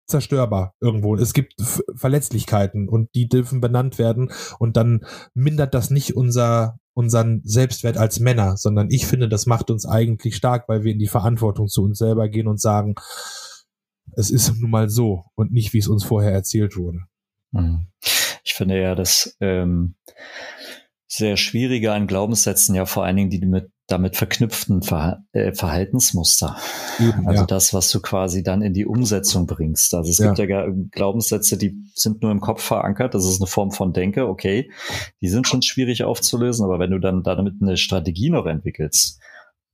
zerstörbar 0.09 0.75
irgendwo. 0.81 1.15
Es 1.17 1.35
gibt 1.35 1.55
Verletzlichkeiten 1.95 2.89
und 2.89 3.15
die 3.15 3.29
dürfen 3.29 3.61
benannt 3.61 3.99
werden 3.99 4.33
und 4.59 4.77
dann 4.77 5.05
mindert 5.35 5.75
das 5.75 5.91
nicht 5.91 6.17
unser 6.17 6.79
unseren 6.95 7.43
Selbstwert 7.45 7.97
als 7.97 8.19
Männer, 8.19 8.57
sondern 8.57 8.89
ich 8.91 9.07
finde, 9.07 9.29
das 9.29 9.47
macht 9.47 9.71
uns 9.71 9.87
eigentlich 9.87 10.35
stark, 10.35 10.69
weil 10.69 10.83
wir 10.83 10.91
in 10.91 10.99
die 10.99 11.07
Verantwortung 11.07 11.69
zu 11.69 11.85
uns 11.85 11.99
selber 11.99 12.29
gehen 12.29 12.49
und 12.49 12.61
sagen, 12.61 12.97
es 14.17 14.31
ist 14.31 14.53
nun 14.59 14.69
mal 14.69 14.89
so 14.89 15.25
und 15.37 15.53
nicht, 15.53 15.73
wie 15.73 15.79
es 15.79 15.87
uns 15.87 16.03
vorher 16.03 16.33
erzählt 16.33 16.77
wurde. 16.77 17.03
Mhm. 17.53 17.87
Ich 18.43 18.55
finde 18.55 18.81
ja, 18.81 18.97
dass 18.97 19.37
ähm, 19.41 19.95
sehr 21.07 21.37
schwierige 21.37 21.93
an 21.93 22.09
Glaubenssätzen 22.09 22.75
ja 22.75 22.85
vor 22.85 23.05
allen 23.05 23.17
Dingen 23.17 23.31
die 23.31 23.47
mit 23.47 23.71
damit 23.89 24.16
verknüpften 24.16 24.82
Ver 24.82 25.24
äh, 25.32 25.53
Verhaltensmuster. 25.53 26.57
Eben, 27.01 27.26
also 27.26 27.41
ja. 27.41 27.47
das, 27.47 27.72
was 27.72 27.91
du 27.91 28.01
quasi 28.01 28.43
dann 28.43 28.61
in 28.61 28.74
die 28.74 28.84
Umsetzung 28.84 29.47
bringst. 29.47 29.95
Also 29.95 30.11
es 30.11 30.18
ja. 30.18 30.32
gibt 30.32 30.51
ja 30.51 30.66
Glaubenssätze, 30.93 31.57
die 31.57 31.74
sind 31.95 32.22
nur 32.22 32.30
im 32.30 32.41
Kopf 32.41 32.62
verankert. 32.62 33.14
Das 33.14 33.24
ist 33.24 33.41
eine 33.41 33.47
Form 33.47 33.72
von 33.72 33.95
Denke, 33.95 34.28
okay. 34.28 34.70
Die 35.22 35.28
sind 35.28 35.49
schon 35.49 35.62
schwierig 35.62 36.05
aufzulösen, 36.05 36.66
aber 36.66 36.78
wenn 36.78 36.91
du 36.91 36.99
dann 36.99 37.22
damit 37.22 37.55
eine 37.62 37.78
Strategie 37.78 38.28
noch 38.28 38.45
entwickelst, 38.45 39.20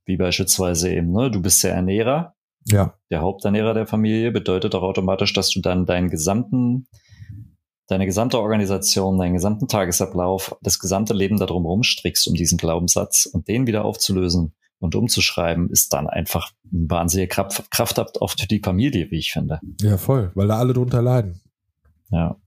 wie 0.05 0.15
beispielsweise 0.15 0.93
eben, 0.93 1.11
ne, 1.11 1.29
du 1.29 1.41
bist 1.41 1.61
der 1.63 1.73
Ernährer, 1.73 2.35
ja. 2.67 2.93
der 3.11 3.19
Haupternährer 3.19 3.73
der 3.73 3.85
Familie, 3.85 4.31
bedeutet 4.31 4.75
auch 4.75 4.83
automatisch, 4.83 5.33
dass 5.33 5.49
du 5.49 5.59
dann 5.59 5.85
deinen 5.85 6.09
gesamten 6.09 6.87
deine 7.87 8.05
gesamte 8.05 8.39
Organisation, 8.39 9.17
deinen 9.17 9.33
gesamten 9.33 9.67
Tagesablauf, 9.67 10.55
das 10.61 10.79
gesamte 10.79 11.13
Leben 11.13 11.37
darum 11.37 11.65
rumstrickst 11.65 12.27
um 12.27 12.33
diesen 12.33 12.57
Glaubenssatz 12.57 13.25
und 13.25 13.47
den 13.47 13.67
wieder 13.67 13.85
aufzulösen 13.85 14.53
und 14.79 14.95
umzuschreiben, 14.95 15.69
ist 15.69 15.93
dann 15.93 16.07
einfach 16.07 16.51
ein 16.71 16.89
wahnsinniger 16.89 17.27
Kraft, 17.27 17.71
Kraft 17.71 18.21
auf 18.21 18.35
die 18.35 18.59
Familie, 18.59 19.09
wie 19.11 19.19
ich 19.19 19.31
finde. 19.31 19.59
Ja, 19.81 19.97
voll, 19.97 20.31
weil 20.35 20.47
da 20.47 20.57
alle 20.57 20.73
drunter 20.73 21.01
leiden. 21.01 21.41
Ja. 22.09 22.37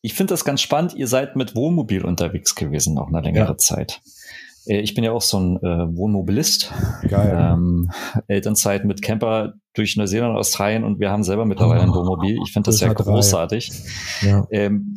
Ich 0.00 0.14
finde 0.14 0.34
das 0.34 0.44
ganz 0.44 0.60
spannend. 0.60 0.94
Ihr 0.94 1.08
seid 1.08 1.34
mit 1.34 1.56
Wohnmobil 1.56 2.04
unterwegs 2.04 2.54
gewesen, 2.54 2.98
auch 2.98 3.08
eine 3.08 3.22
längere 3.22 3.52
ja. 3.52 3.56
Zeit. 3.56 4.02
Äh, 4.66 4.80
ich 4.80 4.94
bin 4.94 5.04
ja 5.04 5.12
auch 5.12 5.22
so 5.22 5.38
ein 5.38 5.56
äh, 5.58 5.96
Wohnmobilist. 5.96 6.72
Geil. 7.08 7.36
Ähm, 7.38 7.90
Elternzeit 8.26 8.84
mit 8.84 9.02
Camper 9.02 9.54
durch 9.74 9.96
Neuseeland 9.96 10.32
und 10.32 10.38
Australien 10.38 10.84
und 10.84 11.00
wir 11.00 11.10
haben 11.10 11.24
selber 11.24 11.44
mittlerweile 11.44 11.80
oh, 11.80 11.84
ein 11.84 11.94
Wohnmobil. 11.94 12.38
Ich 12.44 12.52
finde 12.52 12.70
das 12.70 12.80
ja 12.80 12.92
großartig. 12.92 13.70
Ja. 14.22 14.46
Ähm, 14.50 14.94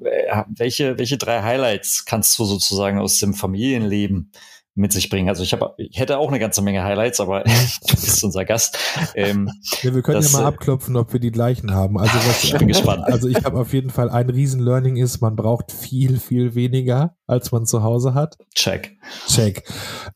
äh, 0.00 0.42
welche, 0.48 0.98
welche 0.98 1.16
drei 1.16 1.42
Highlights 1.42 2.04
kannst 2.04 2.38
du 2.38 2.44
sozusagen 2.44 2.98
aus 2.98 3.18
dem 3.18 3.34
Familienleben 3.34 4.30
mit 4.76 4.92
sich 4.92 5.08
bringen. 5.08 5.28
Also 5.28 5.42
ich 5.42 5.52
habe, 5.52 5.74
ich 5.78 5.98
hätte 5.98 6.18
auch 6.18 6.28
eine 6.28 6.40
ganze 6.40 6.60
Menge 6.60 6.82
Highlights, 6.82 7.20
aber 7.20 7.44
du 7.44 7.94
bist 7.94 8.24
unser 8.24 8.44
Gast. 8.44 8.76
Ähm, 9.14 9.50
ja, 9.82 9.94
wir 9.94 10.02
können 10.02 10.20
das, 10.20 10.32
ja 10.32 10.38
mal 10.38 10.44
äh, 10.44 10.48
abklopfen, 10.48 10.96
ob 10.96 11.12
wir 11.12 11.20
die 11.20 11.30
gleichen 11.30 11.72
haben. 11.72 11.98
Also 11.98 12.14
was, 12.14 12.42
ich 12.42 12.56
bin 12.56 12.68
gespannt. 12.68 13.04
Also 13.04 13.28
ich 13.28 13.44
habe 13.44 13.58
auf 13.58 13.72
jeden 13.72 13.90
Fall 13.90 14.10
ein 14.10 14.28
Riesen-Learning 14.28 14.96
ist, 14.96 15.20
man 15.20 15.36
braucht 15.36 15.70
viel, 15.70 16.18
viel 16.18 16.54
weniger, 16.54 17.16
als 17.26 17.52
man 17.52 17.66
zu 17.66 17.82
Hause 17.82 18.14
hat. 18.14 18.36
Check. 18.54 18.96
Check. 19.28 19.64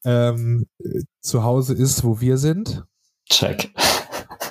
Ähm, 0.04 0.66
zu 1.20 1.44
Hause 1.44 1.74
ist, 1.74 2.02
wo 2.02 2.20
wir 2.20 2.36
sind. 2.36 2.84
Check. 3.30 3.70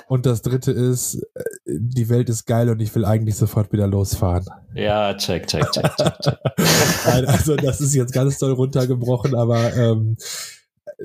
Und 0.08 0.24
das 0.24 0.40
dritte 0.40 0.72
ist, 0.72 1.20
die 1.68 2.08
Welt 2.08 2.30
ist 2.30 2.46
geil 2.46 2.70
und 2.70 2.80
ich 2.80 2.94
will 2.94 3.04
eigentlich 3.04 3.36
sofort 3.36 3.72
wieder 3.72 3.86
losfahren. 3.86 4.46
Ja, 4.74 5.14
check, 5.14 5.46
check, 5.46 5.70
check, 5.70 5.96
check, 5.96 6.18
check. 6.20 6.38
also 7.28 7.56
das 7.56 7.80
ist 7.80 7.94
jetzt 7.94 8.12
ganz 8.12 8.38
toll 8.38 8.52
runtergebrochen, 8.52 9.34
aber 9.34 9.74
ähm, 9.74 10.16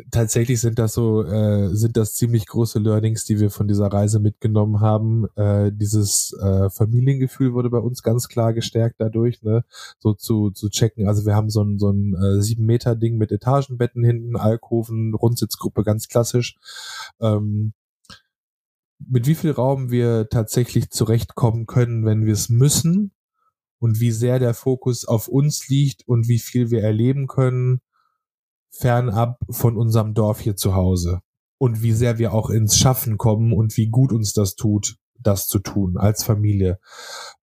tatsächlich 0.10 0.62
sind 0.62 0.80
das 0.80 0.94
so, 0.94 1.24
äh, 1.24 1.70
sind 1.76 1.98
das 1.98 2.14
ziemlich 2.14 2.48
große 2.48 2.80
Learnings, 2.80 3.26
die 3.26 3.40
wir 3.40 3.50
von 3.50 3.68
dieser 3.68 3.88
Reise 3.88 4.20
mitgenommen 4.20 4.80
haben. 4.80 5.28
Äh, 5.36 5.72
dieses 5.74 6.34
äh, 6.42 6.70
Familiengefühl 6.70 7.54
wurde 7.54 7.70
bei 7.70 7.80
uns 7.80 8.02
ganz 8.02 8.30
klar 8.30 8.54
gestärkt 8.54 8.96
dadurch, 9.00 9.44
ne? 9.44 9.66
So 10.00 10.14
zu, 10.14 10.52
zu 10.52 10.70
checken. 10.70 11.08
Also 11.08 11.26
wir 11.26 11.36
haben 11.36 11.50
so 11.50 11.62
ein, 11.62 11.78
so 11.78 11.90
ein 11.90 12.16
äh, 12.16 12.42
sieben 12.42 12.66
Meter 12.66 12.96
Ding 12.96 13.18
mit 13.18 13.32
Etagenbetten 13.32 14.04
hinten, 14.04 14.38
Alkoven, 14.38 15.14
Rundsitzgruppe, 15.14 15.84
ganz 15.84 16.08
klassisch. 16.08 16.56
Ähm, 17.20 17.74
mit 19.10 19.28
wie 19.28 19.36
viel 19.36 19.52
Raum 19.52 19.92
wir 19.92 20.30
tatsächlich 20.30 20.90
zurechtkommen 20.90 21.66
können, 21.66 22.06
wenn 22.06 22.26
wir 22.26 22.34
es 22.34 22.50
müssen 22.50 23.12
und 23.80 24.00
wie 24.00 24.12
sehr 24.12 24.40
der 24.40 24.54
Fokus 24.54 25.06
auf 25.06 25.28
uns 25.28 25.68
liegt 25.68 26.08
und 26.08 26.28
wie 26.28 26.40
viel 26.40 26.72
wir 26.72 26.82
erleben 26.82 27.28
können, 27.28 27.82
fernab 28.72 29.40
von 29.50 29.78
unserem 29.78 30.14
Dorf 30.14 30.40
hier 30.40 30.56
zu 30.56 30.74
Hause 30.76 31.22
und 31.58 31.82
wie 31.84 31.92
sehr 31.92 32.18
wir 32.18 32.34
auch 32.34 32.50
ins 32.50 32.78
Schaffen 32.78 33.18
kommen 33.18 33.54
und 33.54 33.78
wie 33.78 33.90
gut 33.90 34.12
uns 34.12 34.34
das 34.34 34.56
tut, 34.56 34.98
das 35.24 35.48
zu 35.48 35.60
tun 35.60 35.98
als 35.98 36.24
Familie. 36.24 36.80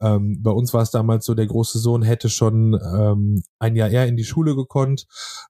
Ähm, 0.01 0.43
bei 0.43 0.51
uns 0.51 0.73
war 0.73 0.83
es 0.83 0.91
damals 0.91 1.25
so, 1.25 1.35
der 1.35 1.47
große 1.47 1.79
Sohn 1.79 2.03
hätte 2.03 2.29
schon 2.29 2.75
ähm, 2.75 3.43
ein 3.59 3.77
Jahr 3.77 3.91
eher 3.91 4.07
in 4.07 4.17
die 4.17 4.25
Schule 4.25 4.55
gekonnt. 4.55 5.07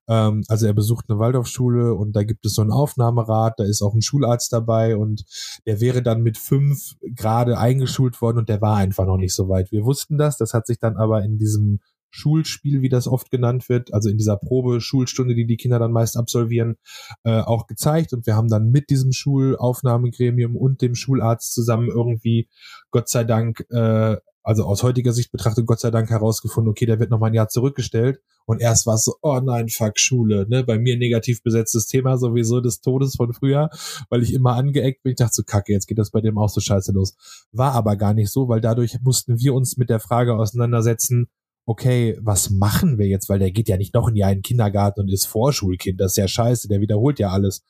Ähm, 0.07 0.43
also 0.47 0.65
er 0.65 0.73
besucht 0.73 1.05
eine 1.09 1.19
Waldorfschule 1.19 1.93
und 1.93 2.15
da 2.15 2.23
gibt 2.23 2.45
es 2.45 2.55
so 2.55 2.61
einen 2.61 2.71
Aufnahmerat, 2.71 3.59
da 3.59 3.63
ist 3.63 3.81
auch 3.81 3.93
ein 3.93 4.01
Schularzt 4.01 4.51
dabei 4.53 4.97
und 4.97 5.25
der 5.65 5.79
wäre 5.81 6.01
dann 6.01 6.21
mit 6.21 6.37
fünf 6.37 6.95
gerade 7.01 7.57
eingeschult 7.57 8.21
worden 8.21 8.39
und 8.39 8.49
der 8.49 8.61
war 8.61 8.77
einfach 8.77 9.05
noch 9.05 9.17
nicht 9.17 9.35
so 9.35 9.49
weit. 9.49 9.71
Wir 9.71 9.85
wussten 9.85 10.17
das, 10.17 10.37
das 10.37 10.53
hat 10.53 10.67
sich 10.67 10.79
dann 10.79 10.97
aber 10.97 11.23
in 11.23 11.37
diesem 11.37 11.79
Schulspiel, 12.11 12.81
wie 12.81 12.89
das 12.89 13.07
oft 13.07 13.31
genannt 13.31 13.69
wird, 13.69 13.93
also 13.93 14.09
in 14.09 14.17
dieser 14.17 14.37
Probe-Schulstunde, 14.37 15.33
die 15.33 15.47
die 15.47 15.57
Kinder 15.57 15.79
dann 15.79 15.91
meist 15.91 16.17
absolvieren, 16.17 16.75
äh, 17.23 17.39
auch 17.39 17.67
gezeigt. 17.67 18.13
Und 18.13 18.27
wir 18.27 18.35
haben 18.35 18.49
dann 18.49 18.69
mit 18.69 18.89
diesem 18.89 19.11
Schulaufnahmegremium 19.11 20.55
und 20.55 20.81
dem 20.81 20.95
Schularzt 20.95 21.53
zusammen 21.53 21.89
irgendwie, 21.89 22.49
Gott 22.91 23.09
sei 23.09 23.23
Dank, 23.23 23.65
äh, 23.69 24.17
also 24.43 24.65
aus 24.65 24.83
heutiger 24.83 25.13
Sicht 25.13 25.31
betrachtet, 25.31 25.65
Gott 25.65 25.79
sei 25.79 25.91
Dank 25.91 26.09
herausgefunden, 26.09 26.71
okay, 26.71 26.85
der 26.85 26.99
wird 26.99 27.11
noch 27.11 27.19
mal 27.19 27.27
ein 27.27 27.33
Jahr 27.33 27.49
zurückgestellt. 27.49 28.19
Und 28.45 28.59
erst 28.59 28.87
war 28.87 28.95
es 28.95 29.03
so, 29.03 29.15
oh 29.21 29.39
nein, 29.39 29.69
fuck, 29.69 29.99
Schule, 29.99 30.47
ne? 30.49 30.63
Bei 30.63 30.79
mir 30.79 30.97
negativ 30.97 31.43
besetztes 31.43 31.85
Thema 31.85 32.17
sowieso 32.17 32.59
des 32.59 32.81
Todes 32.81 33.15
von 33.15 33.33
früher, 33.33 33.69
weil 34.09 34.23
ich 34.23 34.33
immer 34.33 34.55
angeeckt 34.55 35.03
bin. 35.03 35.11
Ich 35.11 35.17
dachte 35.17 35.35
so, 35.35 35.43
kacke, 35.43 35.71
jetzt 35.71 35.87
geht 35.87 35.99
das 35.99 36.09
bei 36.09 36.21
dem 36.21 36.37
auch 36.37 36.49
so 36.49 36.59
scheiße 36.59 36.91
los. 36.91 37.15
War 37.51 37.73
aber 37.73 37.95
gar 37.95 38.13
nicht 38.13 38.31
so, 38.31 38.49
weil 38.49 38.61
dadurch 38.61 38.97
mussten 39.03 39.39
wir 39.39 39.53
uns 39.53 39.77
mit 39.77 39.89
der 39.89 39.99
Frage 39.99 40.35
auseinandersetzen, 40.35 41.27
okay, 41.65 42.17
was 42.21 42.49
machen 42.49 42.97
wir 42.97 43.07
jetzt? 43.07 43.29
Weil 43.29 43.39
der 43.39 43.51
geht 43.51 43.69
ja 43.69 43.77
nicht 43.77 43.93
noch 43.93 44.07
in 44.07 44.15
den 44.15 44.41
Kindergarten 44.41 45.01
und 45.01 45.09
ist 45.09 45.25
Vorschulkind. 45.25 45.99
Das 45.99 46.13
ist 46.13 46.17
ja 46.17 46.27
scheiße, 46.27 46.67
der 46.67 46.81
wiederholt 46.81 47.19
ja 47.19 47.29
alles. 47.29 47.63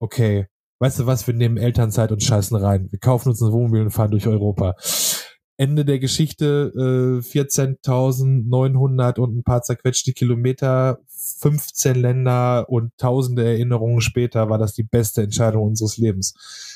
Okay, 0.00 0.46
weißt 0.80 1.00
du 1.00 1.06
was, 1.06 1.26
wir 1.26 1.34
nehmen 1.34 1.56
Elternzeit 1.56 2.12
und 2.12 2.22
scheißen 2.22 2.56
rein. 2.56 2.88
Wir 2.90 2.98
kaufen 2.98 3.28
uns 3.30 3.40
ein 3.40 3.52
Wohnmobil 3.52 3.82
und 3.82 3.90
fahren 3.90 4.10
durch 4.10 4.26
Europa. 4.26 4.74
Ende 5.56 5.84
der 5.84 5.98
Geschichte 6.00 6.72
äh, 6.74 7.20
14.900 7.24 9.20
und 9.20 9.36
ein 9.36 9.44
paar 9.44 9.62
zerquetschte 9.62 10.12
Kilometer, 10.12 10.98
15 11.38 11.96
Länder 11.96 12.68
und 12.68 12.96
tausende 12.98 13.44
Erinnerungen 13.44 14.00
später 14.00 14.48
war 14.48 14.58
das 14.58 14.74
die 14.74 14.82
beste 14.82 15.22
Entscheidung 15.22 15.62
unseres 15.66 15.96
Lebens. 15.96 16.34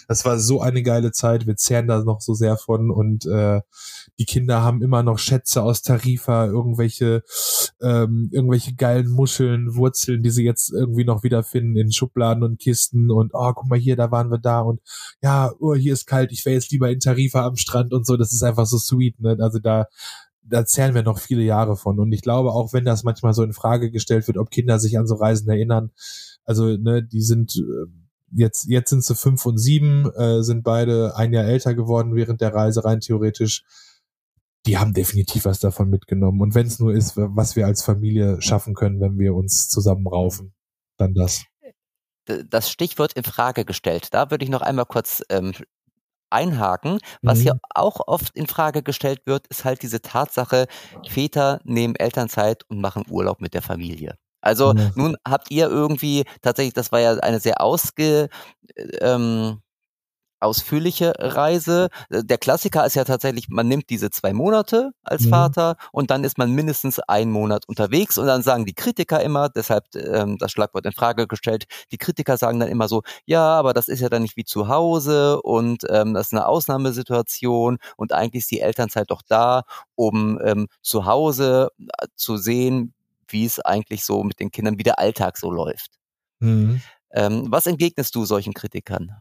Das 0.09 0.24
war 0.24 0.38
so 0.38 0.61
eine 0.61 0.82
geile 0.82 1.12
Zeit, 1.12 1.47
wir 1.47 1.57
zehren 1.57 1.88
da 1.88 2.03
noch 2.03 2.20
so 2.20 2.34
sehr 2.34 2.57
von 2.57 2.90
und 2.90 3.26
äh, 3.26 3.61
die 4.18 4.24
Kinder 4.24 4.62
haben 4.62 4.82
immer 4.82 5.03
noch 5.03 5.18
Schätze 5.18 5.62
aus 5.62 5.82
Tarifa, 5.82 6.47
irgendwelche 6.47 7.22
ähm, 7.82 8.30
irgendwelche 8.32 8.74
geilen 8.74 9.11
Muscheln, 9.11 9.74
Wurzeln, 9.74 10.22
die 10.22 10.30
sie 10.30 10.44
jetzt 10.44 10.72
irgendwie 10.72 11.05
noch 11.05 11.22
wiederfinden 11.22 11.76
in 11.76 11.92
Schubladen 11.92 12.42
und 12.42 12.59
Kisten 12.59 13.11
und 13.11 13.32
oh, 13.34 13.53
guck 13.53 13.68
mal 13.68 13.78
hier, 13.78 13.97
da 13.97 14.11
waren 14.11 14.30
wir 14.30 14.38
da 14.38 14.61
und 14.61 14.80
ja, 15.22 15.53
oh, 15.59 15.74
hier 15.74 15.92
ist 15.92 16.07
kalt, 16.07 16.32
ich 16.32 16.44
wäre 16.47 16.55
jetzt 16.55 16.70
lieber 16.70 16.90
in 16.90 17.01
Tarifa 17.01 17.44
am 17.44 17.57
Strand 17.57 17.92
und 17.92 18.07
so, 18.07 18.16
das 18.16 18.32
ist 18.32 18.42
einfach 18.42 18.66
so 18.66 18.78
sweet, 18.78 19.20
ne? 19.20 19.36
Also 19.40 19.59
da 19.59 19.86
da 20.49 20.64
zählen 20.64 20.94
wir 20.94 21.03
noch 21.03 21.18
viele 21.18 21.42
Jahre 21.42 21.76
von. 21.76 21.99
Und 21.99 22.12
ich 22.12 22.22
glaube, 22.22 22.53
auch 22.53 22.72
wenn 22.72 22.84
das 22.84 23.03
manchmal 23.03 23.34
so 23.34 23.42
in 23.42 23.53
Frage 23.53 23.90
gestellt 23.90 24.26
wird, 24.26 24.38
ob 24.38 24.51
Kinder 24.51 24.78
sich 24.78 24.99
an 24.99 25.07
so 25.07 25.16
Reisen 25.16 25.49
erinnern, 25.49 25.90
also 26.44 26.76
ne, 26.76 27.03
die 27.03 27.22
sind 27.22 27.57
äh, 27.57 27.86
jetzt, 28.32 28.66
jetzt 28.68 28.90
sind 28.90 29.05
sie 29.05 29.14
fünf 29.14 29.44
und 29.47 29.59
sieben, 29.59 30.11
äh, 30.14 30.42
sind 30.42 30.62
beide 30.62 31.16
ein 31.16 31.32
Jahr 31.32 31.44
älter 31.44 31.74
geworden 31.74 32.14
während 32.14 32.40
der 32.40 32.55
Reise 32.55 32.84
rein 32.84 33.01
theoretisch. 33.01 33.64
Die 34.66 34.78
haben 34.78 34.94
definitiv 34.94 35.44
was 35.44 35.61
davon 35.61 35.90
mitgenommen. 35.90 36.40
Und 36.40 36.55
wenn 36.55 36.66
es 36.66 36.78
nur 36.78 36.92
ist, 36.92 37.16
was 37.16 37.55
wir 37.55 37.66
als 37.66 37.82
Familie 37.84 38.40
schaffen 38.40 38.74
können, 38.74 39.01
wenn 39.01 39.18
wir 39.18 39.34
uns 39.34 39.68
zusammenraufen, 39.68 40.55
dann 40.97 41.14
das. 41.14 41.44
Das 42.49 42.70
Stichwort 42.70 43.12
in 43.12 43.22
Frage 43.22 43.64
gestellt. 43.64 44.09
Da 44.12 44.32
würde 44.32 44.44
ich 44.44 44.51
noch 44.51 44.62
einmal 44.62 44.86
kurz 44.86 45.22
ähm, 45.28 45.53
einhaken. 46.30 46.98
Was 47.22 47.38
mhm. 47.38 47.42
hier 47.42 47.58
auch 47.74 48.00
oft 48.06 48.36
in 48.36 48.46
Frage 48.46 48.82
gestellt 48.82 49.20
wird, 49.26 49.46
ist 49.48 49.64
halt 49.64 49.82
diese 49.82 50.02
Tatsache, 50.02 50.66
Väter 51.08 51.60
nehmen 51.64 51.96
Elternzeit 51.96 52.64
und 52.68 52.80
machen 52.80 53.04
Urlaub 53.08 53.40
mit 53.40 53.54
der 53.54 53.62
Familie. 53.62 54.16
Also 54.40 54.74
mhm. 54.74 54.92
nun 54.94 55.16
habt 55.26 55.50
ihr 55.50 55.68
irgendwie 55.68 56.24
tatsächlich, 56.40 56.74
das 56.74 56.92
war 56.92 57.00
ja 57.00 57.14
eine 57.14 57.40
sehr 57.40 57.60
ausge, 57.60 58.28
ähm, 59.00 59.60
ausführliche 60.41 61.12
Reise. 61.18 61.89
Äh, 62.11 62.24
der 62.24 62.39
Klassiker 62.39 62.84
ist 62.87 62.95
ja 62.95 63.05
tatsächlich, 63.05 63.49
man 63.49 63.68
nimmt 63.68 63.91
diese 63.91 64.11
zwei 64.11 64.32
Monate 64.32 64.93
als 65.03 65.24
mhm. 65.24 65.30
Vater 65.30 65.76
und 65.93 66.11
dann 66.11 66.24
ist 66.24 66.39
man 66.39 66.53
mindestens 66.53 66.99
einen 67.01 67.30
Monat 67.30 67.68
unterwegs 67.68 68.18
und 68.18 68.26
dann 68.26 68.43
sagen 68.43 68.66
die 68.66 68.74
Kritiker 68.74 69.22
immer, 69.22 69.49
deshalb 69.49 69.84
ähm, 69.95 70.39
das 70.39 70.53
Schlagwort 70.53 70.87
in 70.87 70.93
Frage 70.93 71.26
gestellt, 71.26 71.64
die 71.93 71.99
Kritiker 71.99 72.37
sagen 72.37 72.61
dann 72.61 72.68
immer 72.68 72.89
so, 72.89 73.03
ja, 73.24 73.43
aber 73.43 73.72
das 73.72 73.89
ist 73.89 74.01
ja 74.01 74.09
dann 74.09 74.22
nicht 74.22 74.37
wie 74.37 74.45
zu 74.45 74.68
Hause 74.68 75.41
und 75.43 75.84
ähm, 75.89 76.14
das 76.14 76.28
ist 76.28 76.32
eine 76.32 76.47
Ausnahmesituation 76.47 77.78
und 77.97 78.12
eigentlich 78.12 78.43
ist 78.43 78.51
die 78.51 78.61
Elternzeit 78.61 79.11
doch 79.11 79.22
da, 79.26 79.62
um 79.95 80.39
ähm, 80.45 80.68
zu 80.82 81.07
Hause 81.07 81.70
äh, 81.78 82.07
zu 82.16 82.37
sehen, 82.37 82.95
wie 83.28 83.45
es 83.45 83.61
eigentlich 83.61 84.05
so 84.05 84.22
mit 84.22 84.41
den 84.41 84.51
Kindern, 84.51 84.78
wie 84.78 84.84
der 84.84 84.99
Alltag 84.99 85.37
so 85.37 85.51
läuft. 85.51 85.93
Mhm. 86.41 86.80
Ähm, 87.12 87.47
was 87.49 87.66
entgegnest 87.66 88.14
du 88.14 88.24
solchen 88.24 88.53
Kritikern? 88.53 89.16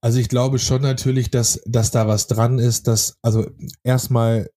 Also 0.00 0.20
ich 0.20 0.28
glaube 0.28 0.58
schon 0.58 0.82
natürlich, 0.82 1.30
dass, 1.30 1.60
dass 1.66 1.90
da 1.90 2.06
was 2.06 2.28
dran 2.28 2.58
ist, 2.58 2.86
dass, 2.86 3.18
also 3.22 3.46
erstmal 3.82 4.48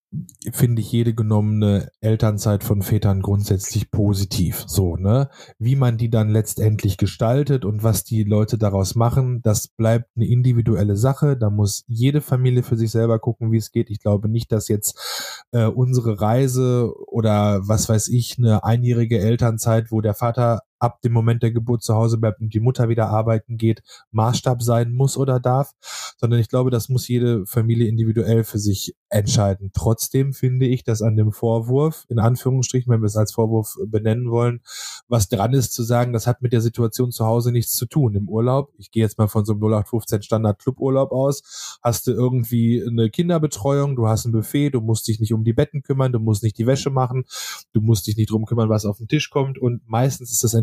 finde 0.51 0.81
ich 0.81 0.91
jede 0.91 1.13
genommene 1.13 1.89
Elternzeit 2.01 2.65
von 2.65 2.81
Vätern 2.81 3.21
grundsätzlich 3.21 3.91
positiv. 3.91 4.65
So, 4.67 4.97
ne? 4.97 5.29
Wie 5.57 5.77
man 5.77 5.97
die 5.97 6.09
dann 6.09 6.29
letztendlich 6.29 6.97
gestaltet 6.97 7.63
und 7.63 7.81
was 7.81 8.03
die 8.03 8.23
Leute 8.23 8.57
daraus 8.57 8.95
machen, 8.95 9.41
das 9.41 9.69
bleibt 9.69 10.09
eine 10.15 10.27
individuelle 10.27 10.97
Sache. 10.97 11.37
Da 11.37 11.49
muss 11.49 11.85
jede 11.87 12.19
Familie 12.19 12.63
für 12.63 12.75
sich 12.75 12.91
selber 12.91 13.19
gucken, 13.19 13.51
wie 13.51 13.57
es 13.57 13.71
geht. 13.71 13.89
Ich 13.89 13.99
glaube 13.99 14.27
nicht, 14.27 14.51
dass 14.51 14.67
jetzt 14.67 15.45
äh, 15.51 15.65
unsere 15.65 16.19
Reise 16.19 16.93
oder 17.07 17.61
was 17.67 17.87
weiß 17.87 18.09
ich, 18.09 18.37
eine 18.37 18.65
einjährige 18.65 19.19
Elternzeit, 19.19 19.91
wo 19.91 20.01
der 20.01 20.13
Vater 20.13 20.61
ab 20.81 21.01
dem 21.01 21.13
Moment 21.13 21.43
der 21.43 21.51
Geburt 21.51 21.83
zu 21.83 21.93
Hause 21.93 22.17
bleibt 22.17 22.41
und 22.41 22.53
die 22.53 22.59
Mutter 22.59 22.89
wieder 22.89 23.09
arbeiten 23.09 23.57
geht, 23.57 23.83
Maßstab 24.11 24.63
sein 24.63 24.91
muss 24.91 25.15
oder 25.15 25.39
darf, 25.39 25.73
sondern 26.17 26.39
ich 26.39 26.49
glaube, 26.49 26.71
das 26.71 26.89
muss 26.89 27.07
jede 27.07 27.45
Familie 27.45 27.87
individuell 27.87 28.43
für 28.43 28.57
sich 28.57 28.95
entscheiden. 29.09 29.71
Trotzdem 29.73 30.33
finde 30.33 30.65
ich, 30.65 30.83
dass 30.83 31.01
an 31.01 31.17
dem 31.17 31.31
Vorwurf, 31.31 32.05
in 32.09 32.17
Anführungsstrichen, 32.17 32.91
wenn 32.91 33.01
wir 33.01 33.07
es 33.07 33.15
als 33.15 33.33
Vorwurf 33.33 33.75
benennen 33.85 34.31
wollen, 34.31 34.61
was 35.07 35.29
dran 35.29 35.53
ist 35.53 35.73
zu 35.73 35.83
sagen, 35.83 36.13
das 36.13 36.25
hat 36.25 36.41
mit 36.41 36.53
der 36.53 36.61
Situation 36.61 37.11
zu 37.11 37.25
Hause 37.25 37.51
nichts 37.51 37.73
zu 37.73 37.85
tun. 37.85 38.15
Im 38.15 38.27
Urlaub, 38.27 38.71
ich 38.77 38.89
gehe 38.89 39.03
jetzt 39.03 39.17
mal 39.17 39.27
von 39.27 39.45
so 39.45 39.53
einem 39.53 39.61
0815 39.61 40.23
Standard 40.23 40.59
Cluburlaub 40.59 41.11
aus, 41.11 41.77
hast 41.83 42.07
du 42.07 42.11
irgendwie 42.11 42.83
eine 42.87 43.09
Kinderbetreuung, 43.09 43.95
du 43.95 44.07
hast 44.07 44.25
ein 44.25 44.31
Buffet, 44.31 44.71
du 44.71 44.81
musst 44.81 45.07
dich 45.07 45.19
nicht 45.19 45.33
um 45.33 45.43
die 45.43 45.53
Betten 45.53 45.83
kümmern, 45.83 46.11
du 46.11 46.19
musst 46.19 46.41
nicht 46.41 46.57
die 46.57 46.65
Wäsche 46.65 46.89
machen, 46.89 47.25
du 47.73 47.81
musst 47.81 48.07
dich 48.07 48.17
nicht 48.17 48.31
drum 48.31 48.45
kümmern, 48.45 48.69
was 48.69 48.85
auf 48.85 48.97
den 48.97 49.07
Tisch 49.07 49.29
kommt 49.29 49.59
und 49.59 49.87
meistens 49.87 50.31
ist 50.31 50.43
das 50.43 50.55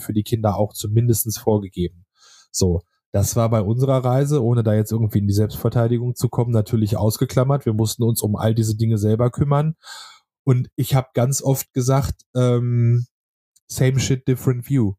für 0.00 0.12
die 0.12 0.22
Kinder 0.22 0.56
auch 0.56 0.72
zumindestens 0.72 1.38
vorgegeben. 1.38 2.04
So. 2.50 2.82
Das 3.12 3.36
war 3.36 3.48
bei 3.48 3.62
unserer 3.62 4.04
Reise, 4.04 4.42
ohne 4.42 4.64
da 4.64 4.74
jetzt 4.74 4.90
irgendwie 4.90 5.20
in 5.20 5.28
die 5.28 5.34
Selbstverteidigung 5.34 6.16
zu 6.16 6.28
kommen, 6.28 6.50
natürlich 6.50 6.96
ausgeklammert. 6.96 7.64
Wir 7.64 7.72
mussten 7.72 8.02
uns 8.02 8.22
um 8.22 8.34
all 8.34 8.56
diese 8.56 8.76
Dinge 8.76 8.98
selber 8.98 9.30
kümmern. 9.30 9.76
Und 10.42 10.68
ich 10.74 10.96
habe 10.96 11.06
ganz 11.14 11.40
oft 11.40 11.72
gesagt, 11.72 12.22
ähm, 12.34 13.06
same 13.68 14.00
shit, 14.00 14.26
different 14.26 14.68
view. 14.68 14.94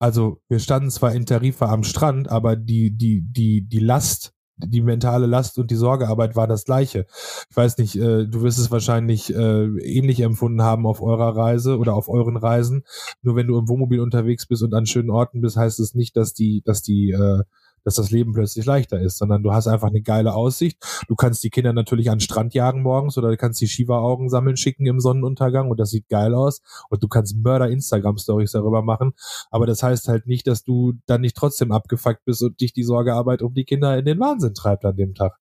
Also 0.00 0.40
wir 0.48 0.58
standen 0.58 0.90
zwar 0.90 1.14
in 1.14 1.26
Tarifa 1.26 1.66
am 1.66 1.84
Strand, 1.84 2.28
aber 2.28 2.56
die, 2.56 2.96
die, 2.96 3.22
die, 3.22 3.68
die 3.68 3.78
Last 3.78 4.32
die 4.66 4.80
mentale 4.80 5.26
Last 5.26 5.58
und 5.58 5.70
die 5.70 5.76
Sorgearbeit 5.76 6.36
war 6.36 6.46
das 6.46 6.64
gleiche. 6.64 7.06
Ich 7.50 7.56
weiß 7.56 7.78
nicht, 7.78 7.96
äh, 7.96 8.26
du 8.26 8.42
wirst 8.42 8.58
es 8.58 8.70
wahrscheinlich 8.70 9.34
äh, 9.34 9.64
ähnlich 9.64 10.20
empfunden 10.20 10.62
haben 10.62 10.86
auf 10.86 11.02
eurer 11.02 11.36
Reise 11.36 11.78
oder 11.78 11.94
auf 11.94 12.08
euren 12.08 12.36
Reisen. 12.36 12.84
Nur 13.22 13.36
wenn 13.36 13.46
du 13.46 13.58
im 13.58 13.68
Wohnmobil 13.68 14.00
unterwegs 14.00 14.46
bist 14.46 14.62
und 14.62 14.74
an 14.74 14.86
schönen 14.86 15.10
Orten 15.10 15.40
bist, 15.40 15.56
heißt 15.56 15.80
es 15.80 15.94
nicht, 15.94 16.16
dass 16.16 16.34
die, 16.34 16.62
dass 16.64 16.82
die 16.82 17.10
äh, 17.10 17.42
dass 17.84 17.94
das 17.94 18.10
Leben 18.10 18.32
plötzlich 18.32 18.64
leichter 18.64 19.00
ist, 19.00 19.18
sondern 19.18 19.42
du 19.42 19.52
hast 19.52 19.66
einfach 19.66 19.88
eine 19.88 20.02
geile 20.02 20.34
Aussicht. 20.34 20.78
Du 21.08 21.14
kannst 21.14 21.42
die 21.42 21.50
Kinder 21.50 21.72
natürlich 21.72 22.10
an 22.10 22.18
den 22.18 22.22
Strand 22.22 22.54
jagen 22.54 22.82
morgens 22.82 23.16
oder 23.18 23.30
du 23.30 23.36
kannst 23.36 23.60
die 23.60 23.68
Shiva-Augen 23.68 24.28
sammeln 24.28 24.56
schicken 24.56 24.86
im 24.86 25.00
Sonnenuntergang 25.00 25.70
und 25.70 25.78
das 25.80 25.90
sieht 25.90 26.08
geil 26.08 26.34
aus. 26.34 26.60
Und 26.88 27.02
du 27.02 27.08
kannst 27.08 27.36
Mörder-Instagram-Stories 27.36 28.52
darüber 28.52 28.82
machen. 28.82 29.12
Aber 29.50 29.66
das 29.66 29.82
heißt 29.82 30.08
halt 30.08 30.26
nicht, 30.26 30.46
dass 30.46 30.64
du 30.64 30.94
dann 31.06 31.20
nicht 31.20 31.36
trotzdem 31.36 31.72
abgefuckt 31.72 32.24
bist 32.24 32.42
und 32.42 32.60
dich 32.60 32.72
die 32.72 32.84
Sorgearbeit 32.84 33.42
um 33.42 33.54
die 33.54 33.64
Kinder 33.64 33.96
in 33.98 34.04
den 34.04 34.20
Wahnsinn 34.20 34.54
treibt 34.54 34.84
an 34.84 34.96
dem 34.96 35.14
Tag. 35.14 35.38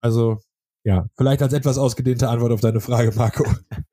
Also, 0.00 0.38
ja, 0.84 1.06
vielleicht 1.16 1.42
als 1.42 1.52
etwas 1.52 1.78
ausgedehnte 1.78 2.28
Antwort 2.28 2.52
auf 2.52 2.60
deine 2.60 2.80
Frage, 2.80 3.12
Marco. 3.16 3.44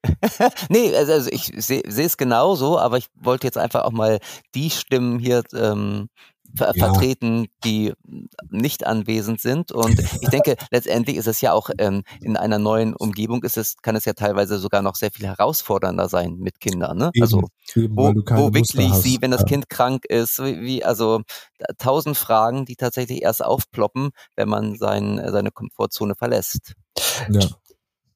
nee, 0.70 0.96
also, 0.96 1.14
also 1.14 1.30
ich 1.32 1.52
sehe 1.58 1.82
es 1.84 2.18
genauso, 2.18 2.78
aber 2.78 3.00
ich 3.00 3.08
wollte 3.20 3.48
jetzt 3.48 3.58
einfach 3.58 3.84
auch 3.84 3.92
mal 3.92 4.20
die 4.54 4.70
Stimmen 4.70 5.18
hier 5.18 5.42
ähm, 5.56 6.10
ver 6.56 6.74
ja. 6.76 6.86
vertreten, 6.86 7.48
die 7.64 7.94
nicht 8.50 8.86
anwesend 8.86 9.42
sind. 9.42 9.72
Und 9.72 10.00
ich 10.22 10.30
denke, 10.30 10.56
letztendlich 10.72 11.18
ist 11.18 11.28
es 11.28 11.42
ja 11.42 11.54
auch 11.54 11.70
ähm, 11.78 12.04
in 12.22 12.38
einer 12.38 12.60
neuen 12.60 12.96
Umgebung 12.96 13.44
ist 13.44 13.58
es, 13.58 13.78
kann 13.82 13.96
es 13.96 14.06
ja 14.06 14.14
teilweise 14.14 14.60
sogar 14.60 14.82
noch 14.82 14.96
sehr 14.96 15.12
viel 15.12 15.28
herausfordernder 15.28 16.10
sein 16.10 16.38
mit 16.38 16.60
Kindern. 16.60 16.98
Ne? 16.98 17.12
Eben, 17.14 17.24
also 17.24 17.42
eben, 17.76 17.96
wo, 17.96 18.14
wo 18.14 18.54
wickle 18.54 18.84
ich 18.84 18.94
sie, 18.94 19.18
wenn 19.22 19.32
das 19.32 19.46
Kind 19.46 19.70
krank 19.70 20.06
ist? 20.06 20.40
Wie, 20.40 20.84
also 20.84 21.22
tausend 21.78 22.18
Fragen, 22.18 22.66
die 22.66 22.76
tatsächlich 22.76 23.22
erst 23.22 23.44
aufploppen, 23.44 24.12
wenn 24.36 24.50
man 24.50 24.76
sein, 24.76 25.22
seine 25.32 25.52
Komfortzone 25.52 26.16
verlässt. 26.16 26.74
Ja. 27.30 27.42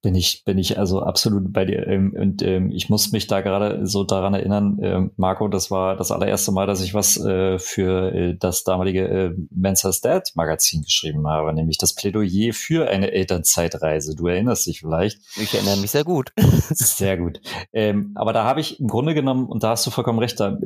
Bin 0.02 0.16
ich, 0.16 0.44
bin 0.46 0.58
ich 0.58 0.78
also 0.78 1.02
absolut 1.02 1.52
bei 1.52 1.66
dir. 1.66 1.88
Ähm, 1.88 2.16
und 2.18 2.42
ähm, 2.42 2.72
ich 2.72 2.90
muss 2.90 3.12
mich 3.12 3.28
da 3.28 3.42
gerade 3.42 3.86
so 3.86 4.04
daran 4.04 4.34
erinnern, 4.34 4.80
äh, 4.80 5.10
Marco, 5.18 5.48
das 5.48 5.72
war 5.72 5.96
das 5.96 6.12
allererste 6.12 6.52
Mal, 6.52 6.68
dass 6.68 6.82
ich 6.82 6.94
was 6.94 7.18
äh, 7.18 7.60
für 7.60 8.14
äh, 8.14 8.36
das 8.38 8.64
damalige 8.64 9.08
äh, 9.08 9.36
Mensa's 9.50 10.02
Dad 10.02 10.32
Magazin 10.36 10.84
geschrieben 10.84 11.28
habe, 11.28 11.54
nämlich 11.54 11.78
das 11.78 11.94
Plädoyer 11.94 12.54
für 12.54 12.90
eine 12.90 13.12
Elternzeitreise. 13.12 14.16
Du 14.16 14.28
erinnerst 14.28 14.68
dich 14.68 14.82
vielleicht. 14.82 15.20
Ich 15.36 15.54
erinnere 15.54 15.78
mich 15.78 15.92
sehr 15.92 16.04
gut. 16.04 16.32
sehr 16.70 17.18
gut. 17.18 17.42
Ähm, 17.74 18.12
aber 18.16 18.34
da 18.34 18.44
habe 18.44 18.60
ich 18.60 18.80
im 18.80 18.88
Grunde 18.88 19.14
genommen, 19.14 19.48
und 19.48 19.64
da 19.64 19.70
hast 19.70 19.86
du 19.86 19.92
vollkommen 19.92 20.20
recht, 20.20 20.40
da, 20.40 20.58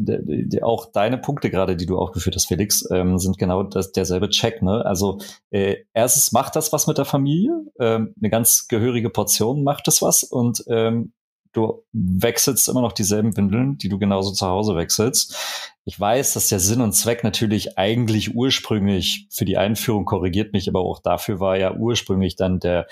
auch 0.62 0.92
deine 0.92 1.18
Punkte 1.18 1.50
gerade, 1.50 1.76
die 1.76 1.86
du 1.86 1.98
aufgeführt 1.98 2.36
hast, 2.36 2.48
Felix, 2.48 2.88
ähm, 2.92 3.18
sind 3.18 3.38
genau 3.38 3.64
das, 3.64 3.92
derselbe 3.92 4.30
Check. 4.30 4.62
Ne? 4.62 4.86
Also 4.86 5.20
äh, 5.50 5.78
erstens 5.94 6.32
macht 6.32 6.56
das 6.56 6.74
was 6.74 6.88
mit 6.88 6.98
der 6.98 7.06
Familie, 7.06 7.52
ähm, 7.80 8.14
eine 8.20 8.30
ganz 8.30 8.68
gehörige 8.68 9.10
Portion 9.22 9.64
macht 9.64 9.88
es 9.88 10.02
was 10.02 10.24
und 10.24 10.64
ähm, 10.68 11.14
du 11.54 11.84
wechselst 11.94 12.68
immer 12.68 12.82
noch 12.82 12.92
dieselben 12.92 13.38
Windeln, 13.38 13.78
die 13.78 13.88
du 13.88 14.00
genauso 14.00 14.32
zu 14.32 14.48
Hause 14.48 14.76
wechselst. 14.76 15.70
Ich 15.86 16.00
weiß, 16.00 16.34
dass 16.34 16.48
der 16.48 16.60
Sinn 16.60 16.82
und 16.82 16.94
Zweck 16.94 17.24
natürlich 17.24 17.78
eigentlich 17.78 18.34
ursprünglich 18.34 19.28
für 19.30 19.46
die 19.46 19.58
Einführung 19.58 20.06
korrigiert 20.06 20.54
mich, 20.54 20.68
aber 20.68 20.80
auch 20.80 21.00
dafür 21.04 21.40
war 21.40 21.56
ja 21.56 21.76
ursprünglich 21.76 22.36
dann 22.36 22.60
der 22.60 22.88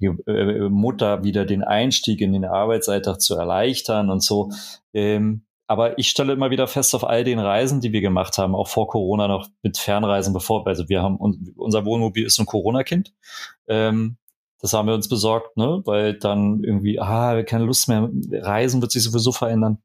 äh, 0.00 0.68
Mutter 0.68 1.22
wieder 1.22 1.44
den 1.44 1.62
Einstieg 1.62 2.22
in 2.22 2.32
den 2.32 2.44
Arbeitsalltag 2.44 3.20
zu 3.20 3.36
erleichtern 3.36 4.10
und 4.10 4.24
so. 4.24 4.50
Ähm, 4.92 5.44
aber 5.68 5.96
ich 5.96 6.08
stelle 6.08 6.32
immer 6.32 6.50
wieder 6.50 6.66
fest 6.66 6.92
auf 6.96 7.04
all 7.04 7.22
den 7.22 7.38
Reisen, 7.38 7.80
die 7.80 7.92
wir 7.92 8.00
gemacht 8.00 8.36
haben, 8.38 8.56
auch 8.56 8.68
vor 8.68 8.88
Corona 8.88 9.28
noch 9.28 9.48
mit 9.62 9.78
Fernreisen, 9.78 10.32
bevor, 10.32 10.66
also 10.66 10.88
wir 10.88 11.02
haben, 11.02 11.18
unser 11.18 11.84
Wohnmobil 11.84 12.24
ist 12.26 12.40
ein 12.40 12.46
Corona-Kind. 12.46 13.12
Ähm, 13.68 14.16
das 14.60 14.72
haben 14.72 14.88
wir 14.88 14.94
uns 14.94 15.08
besorgt, 15.08 15.56
ne? 15.56 15.82
weil 15.84 16.18
dann 16.18 16.62
irgendwie, 16.64 17.00
ah, 17.00 17.36
wir 17.36 17.44
keine 17.44 17.64
Lust 17.64 17.88
mehr, 17.88 18.10
Reisen 18.32 18.80
wird 18.80 18.92
sich 18.92 19.02
sowieso 19.02 19.32
verändern. 19.32 19.78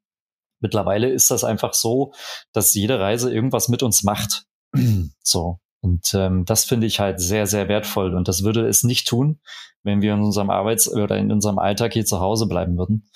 Mittlerweile 0.59 1.09
ist 1.09 1.29
das 1.29 1.43
einfach 1.43 1.73
so, 1.73 2.13
dass 2.53 2.73
jede 2.73 2.99
Reise 2.99 3.33
irgendwas 3.33 3.69
mit 3.69 3.83
uns 3.83 4.03
macht. 4.03 4.45
so. 5.23 5.59
Und 5.81 6.13
ähm, 6.13 6.45
das 6.45 6.63
finde 6.63 6.87
ich 6.87 7.01
halt 7.01 7.19
sehr, 7.19 7.45
sehr 7.45 7.67
wertvoll. 7.67 8.15
Und 8.15 8.29
das 8.29 8.43
würde 8.43 8.67
es 8.67 8.83
nicht 8.83 9.05
tun, 9.05 9.41
wenn 9.83 10.01
wir 10.01 10.13
in 10.13 10.21
unserem 10.21 10.49
Arbeits- 10.49 10.89
oder 10.89 11.17
in 11.17 11.31
unserem 11.31 11.59
Alltag 11.59 11.91
hier 11.91 12.05
zu 12.05 12.21
Hause 12.21 12.47
bleiben 12.47 12.77
würden. 12.77 13.09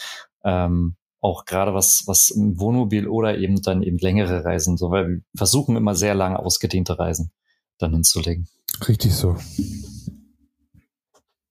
Ähm, 0.43 0.97
auch 1.21 1.45
gerade 1.45 1.73
was, 1.73 2.03
was 2.05 2.29
im 2.29 2.59
Wohnmobil 2.59 3.07
oder 3.07 3.37
eben 3.37 3.61
dann 3.61 3.81
eben 3.81 3.97
längere 3.97 4.43
Reisen, 4.43 4.77
so, 4.77 4.91
weil 4.91 5.07
wir 5.07 5.21
versuchen 5.35 5.75
immer 5.75 5.95
sehr 5.95 6.13
lange 6.13 6.39
ausgedehnte 6.39 6.99
Reisen 6.99 7.31
dann 7.79 7.93
hinzulegen. 7.93 8.47
Richtig 8.87 9.15
so. 9.15 9.37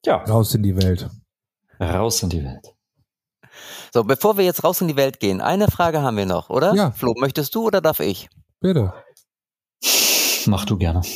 Ja. 0.07 0.25
Raus 0.25 0.55
in 0.55 0.63
die 0.63 0.77
Welt. 0.77 1.11
Raus 1.81 2.23
in 2.23 2.31
die 2.31 2.43
Welt. 2.43 2.75
So, 3.93 4.05
bevor 4.05 4.39
wir 4.39 4.45
jetzt 4.45 4.65
raus 4.65 4.81
in 4.81 4.89
die 4.89 4.97
Welt 4.97 5.21
gehen, 5.21 5.41
eine 5.41 5.69
Frage 5.69 6.03
haben 6.03 6.17
wir 6.17 6.27
noch, 6.27 6.49
oder? 6.51 6.75
Ja. 6.75 6.93
Flo, 6.93 7.15
möchtest 7.19 7.55
du 7.55 7.67
oder 7.67 7.81
darf 7.81 8.01
ich? 8.01 8.29
Bitte. 8.61 8.93
Mach 10.47 10.65
du 10.65 10.77
gerne. 10.77 11.03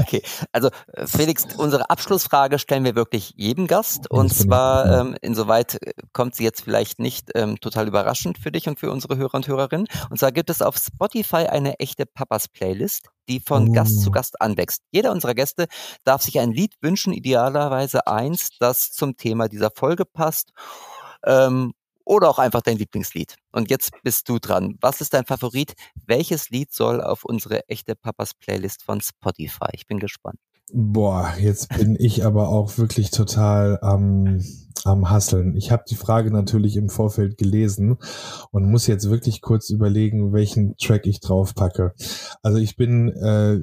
Okay, 0.00 0.22
also 0.52 0.70
äh, 0.92 1.06
Felix, 1.06 1.46
unsere 1.56 1.90
Abschlussfrage 1.90 2.58
stellen 2.58 2.84
wir 2.84 2.94
wirklich 2.94 3.34
jedem 3.36 3.66
Gast 3.66 4.10
und 4.10 4.32
zwar, 4.32 5.00
ähm, 5.00 5.16
insoweit 5.20 5.78
äh, 5.82 5.92
kommt 6.12 6.34
sie 6.34 6.42
jetzt 6.44 6.62
vielleicht 6.62 6.98
nicht 6.98 7.30
ähm, 7.34 7.60
total 7.60 7.86
überraschend 7.86 8.38
für 8.38 8.50
dich 8.50 8.68
und 8.68 8.80
für 8.80 8.90
unsere 8.90 9.16
Hörer 9.16 9.34
und 9.34 9.46
Hörerinnen. 9.46 9.86
Und 10.08 10.18
zwar 10.18 10.32
gibt 10.32 10.50
es 10.50 10.62
auf 10.62 10.76
Spotify 10.76 11.46
eine 11.46 11.78
echte 11.78 12.06
Papas-Playlist, 12.06 13.08
die 13.28 13.40
von 13.40 13.68
oh. 13.68 13.72
Gast 13.72 14.02
zu 14.02 14.10
Gast 14.10 14.40
anwächst. 14.40 14.82
Jeder 14.90 15.12
unserer 15.12 15.34
Gäste 15.34 15.66
darf 16.04 16.22
sich 16.22 16.38
ein 16.40 16.52
Lied 16.52 16.74
wünschen, 16.80 17.12
idealerweise 17.12 18.06
eins, 18.06 18.50
das 18.58 18.90
zum 18.90 19.16
Thema 19.16 19.48
dieser 19.48 19.70
Folge 19.70 20.04
passt. 20.04 20.50
Ähm, 21.24 21.72
oder 22.10 22.28
auch 22.28 22.40
einfach 22.40 22.60
dein 22.60 22.76
Lieblingslied. 22.76 23.36
Und 23.52 23.70
jetzt 23.70 23.92
bist 24.02 24.28
du 24.28 24.40
dran. 24.40 24.76
Was 24.80 25.00
ist 25.00 25.14
dein 25.14 25.26
Favorit? 25.26 25.74
Welches 26.06 26.50
Lied 26.50 26.72
soll 26.72 27.00
auf 27.00 27.24
unsere 27.24 27.68
echte 27.68 27.94
Papas 27.94 28.34
Playlist 28.34 28.82
von 28.82 29.00
Spotify? 29.00 29.68
Ich 29.74 29.86
bin 29.86 30.00
gespannt. 30.00 30.40
Boah, 30.72 31.32
jetzt 31.38 31.68
bin 31.68 31.96
ich 31.98 32.24
aber 32.24 32.48
auch 32.48 32.78
wirklich 32.78 33.12
total 33.12 33.78
am, 33.80 34.40
am 34.84 35.10
Hasseln. 35.10 35.56
Ich 35.56 35.70
habe 35.70 35.84
die 35.88 35.96
Frage 35.96 36.30
natürlich 36.30 36.76
im 36.76 36.88
Vorfeld 36.88 37.38
gelesen 37.38 37.96
und 38.50 38.70
muss 38.70 38.86
jetzt 38.86 39.10
wirklich 39.10 39.40
kurz 39.40 39.70
überlegen, 39.70 40.32
welchen 40.32 40.76
Track 40.76 41.06
ich 41.06 41.20
draufpacke. 41.20 41.94
Also 42.42 42.58
ich 42.58 42.76
bin 42.76 43.08
äh, 43.08 43.58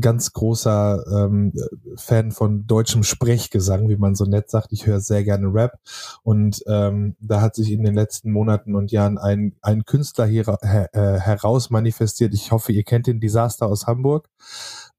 ganz 0.00 0.32
großer 0.32 1.04
ähm, 1.12 1.52
Fan 1.96 2.32
von 2.32 2.66
deutschem 2.66 3.02
Sprechgesang, 3.02 3.88
wie 3.88 3.96
man 3.96 4.14
so 4.14 4.24
nett 4.24 4.50
sagt. 4.50 4.72
Ich 4.72 4.86
höre 4.86 5.00
sehr 5.00 5.24
gerne 5.24 5.52
Rap 5.52 5.78
und 6.22 6.62
ähm, 6.66 7.16
da 7.20 7.40
hat 7.40 7.54
sich 7.54 7.70
in 7.70 7.84
den 7.84 7.94
letzten 7.94 8.32
Monaten 8.32 8.74
und 8.74 8.92
Jahren 8.92 9.18
ein, 9.18 9.54
ein 9.62 9.84
Künstler 9.84 10.26
hier 10.26 10.44
her, 10.62 10.88
äh, 10.92 11.18
heraus 11.18 11.70
manifestiert. 11.70 12.34
Ich 12.34 12.52
hoffe, 12.52 12.72
ihr 12.72 12.84
kennt 12.84 13.06
den 13.06 13.20
Desaster 13.20 13.66
aus 13.66 13.86
Hamburg. 13.86 14.28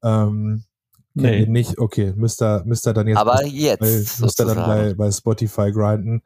Ähm, 0.03 0.63
Nee. 1.14 1.45
Nicht, 1.45 1.78
okay, 1.80 2.14
müsst 2.16 2.41
ihr, 2.41 2.64
müsst 2.66 2.88
ihr 2.88 2.93
dann 2.93 3.07
jetzt, 3.07 3.18
Aber 3.18 3.45
jetzt 3.45 3.80
bei, 3.80 4.24
müsst 4.24 4.39
ihr 4.39 4.45
dann 4.45 4.57
bei, 4.57 4.93
bei 4.93 5.12
Spotify 5.12 5.72
grinden. 5.72 6.22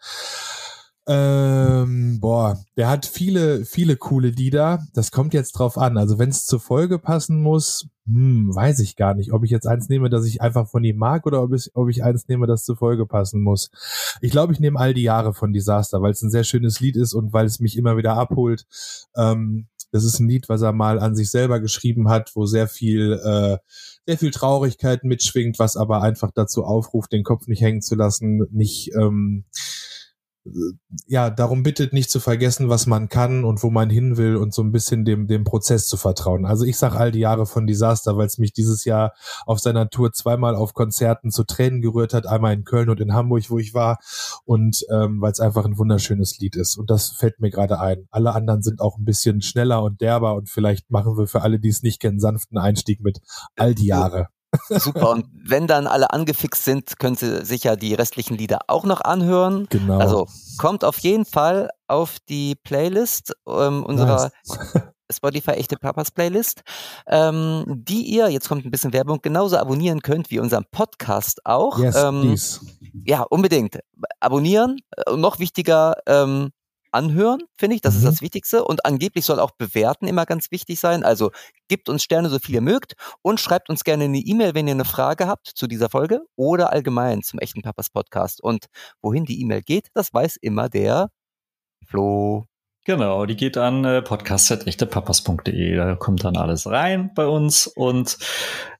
Ähm, 1.06 2.20
boah, 2.22 2.64
der 2.78 2.90
hat 2.90 3.06
viele, 3.06 3.66
viele 3.66 3.98
coole 3.98 4.30
Lieder. 4.30 4.86
Das 4.94 5.12
kommt 5.12 5.34
jetzt 5.34 5.54
drauf 5.54 5.78
an. 5.78 5.98
Also 5.98 6.18
wenn 6.18 6.30
es 6.30 6.46
zur 6.46 6.62
Folge 6.62 6.98
passen 6.98 7.42
muss, 7.42 7.90
hm, 8.06 8.56
weiß 8.56 8.80
ich 8.80 8.96
gar 8.96 9.14
nicht, 9.14 9.34
ob 9.34 9.44
ich 9.44 9.52
jetzt 9.52 9.68
eins 9.68 9.90
nehme, 9.90 10.10
das 10.10 10.26
ich 10.26 10.42
einfach 10.42 10.68
von 10.68 10.84
ihm 10.84 10.98
mag 10.98 11.26
oder 11.26 11.44
ob 11.44 11.54
ich, 11.54 11.72
ob 11.74 11.90
ich 11.90 12.04
eins 12.04 12.28
nehme, 12.28 12.48
das 12.48 12.64
zur 12.64 12.78
Folge 12.78 13.06
passen 13.06 13.42
muss. 13.42 13.70
Ich 14.22 14.32
glaube, 14.32 14.54
ich 14.54 14.60
nehme 14.62 14.80
all 14.80 14.94
die 14.94 15.04
Jahre 15.04 15.34
von 15.34 15.52
Disaster, 15.52 16.02
weil 16.02 16.12
es 16.12 16.22
ein 16.22 16.32
sehr 16.32 16.44
schönes 16.46 16.80
Lied 16.80 16.96
ist 16.96 17.14
und 17.14 17.34
weil 17.34 17.46
es 17.46 17.60
mich 17.60 17.78
immer 17.78 17.98
wieder 17.98 18.16
abholt. 18.16 18.66
Ähm, 19.16 19.68
das 19.94 20.04
ist 20.04 20.20
ein 20.20 20.28
Lied, 20.28 20.50
was 20.50 20.64
er 20.64 20.74
mal 20.74 21.00
an 21.00 21.16
sich 21.16 21.30
selber 21.30 21.60
geschrieben 21.60 22.10
hat, 22.10 22.32
wo 22.34 22.48
sehr 22.48 22.68
viel, 22.68 23.14
äh, 23.24 23.58
sehr 24.08 24.18
viel 24.18 24.32
Traurigkeit 24.32 25.04
mitschwingt, 25.04 25.60
was 25.60 25.78
aber 25.78 26.02
einfach 26.02 26.32
dazu 26.34 26.64
aufruft, 26.64 27.12
den 27.12 27.24
Kopf 27.24 27.48
nicht 27.48 27.62
hängen 27.62 27.84
zu 27.84 27.94
lassen, 27.94 28.48
nicht 28.52 28.92
ähm, 28.96 29.46
ja, 31.08 31.30
darum 31.30 31.64
bittet, 31.64 31.94
nicht 31.94 32.12
zu 32.12 32.20
vergessen, 32.20 32.68
was 32.68 32.86
man 32.86 33.08
kann 33.08 33.46
und 33.46 33.64
wo 33.64 33.70
man 33.70 33.90
hin 33.90 34.18
will 34.18 34.36
und 34.36 34.54
so 34.54 34.62
ein 34.62 34.72
bisschen 34.72 35.06
dem, 35.06 35.28
dem 35.28 35.46
Prozess 35.46 35.88
zu 35.88 35.96
vertrauen. 35.96 36.46
Also 36.46 36.66
ich 36.66 36.78
sag 36.78 36.96
all 36.96 37.12
die 37.12 37.20
Jahre 37.20 37.46
von 37.46 37.66
Desaster, 37.66 38.18
weil 38.18 38.28
es 38.28 38.38
mich 38.38 38.52
dieses 38.52 38.84
Jahr 38.84 39.14
auf 39.46 39.60
seiner 39.60 39.90
Tour 39.90 40.12
zweimal 40.12 40.56
auf 40.56 40.74
Konzerten 40.74 41.32
zu 41.32 41.46
Tränen 41.46 41.82
gerührt 41.82 42.14
hat, 42.14 42.28
einmal 42.28 42.54
in 42.54 42.66
Köln 42.66 42.90
und 42.90 43.00
in 43.00 43.14
Hamburg, 43.14 43.50
wo 43.50 43.58
ich 43.58 43.74
war 43.74 44.00
und 44.44 44.86
ähm, 44.92 45.22
weil 45.22 45.32
es 45.32 45.40
einfach 45.40 45.66
ein 45.66 45.78
wunderschönes 45.78 46.38
Lied 46.40 46.56
ist 46.56 46.78
und 46.78 46.90
das 46.90 47.12
fällt 47.12 47.40
mir 47.40 47.50
gerade 47.50 47.80
ein. 47.80 48.08
Alle 48.12 48.34
anderen 48.34 48.62
sind 48.62 48.82
auch 48.82 48.98
ein 48.98 49.06
bisschen 49.06 49.42
schneller 49.42 49.82
und 49.82 50.02
derber 50.02 50.36
und 50.36 50.50
vielleicht 50.50 50.92
machen 50.92 51.18
wir 51.18 51.28
für 51.28 51.42
alle, 51.42 51.60
die 51.60 51.70
es 51.70 51.84
nicht 51.84 52.02
kennen, 52.02 52.20
sanften 52.20 52.58
Einstieg 52.58 53.02
mit 53.02 53.20
all 53.56 53.74
die 53.76 53.88
Jahre. 53.88 54.28
Super. 54.70 55.12
Und 55.12 55.26
wenn 55.46 55.68
dann 55.68 55.88
alle 55.88 56.12
angefixt 56.12 56.64
sind, 56.64 57.00
können 57.00 57.16
Sie 57.16 57.46
sicher 57.46 57.76
die 57.76 57.94
restlichen 57.94 58.38
Lieder 58.38 58.60
auch 58.68 58.84
noch 58.84 59.02
anhören. 59.02 59.68
Genau. 59.70 60.00
Also 60.00 60.28
kommt 60.58 60.84
auf 60.84 61.00
jeden 61.00 61.26
Fall 61.26 61.70
auf 61.88 62.18
die 62.30 62.56
Playlist 62.56 63.34
ähm, 63.48 63.84
unserer 63.84 64.32
nice. 64.48 64.74
Spotify 65.12 65.52
Echte 65.52 65.78
Papas 65.78 66.12
Playlist, 66.12 66.62
ähm, 67.08 67.66
die 67.68 68.04
ihr, 68.04 68.30
jetzt 68.30 68.48
kommt 68.48 68.66
ein 68.66 68.72
bisschen 68.72 68.94
Werbung, 68.94 69.20
genauso 69.22 69.58
abonnieren 69.58 70.02
könnt 70.02 70.32
wie 70.32 70.40
unseren 70.40 70.66
Podcast 70.72 71.46
auch. 71.46 71.78
Yes, 71.78 71.96
ähm, 71.96 72.22
please. 72.22 72.60
Ja, 73.06 73.24
unbedingt. 73.24 73.80
Abonnieren. 74.20 74.78
Und 75.08 75.22
noch 75.22 75.40
wichtiger, 75.40 75.98
ähm, 76.08 76.52
anhören, 76.94 77.42
finde 77.58 77.76
ich. 77.76 77.82
Das 77.82 77.94
mhm. 77.94 78.00
ist 78.00 78.06
das 78.06 78.22
Wichtigste. 78.22 78.64
Und 78.64 78.86
angeblich 78.86 79.26
soll 79.26 79.40
auch 79.40 79.52
bewerten 79.52 80.08
immer 80.08 80.26
ganz 80.26 80.52
wichtig 80.52 80.80
sein. 80.80 81.04
Also 81.04 81.32
gebt 81.68 81.90
uns 81.90 82.04
Sterne, 82.04 82.30
so 82.30 82.40
viel 82.40 82.56
ihr 82.56 82.62
mögt 82.62 82.94
und 83.22 83.40
schreibt 83.40 83.70
uns 83.70 83.84
gerne 83.84 84.06
eine 84.06 84.20
E-Mail, 84.20 84.56
wenn 84.56 84.68
ihr 84.68 84.74
eine 84.74 84.86
Frage 84.86 85.28
habt 85.28 85.48
zu 85.48 85.68
dieser 85.68 85.90
Folge 85.90 86.22
oder 86.36 86.72
allgemein 86.72 87.24
zum 87.24 87.40
echten 87.40 87.62
Papas 87.62 87.90
Podcast. 87.90 88.42
Und 88.42 88.68
wohin 89.02 89.26
die 89.26 89.42
E-Mail 89.42 89.62
geht, 89.62 89.88
das 89.94 90.14
weiß 90.14 90.38
immer 90.38 90.70
der 90.70 91.10
Flo. 91.86 92.46
Genau, 92.86 93.26
die 93.26 93.38
geht 93.38 93.56
an 93.58 93.86
äh, 93.86 94.02
podcast.echtepapas.de. 94.02 95.78
Da 95.78 95.96
kommt 95.96 96.26
dann 96.26 96.36
alles 96.36 96.68
rein 96.68 97.12
bei 97.16 97.26
uns 97.26 97.66
und 97.66 98.18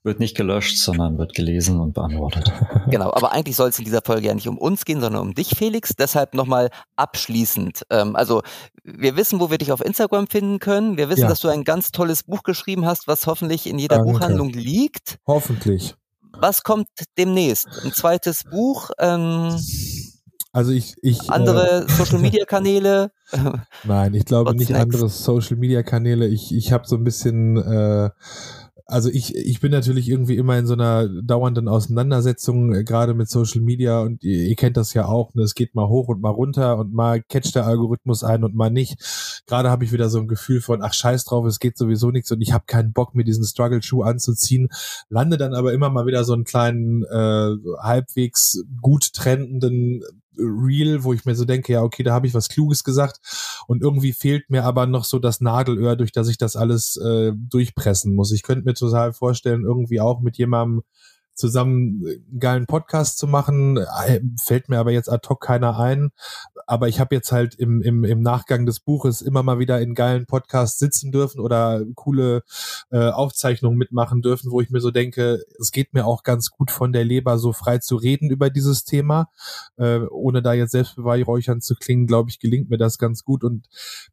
wird 0.02 0.20
nicht 0.20 0.36
gelöscht, 0.36 0.76
sondern 0.76 1.16
wird 1.16 1.32
gelesen 1.34 1.80
und 1.80 1.94
beantwortet. 1.94 2.52
Genau, 2.90 3.12
aber 3.14 3.32
eigentlich 3.32 3.56
soll 3.56 3.70
es 3.70 3.78
in 3.78 3.86
dieser 3.86 4.02
Folge 4.04 4.26
ja 4.26 4.34
nicht 4.34 4.46
um 4.46 4.58
uns 4.58 4.84
gehen, 4.84 5.00
sondern 5.00 5.22
um 5.22 5.34
dich, 5.34 5.56
Felix. 5.56 5.94
Deshalb 5.96 6.34
nochmal 6.34 6.68
abschließend. 6.96 7.86
Ähm, 7.88 8.14
also, 8.14 8.42
wir 8.84 9.16
wissen, 9.16 9.40
wo 9.40 9.50
wir 9.50 9.56
dich 9.56 9.72
auf 9.72 9.82
Instagram 9.82 10.26
finden 10.26 10.58
können. 10.58 10.98
Wir 10.98 11.08
wissen, 11.08 11.22
ja. 11.22 11.28
dass 11.28 11.40
du 11.40 11.48
ein 11.48 11.64
ganz 11.64 11.92
tolles 11.92 12.24
Buch 12.24 12.42
geschrieben 12.42 12.84
hast, 12.84 13.08
was 13.08 13.26
hoffentlich 13.26 13.66
in 13.66 13.78
jeder 13.78 13.96
Danke. 13.96 14.12
Buchhandlung 14.12 14.50
liegt. 14.50 15.16
Hoffentlich. 15.26 15.94
Was 16.32 16.62
kommt 16.62 16.88
demnächst? 17.16 17.66
Ein 17.84 17.92
zweites 17.92 18.44
Buch? 18.44 18.90
Ähm, 18.98 19.56
also 20.54 20.70
ich, 20.70 20.94
ich 21.02 21.30
andere 21.30 21.84
äh, 21.84 21.90
Social 21.90 22.20
Media 22.20 22.44
Kanäle. 22.44 23.10
Nein, 23.84 24.14
ich 24.14 24.24
glaube 24.24 24.54
nicht 24.54 24.72
andere 24.74 25.08
Social 25.08 25.56
Media 25.56 25.82
Kanäle. 25.82 26.28
Ich, 26.28 26.54
ich 26.54 26.72
habe 26.72 26.86
so 26.86 26.96
ein 26.96 27.04
bisschen 27.04 27.56
äh, 27.56 28.10
also 28.86 29.08
ich, 29.08 29.34
ich 29.34 29.60
bin 29.60 29.72
natürlich 29.72 30.10
irgendwie 30.10 30.36
immer 30.36 30.58
in 30.58 30.66
so 30.66 30.74
einer 30.74 31.08
dauernden 31.08 31.68
Auseinandersetzung, 31.68 32.74
äh, 32.74 32.84
gerade 32.84 33.14
mit 33.14 33.30
Social 33.30 33.62
Media 33.62 34.00
und 34.00 34.22
ihr, 34.22 34.44
ihr 34.44 34.56
kennt 34.56 34.76
das 34.76 34.92
ja 34.92 35.06
auch, 35.06 35.34
ne? 35.34 35.42
es 35.42 35.54
geht 35.54 35.74
mal 35.74 35.88
hoch 35.88 36.08
und 36.08 36.20
mal 36.20 36.30
runter 36.30 36.76
und 36.76 36.92
mal 36.92 37.22
catcht 37.22 37.54
der 37.54 37.66
Algorithmus 37.66 38.24
ein 38.24 38.44
und 38.44 38.54
mal 38.54 38.70
nicht. 38.70 39.42
Gerade 39.46 39.70
habe 39.70 39.84
ich 39.84 39.92
wieder 39.92 40.10
so 40.10 40.18
ein 40.18 40.28
Gefühl 40.28 40.60
von, 40.60 40.82
ach 40.82 40.92
scheiß 40.92 41.24
drauf, 41.24 41.46
es 41.46 41.60
geht 41.60 41.78
sowieso 41.78 42.10
nichts 42.10 42.30
und 42.30 42.42
ich 42.42 42.52
habe 42.52 42.64
keinen 42.66 42.92
Bock, 42.92 43.14
mir 43.14 43.24
diesen 43.24 43.44
Struggle-Schuh 43.44 44.02
anzuziehen, 44.02 44.68
lande 45.08 45.38
dann 45.38 45.54
aber 45.54 45.72
immer 45.72 45.88
mal 45.88 46.06
wieder 46.06 46.24
so 46.24 46.34
einen 46.34 46.44
kleinen, 46.44 47.04
äh, 47.04 47.56
halbwegs 47.80 48.64
gut 48.82 49.14
trendenden 49.14 50.02
Real, 50.36 51.04
wo 51.04 51.12
ich 51.12 51.24
mir 51.24 51.34
so 51.34 51.44
denke, 51.44 51.72
ja, 51.72 51.82
okay, 51.82 52.02
da 52.02 52.12
habe 52.12 52.26
ich 52.26 52.34
was 52.34 52.48
Kluges 52.48 52.84
gesagt 52.84 53.20
und 53.66 53.82
irgendwie 53.82 54.12
fehlt 54.12 54.50
mir 54.50 54.64
aber 54.64 54.86
noch 54.86 55.04
so 55.04 55.18
das 55.18 55.40
Nadelöhr, 55.40 55.96
durch 55.96 56.12
das 56.12 56.28
ich 56.28 56.38
das 56.38 56.56
alles 56.56 56.96
äh, 56.96 57.32
durchpressen 57.34 58.14
muss. 58.14 58.32
Ich 58.32 58.42
könnte 58.42 58.64
mir 58.64 58.74
total 58.74 59.12
vorstellen, 59.12 59.64
irgendwie 59.64 60.00
auch 60.00 60.20
mit 60.20 60.36
jemandem 60.36 60.82
zusammen 61.34 62.04
einen 62.06 62.38
geilen 62.40 62.66
Podcast 62.66 63.18
zu 63.18 63.26
machen, 63.26 63.76
äh, 63.76 64.20
fällt 64.42 64.68
mir 64.68 64.78
aber 64.78 64.92
jetzt 64.92 65.10
ad 65.10 65.28
hoc 65.28 65.42
keiner 65.42 65.78
ein. 65.78 66.10
Aber 66.66 66.88
ich 66.88 67.00
habe 67.00 67.14
jetzt 67.14 67.32
halt 67.32 67.54
im, 67.54 67.82
im, 67.82 68.04
im 68.04 68.22
Nachgang 68.22 68.66
des 68.66 68.80
Buches 68.80 69.22
immer 69.22 69.42
mal 69.42 69.58
wieder 69.58 69.80
in 69.80 69.94
geilen 69.94 70.26
Podcasts 70.26 70.78
sitzen 70.78 71.12
dürfen 71.12 71.40
oder 71.40 71.82
coole 71.94 72.42
äh, 72.90 73.10
Aufzeichnungen 73.10 73.78
mitmachen 73.78 74.22
dürfen, 74.22 74.50
wo 74.50 74.60
ich 74.60 74.70
mir 74.70 74.80
so 74.80 74.90
denke, 74.90 75.44
es 75.60 75.72
geht 75.72 75.94
mir 75.94 76.06
auch 76.06 76.22
ganz 76.22 76.50
gut 76.50 76.70
von 76.70 76.92
der 76.92 77.04
Leber, 77.04 77.38
so 77.38 77.52
frei 77.52 77.78
zu 77.78 77.96
reden 77.96 78.30
über 78.30 78.50
dieses 78.50 78.84
Thema. 78.84 79.28
Äh, 79.76 80.00
ohne 80.10 80.42
da 80.42 80.52
jetzt 80.52 80.72
selbstbeweihräuchern 80.72 81.60
zu 81.60 81.74
klingen, 81.74 82.06
glaube 82.06 82.30
ich, 82.30 82.38
gelingt 82.38 82.70
mir 82.70 82.78
das 82.78 82.98
ganz 82.98 83.24
gut. 83.24 83.44
Und 83.44 83.68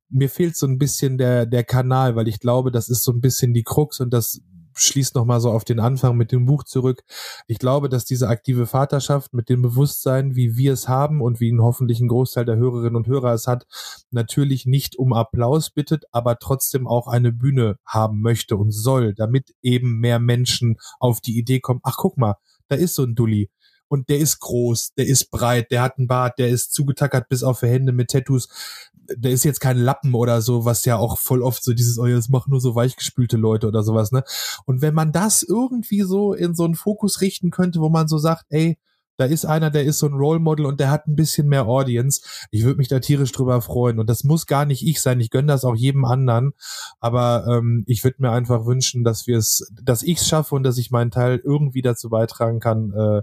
mir 0.10 0.30
fehlt 0.30 0.56
so 0.56 0.68
ein 0.68 0.78
bisschen 0.78 1.18
der, 1.18 1.46
der 1.46 1.64
Kanal, 1.64 2.16
weil 2.16 2.28
ich 2.28 2.40
glaube, 2.40 2.72
das 2.72 2.90
ist 2.90 3.04
so 3.04 3.12
ein 3.12 3.22
bisschen 3.22 3.54
die 3.54 3.64
Krux 3.64 4.00
und 4.00 4.12
das 4.12 4.42
schließt 4.74 5.16
nochmal 5.16 5.40
so 5.40 5.52
auf 5.52 5.64
den 5.64 5.80
Anfang 5.80 6.18
mit 6.18 6.32
dem 6.32 6.46
Buch 6.46 6.64
zurück. 6.64 7.04
Ich 7.48 7.60
glaube, 7.60 7.90
dass 7.90 8.06
diese 8.06 8.28
aktive 8.28 8.68
Vaterschaft 8.68 9.34
mit 9.34 9.50
dem 9.50 9.62
Bewusstsein, 9.62 10.36
wie 10.36 10.58
wir 10.58 10.74
es 10.74 10.88
haben 10.88 11.22
und 11.22 11.40
wie 11.40 11.52
ein 11.52 11.62
hoffentlich 11.62 12.00
ein 12.00 12.08
Großteil 12.08 12.46
der 12.46 12.58
Hörerinnen 12.58 12.96
und 12.96 13.08
Hörer 13.08 13.34
es 13.34 13.48
hat, 13.48 13.66
natürlich 14.12 14.66
nicht 14.66 14.98
um 14.98 15.14
Applaus 15.14 15.70
bittet, 15.70 16.06
aber 16.12 16.38
trotzdem 16.38 16.88
auch 16.88 17.08
eine 17.08 17.32
Bühne 17.32 17.78
haben 17.86 18.22
möchte 18.22 18.58
und 18.58 18.72
soll, 18.72 19.14
damit 19.14 19.54
eben 19.62 20.00
mehr 20.00 20.20
Menschen 20.20 20.78
auf 21.00 21.22
die 21.22 21.38
Idee 21.38 21.60
kommen, 21.60 21.82
ach 21.84 21.98
guck 21.98 22.18
mal, 22.18 22.36
da 22.68 22.76
ist 22.76 22.96
so 22.96 23.04
ein 23.04 23.16
Dulli 23.16 23.50
und 23.92 24.08
der 24.08 24.20
ist 24.20 24.40
groß, 24.40 24.94
der 24.94 25.06
ist 25.06 25.32
breit, 25.32 25.70
der 25.70 25.82
hat 25.82 25.98
einen 25.98 26.08
Bart, 26.08 26.40
der 26.40 26.48
ist 26.48 26.74
zugetackert 26.74 27.28
bis 27.28 27.44
auf 27.44 27.60
die 27.60 27.68
Hände 27.68 27.92
mit 27.92 28.10
Tattoos. 28.10 28.48
Der 29.14 29.32
ist 29.32 29.44
jetzt 29.44 29.60
kein 29.60 29.78
Lappen 29.78 30.16
oder 30.16 30.42
so, 30.42 30.64
was 30.64 30.86
ja 30.86 30.96
auch 30.96 31.18
voll 31.18 31.42
oft 31.42 31.62
so 31.62 31.74
dieses, 31.74 32.00
oh 32.00 32.06
ja, 32.06 32.16
das 32.16 32.30
machen 32.30 32.52
nur 32.52 32.62
so 32.62 32.74
weichgespülte 32.74 33.36
Leute 33.36 33.68
oder 33.68 33.84
sowas, 33.84 34.14
ne? 34.14 34.24
Und 34.66 34.82
wenn 34.82 34.94
man 34.94 35.12
das 35.12 35.44
irgendwie 35.44 36.04
so 36.04 36.34
in 36.34 36.56
so 36.56 36.64
einen 36.64 36.76
Fokus 36.76 37.20
richten 37.20 37.52
könnte, 37.52 37.82
wo 37.82 37.90
man 37.90 38.08
so 38.08 38.18
sagt, 38.18 38.46
ey, 38.48 38.78
da 39.22 39.28
ist 39.28 39.46
einer, 39.46 39.70
der 39.70 39.84
ist 39.84 40.00
so 40.00 40.08
ein 40.08 40.14
Role 40.14 40.40
Model 40.40 40.66
und 40.66 40.80
der 40.80 40.90
hat 40.90 41.06
ein 41.08 41.16
bisschen 41.16 41.48
mehr 41.48 41.68
Audience. 41.68 42.22
Ich 42.50 42.64
würde 42.64 42.80
mich 42.80 42.88
da 42.88 43.00
tierisch 43.00 43.32
drüber 43.32 43.62
freuen. 43.62 44.00
Und 44.00 44.10
das 44.10 44.24
muss 44.24 44.48
gar 44.48 44.66
nicht 44.66 44.84
ich 44.84 45.00
sein. 45.00 45.20
Ich 45.20 45.30
gönne 45.30 45.50
das 45.50 45.64
auch 45.64 45.76
jedem 45.76 46.06
anderen. 46.06 46.54
Aber 47.00 47.46
ähm, 47.48 47.84
ich 47.86 48.04
würde 48.04 48.18
mir 48.20 48.32
einfach 48.32 48.66
wünschen, 48.66 49.04
dass 49.04 49.28
wir 49.28 49.38
es, 49.38 49.72
dass 49.80 50.02
ich 50.02 50.18
es 50.18 50.28
schaffe 50.28 50.56
und 50.56 50.64
dass 50.64 50.80
ich 50.80 50.90
meinen 50.90 51.12
Teil 51.12 51.40
irgendwie 51.44 51.84
dazu 51.84 52.10
beitragen 52.10 52.60
kann, 52.60 52.92
äh, 52.94 53.22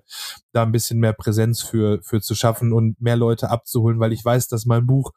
da 0.52 0.62
ein 0.62 0.70
bisschen 0.70 1.00
mehr 1.00 1.14
Präsenz 1.14 1.62
für, 1.62 1.98
für 2.02 2.20
zu 2.20 2.36
schaffen 2.36 2.72
und 2.72 3.00
mehr 3.00 3.16
Leute 3.16 3.50
abzuholen, 3.50 3.98
weil 3.98 4.12
ich 4.12 4.24
weiß, 4.24 4.46
dass 4.46 4.66
mein 4.66 4.86
Buch 4.86 5.10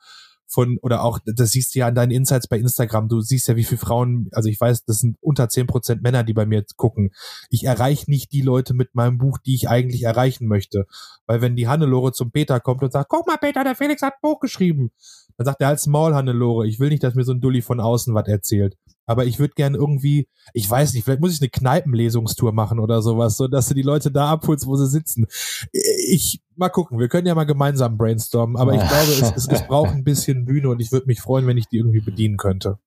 von, 0.52 0.78
oder 0.82 1.04
auch, 1.04 1.20
das 1.26 1.52
siehst 1.52 1.74
du 1.74 1.80
ja 1.80 1.88
an 1.88 1.96
deinen 1.96 2.12
Insights 2.12 2.48
bei 2.48 2.58
Instagram, 2.58 3.08
du 3.08 3.22
siehst 3.22 3.48
ja, 3.48 3.56
wie 3.56 3.64
viele 3.64 3.80
Frauen, 3.80 4.30
also 4.34 4.50
ich 4.50 4.60
weiß, 4.60 4.84
das 4.86 5.00
sind 5.00 5.18
unter 5.22 5.48
zehn 5.48 5.66
Prozent 5.66 6.04
Männer, 6.04 6.24
die 6.24 6.34
bei 6.34 6.46
mir 6.46 6.66
gucken. 6.76 7.12
Ich 7.50 7.64
erreiche 7.64 8.12
nicht 8.12 8.34
die 8.34 8.42
Leute 8.42 8.74
mit 8.74 8.94
meinem 8.94 9.18
Buch, 9.18 9.38
die 9.38 9.56
ich 9.56 9.70
eigentlich 9.70 10.04
erreichen 10.04 10.48
möchte. 10.48 10.86
Weil 11.26 11.42
wenn 11.42 11.56
die 11.56 11.68
Hannelore 11.68 12.12
zum 12.12 12.32
Peter 12.32 12.60
kommt 12.60 12.84
und 12.84 12.92
sagt, 12.92 13.10
guck 13.10 13.28
mal, 13.28 13.38
Peter, 13.38 13.64
der 13.64 13.76
Felix 13.76 14.02
hat 14.02 14.16
ein 14.16 14.20
Buch 14.22 14.40
geschrieben, 14.40 14.92
dann 15.38 15.46
sagt 15.46 15.62
er 15.62 15.70
als 15.70 15.88
Maul, 15.88 16.14
Hannelore, 16.14 16.68
ich 16.68 16.80
will 16.80 16.90
nicht, 16.90 17.04
dass 17.04 17.16
mir 17.16 17.24
so 17.24 17.32
ein 17.32 17.42
Dulli 17.42 17.62
von 17.62 17.80
außen 17.80 18.14
was 18.14 18.28
erzählt. 18.28 18.78
Aber 19.12 19.26
ich 19.26 19.40
würde 19.40 19.54
gern 19.56 19.76
irgendwie, 19.76 20.28
ich 20.54 20.70
weiß 20.70 20.94
nicht, 20.94 21.04
vielleicht 21.04 21.22
muss 21.22 21.34
ich 21.34 21.42
eine 21.42 21.50
Kneipenlesungstour 21.50 22.54
machen 22.54 22.80
oder 22.80 23.02
sowas, 23.02 23.38
so 23.38 23.48
dass 23.48 23.68
du 23.68 23.74
die 23.74 23.82
Leute 23.82 24.12
da 24.12 24.30
abholst, 24.30 24.66
wo 24.66 24.76
sie 24.76 24.88
sitzen. 24.88 25.28
Ich 25.72 26.42
mal 26.56 26.70
gucken, 26.70 27.00
wir 27.00 27.10
können 27.10 27.28
ja 27.28 27.36
mal 27.36 27.46
gemeinsam 27.46 27.98
brainstormen, 27.98 28.58
aber 28.58 28.74
ich 28.74 28.80
glaube, 28.80 29.12
es, 29.12 29.34
es, 29.36 29.48
es 29.48 29.68
braucht 29.68 29.92
ein 29.92 30.04
bisschen 30.04 30.46
Bühne 30.46 30.70
und 30.70 30.80
ich 30.80 30.92
würde 30.92 31.08
mich 31.08 31.22
freuen, 31.22 31.48
wenn 31.48 31.58
ich 31.58 31.68
die 31.68 31.78
irgendwie 31.78 32.02
bedienen 32.02 32.38
könnte. 32.38 32.80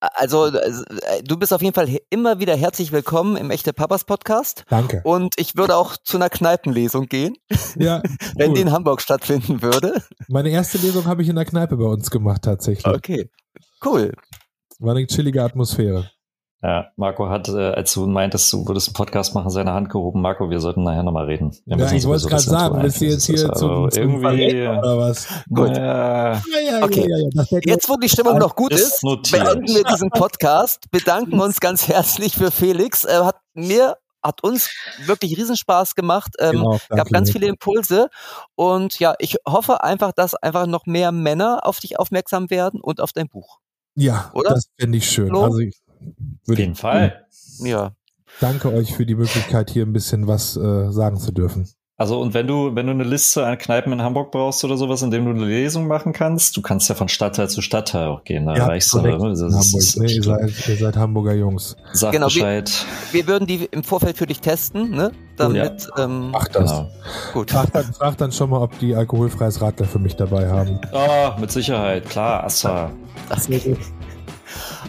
Also, 0.00 0.46
äh, 0.46 1.22
du 1.22 1.36
bist 1.36 1.52
auf 1.52 1.62
jeden 1.62 1.74
Fall 1.74 1.88
immer 2.10 2.40
wieder 2.40 2.56
herzlich 2.56 2.90
willkommen 2.90 3.36
im 3.36 3.52
Echte 3.52 3.72
Papas 3.72 4.02
Podcast. 4.02 4.64
Danke. 4.68 5.00
Und 5.04 5.34
ich 5.36 5.56
würde 5.56 5.76
auch 5.76 5.96
zu 5.96 6.16
einer 6.16 6.28
Kneipenlesung 6.28 7.06
gehen. 7.06 7.36
Ja. 7.76 8.02
wenn 8.36 8.50
cool. 8.50 8.54
die 8.56 8.62
in 8.62 8.72
Hamburg 8.72 9.00
stattfinden 9.00 9.62
würde. 9.62 10.02
Meine 10.26 10.50
erste 10.50 10.78
Lesung 10.78 11.06
habe 11.06 11.22
ich 11.22 11.28
in 11.28 11.36
der 11.36 11.44
Kneipe 11.44 11.76
bei 11.76 11.84
uns 11.84 12.10
gemacht, 12.10 12.42
tatsächlich. 12.42 12.92
Okay. 12.92 13.30
Cool. 13.84 14.12
War 14.82 14.96
eine 14.96 15.06
chillige 15.06 15.44
Atmosphäre. 15.44 16.10
Ja, 16.60 16.90
Marco 16.96 17.28
hat, 17.28 17.48
äh, 17.48 17.70
als 17.70 17.92
du 17.94 18.04
meintest, 18.06 18.52
du 18.52 18.66
würdest 18.66 18.88
einen 18.88 18.94
Podcast 18.94 19.32
machen, 19.32 19.48
seine 19.50 19.72
Hand 19.72 19.90
gehoben. 19.90 20.20
Marco, 20.20 20.50
wir 20.50 20.58
sollten 20.58 20.82
nachher 20.82 21.04
nochmal 21.04 21.26
reden. 21.26 21.56
Wir 21.66 21.76
ja, 21.76 21.92
ich 21.92 22.04
wollte 22.04 22.24
es 22.24 22.28
gerade 22.28 22.42
sagen, 22.42 22.82
bist 22.82 23.00
du 23.00 23.04
jetzt 23.04 23.26
hier 23.26 23.48
also 23.48 23.88
zum, 23.88 24.02
irgendwie 24.02 24.66
oder 24.66 24.98
was? 24.98 25.28
Gut. 25.48 25.76
Ja, 25.76 26.32
ja, 26.34 26.82
okay. 26.82 27.30
jetzt, 27.64 27.88
wo 27.88 27.96
die 27.96 28.08
Stimmung 28.08 28.38
noch 28.38 28.56
gut 28.56 28.72
ist, 28.72 29.04
notiert. 29.04 29.44
beenden 29.44 29.72
wir 29.72 29.84
diesen 29.84 30.10
Podcast, 30.10 30.90
bedanken 30.90 31.38
uns 31.40 31.60
ganz 31.60 31.86
herzlich 31.86 32.34
für 32.34 32.50
Felix. 32.50 33.04
Er 33.04 33.24
hat 33.26 33.36
mir 33.54 33.96
hat 34.20 34.42
uns 34.42 34.70
wirklich 35.04 35.36
Riesenspaß 35.36 35.94
gemacht. 35.94 36.34
Ähm, 36.38 36.52
genau, 36.52 36.78
gab 36.90 37.08
ganz 37.10 37.30
viele 37.30 37.46
Impulse. 37.46 38.08
Und 38.56 38.98
ja, 38.98 39.14
ich 39.18 39.36
hoffe 39.48 39.82
einfach, 39.82 40.12
dass 40.12 40.34
einfach 40.34 40.66
noch 40.66 40.86
mehr 40.86 41.12
Männer 41.12 41.60
auf 41.62 41.78
dich 41.78 41.98
aufmerksam 41.98 42.50
werden 42.50 42.80
und 42.80 43.00
auf 43.00 43.12
dein 43.12 43.28
Buch. 43.28 43.58
Ja, 43.94 44.30
Oder? 44.34 44.50
das 44.50 44.68
fände 44.78 44.98
ich 44.98 45.10
schön. 45.10 45.34
Also 45.34 45.58
ich, 45.58 45.80
auf 46.48 46.58
jeden 46.58 46.74
Fall. 46.74 47.26
Ja. 47.58 47.94
Danke 48.40 48.72
euch 48.72 48.94
für 48.94 49.06
die 49.06 49.14
Möglichkeit, 49.14 49.70
hier 49.70 49.84
ein 49.84 49.92
bisschen 49.92 50.26
was 50.26 50.56
äh, 50.56 50.90
sagen 50.90 51.18
zu 51.18 51.32
dürfen. 51.32 51.68
Also 52.02 52.20
und 52.20 52.34
wenn 52.34 52.48
du, 52.48 52.74
wenn 52.74 52.86
du 52.86 52.92
eine 52.94 53.04
Liste 53.04 53.46
an 53.46 53.56
Kneipen 53.56 53.92
in 53.92 54.02
Hamburg 54.02 54.32
brauchst 54.32 54.64
oder 54.64 54.76
sowas, 54.76 55.02
in 55.02 55.12
dem 55.12 55.24
du 55.24 55.30
eine 55.30 55.44
Lesung 55.44 55.86
machen 55.86 56.12
kannst, 56.12 56.56
du 56.56 56.60
kannst 56.60 56.88
ja 56.88 56.96
von 56.96 57.08
Stadtteil 57.08 57.48
zu 57.48 57.62
Stadtteil 57.62 58.08
auch 58.08 58.24
gehen. 58.24 58.44
Da 58.44 58.56
ja, 58.56 58.64
erreichst 58.64 58.92
du. 58.92 59.02
Ne? 59.02 59.16
Das 59.20 59.72
ist, 59.72 60.00
nee, 60.00 60.12
ihr, 60.12 60.22
seid, 60.24 60.68
ihr 60.68 60.76
seid 60.78 60.96
Hamburger 60.96 61.34
Jungs. 61.34 61.76
Sag 61.92 62.10
genau, 62.10 62.26
Bescheid. 62.26 62.72
Wir, 63.12 63.20
wir, 63.20 63.26
würden 63.28 63.46
die 63.46 63.68
im 63.70 63.84
Vorfeld 63.84 64.18
für 64.18 64.26
dich 64.26 64.40
testen, 64.40 64.90
ne? 64.90 65.12
Damit. 65.36 65.88
Ja. 65.96 66.04
Ähm, 66.04 66.32
Ach 66.32 66.48
das. 66.48 66.70
Genau. 66.72 66.90
Gut. 67.34 67.52
Frag 67.52 67.72
dann, 67.72 67.92
frag 67.92 68.16
dann 68.16 68.32
schon 68.32 68.50
mal, 68.50 68.60
ob 68.60 68.76
die 68.80 68.96
alkoholfreies 68.96 69.60
Radler 69.60 69.86
für 69.86 70.00
mich 70.00 70.16
dabei 70.16 70.48
haben. 70.48 70.80
Oh, 70.92 71.40
mit 71.40 71.52
Sicherheit, 71.52 72.10
klar, 72.10 72.42
Assa. 72.42 72.90
Okay. 73.30 73.76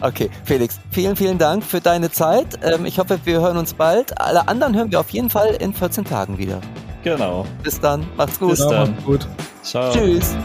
Okay, 0.01 0.31
Felix, 0.45 0.79
vielen, 0.89 1.15
vielen 1.15 1.37
Dank 1.37 1.63
für 1.63 1.79
deine 1.79 2.09
Zeit. 2.09 2.57
Ähm, 2.63 2.85
ich 2.85 2.97
hoffe, 2.97 3.19
wir 3.23 3.39
hören 3.39 3.57
uns 3.57 3.75
bald. 3.75 4.19
Alle 4.19 4.47
anderen 4.47 4.75
hören 4.75 4.89
wir 4.89 4.99
auf 4.99 5.11
jeden 5.11 5.29
Fall 5.29 5.55
in 5.59 5.75
14 5.75 6.05
Tagen 6.05 6.39
wieder. 6.39 6.59
Genau. 7.03 7.45
Bis 7.63 7.79
dann. 7.79 8.05
Macht's 8.15 8.39
gut. 8.39 8.51
Bis 8.51 8.59
dann. 8.59 8.91
Macht's 8.91 9.05
gut. 9.05 9.27
Ciao. 9.61 9.91
Tschüss. 9.93 10.35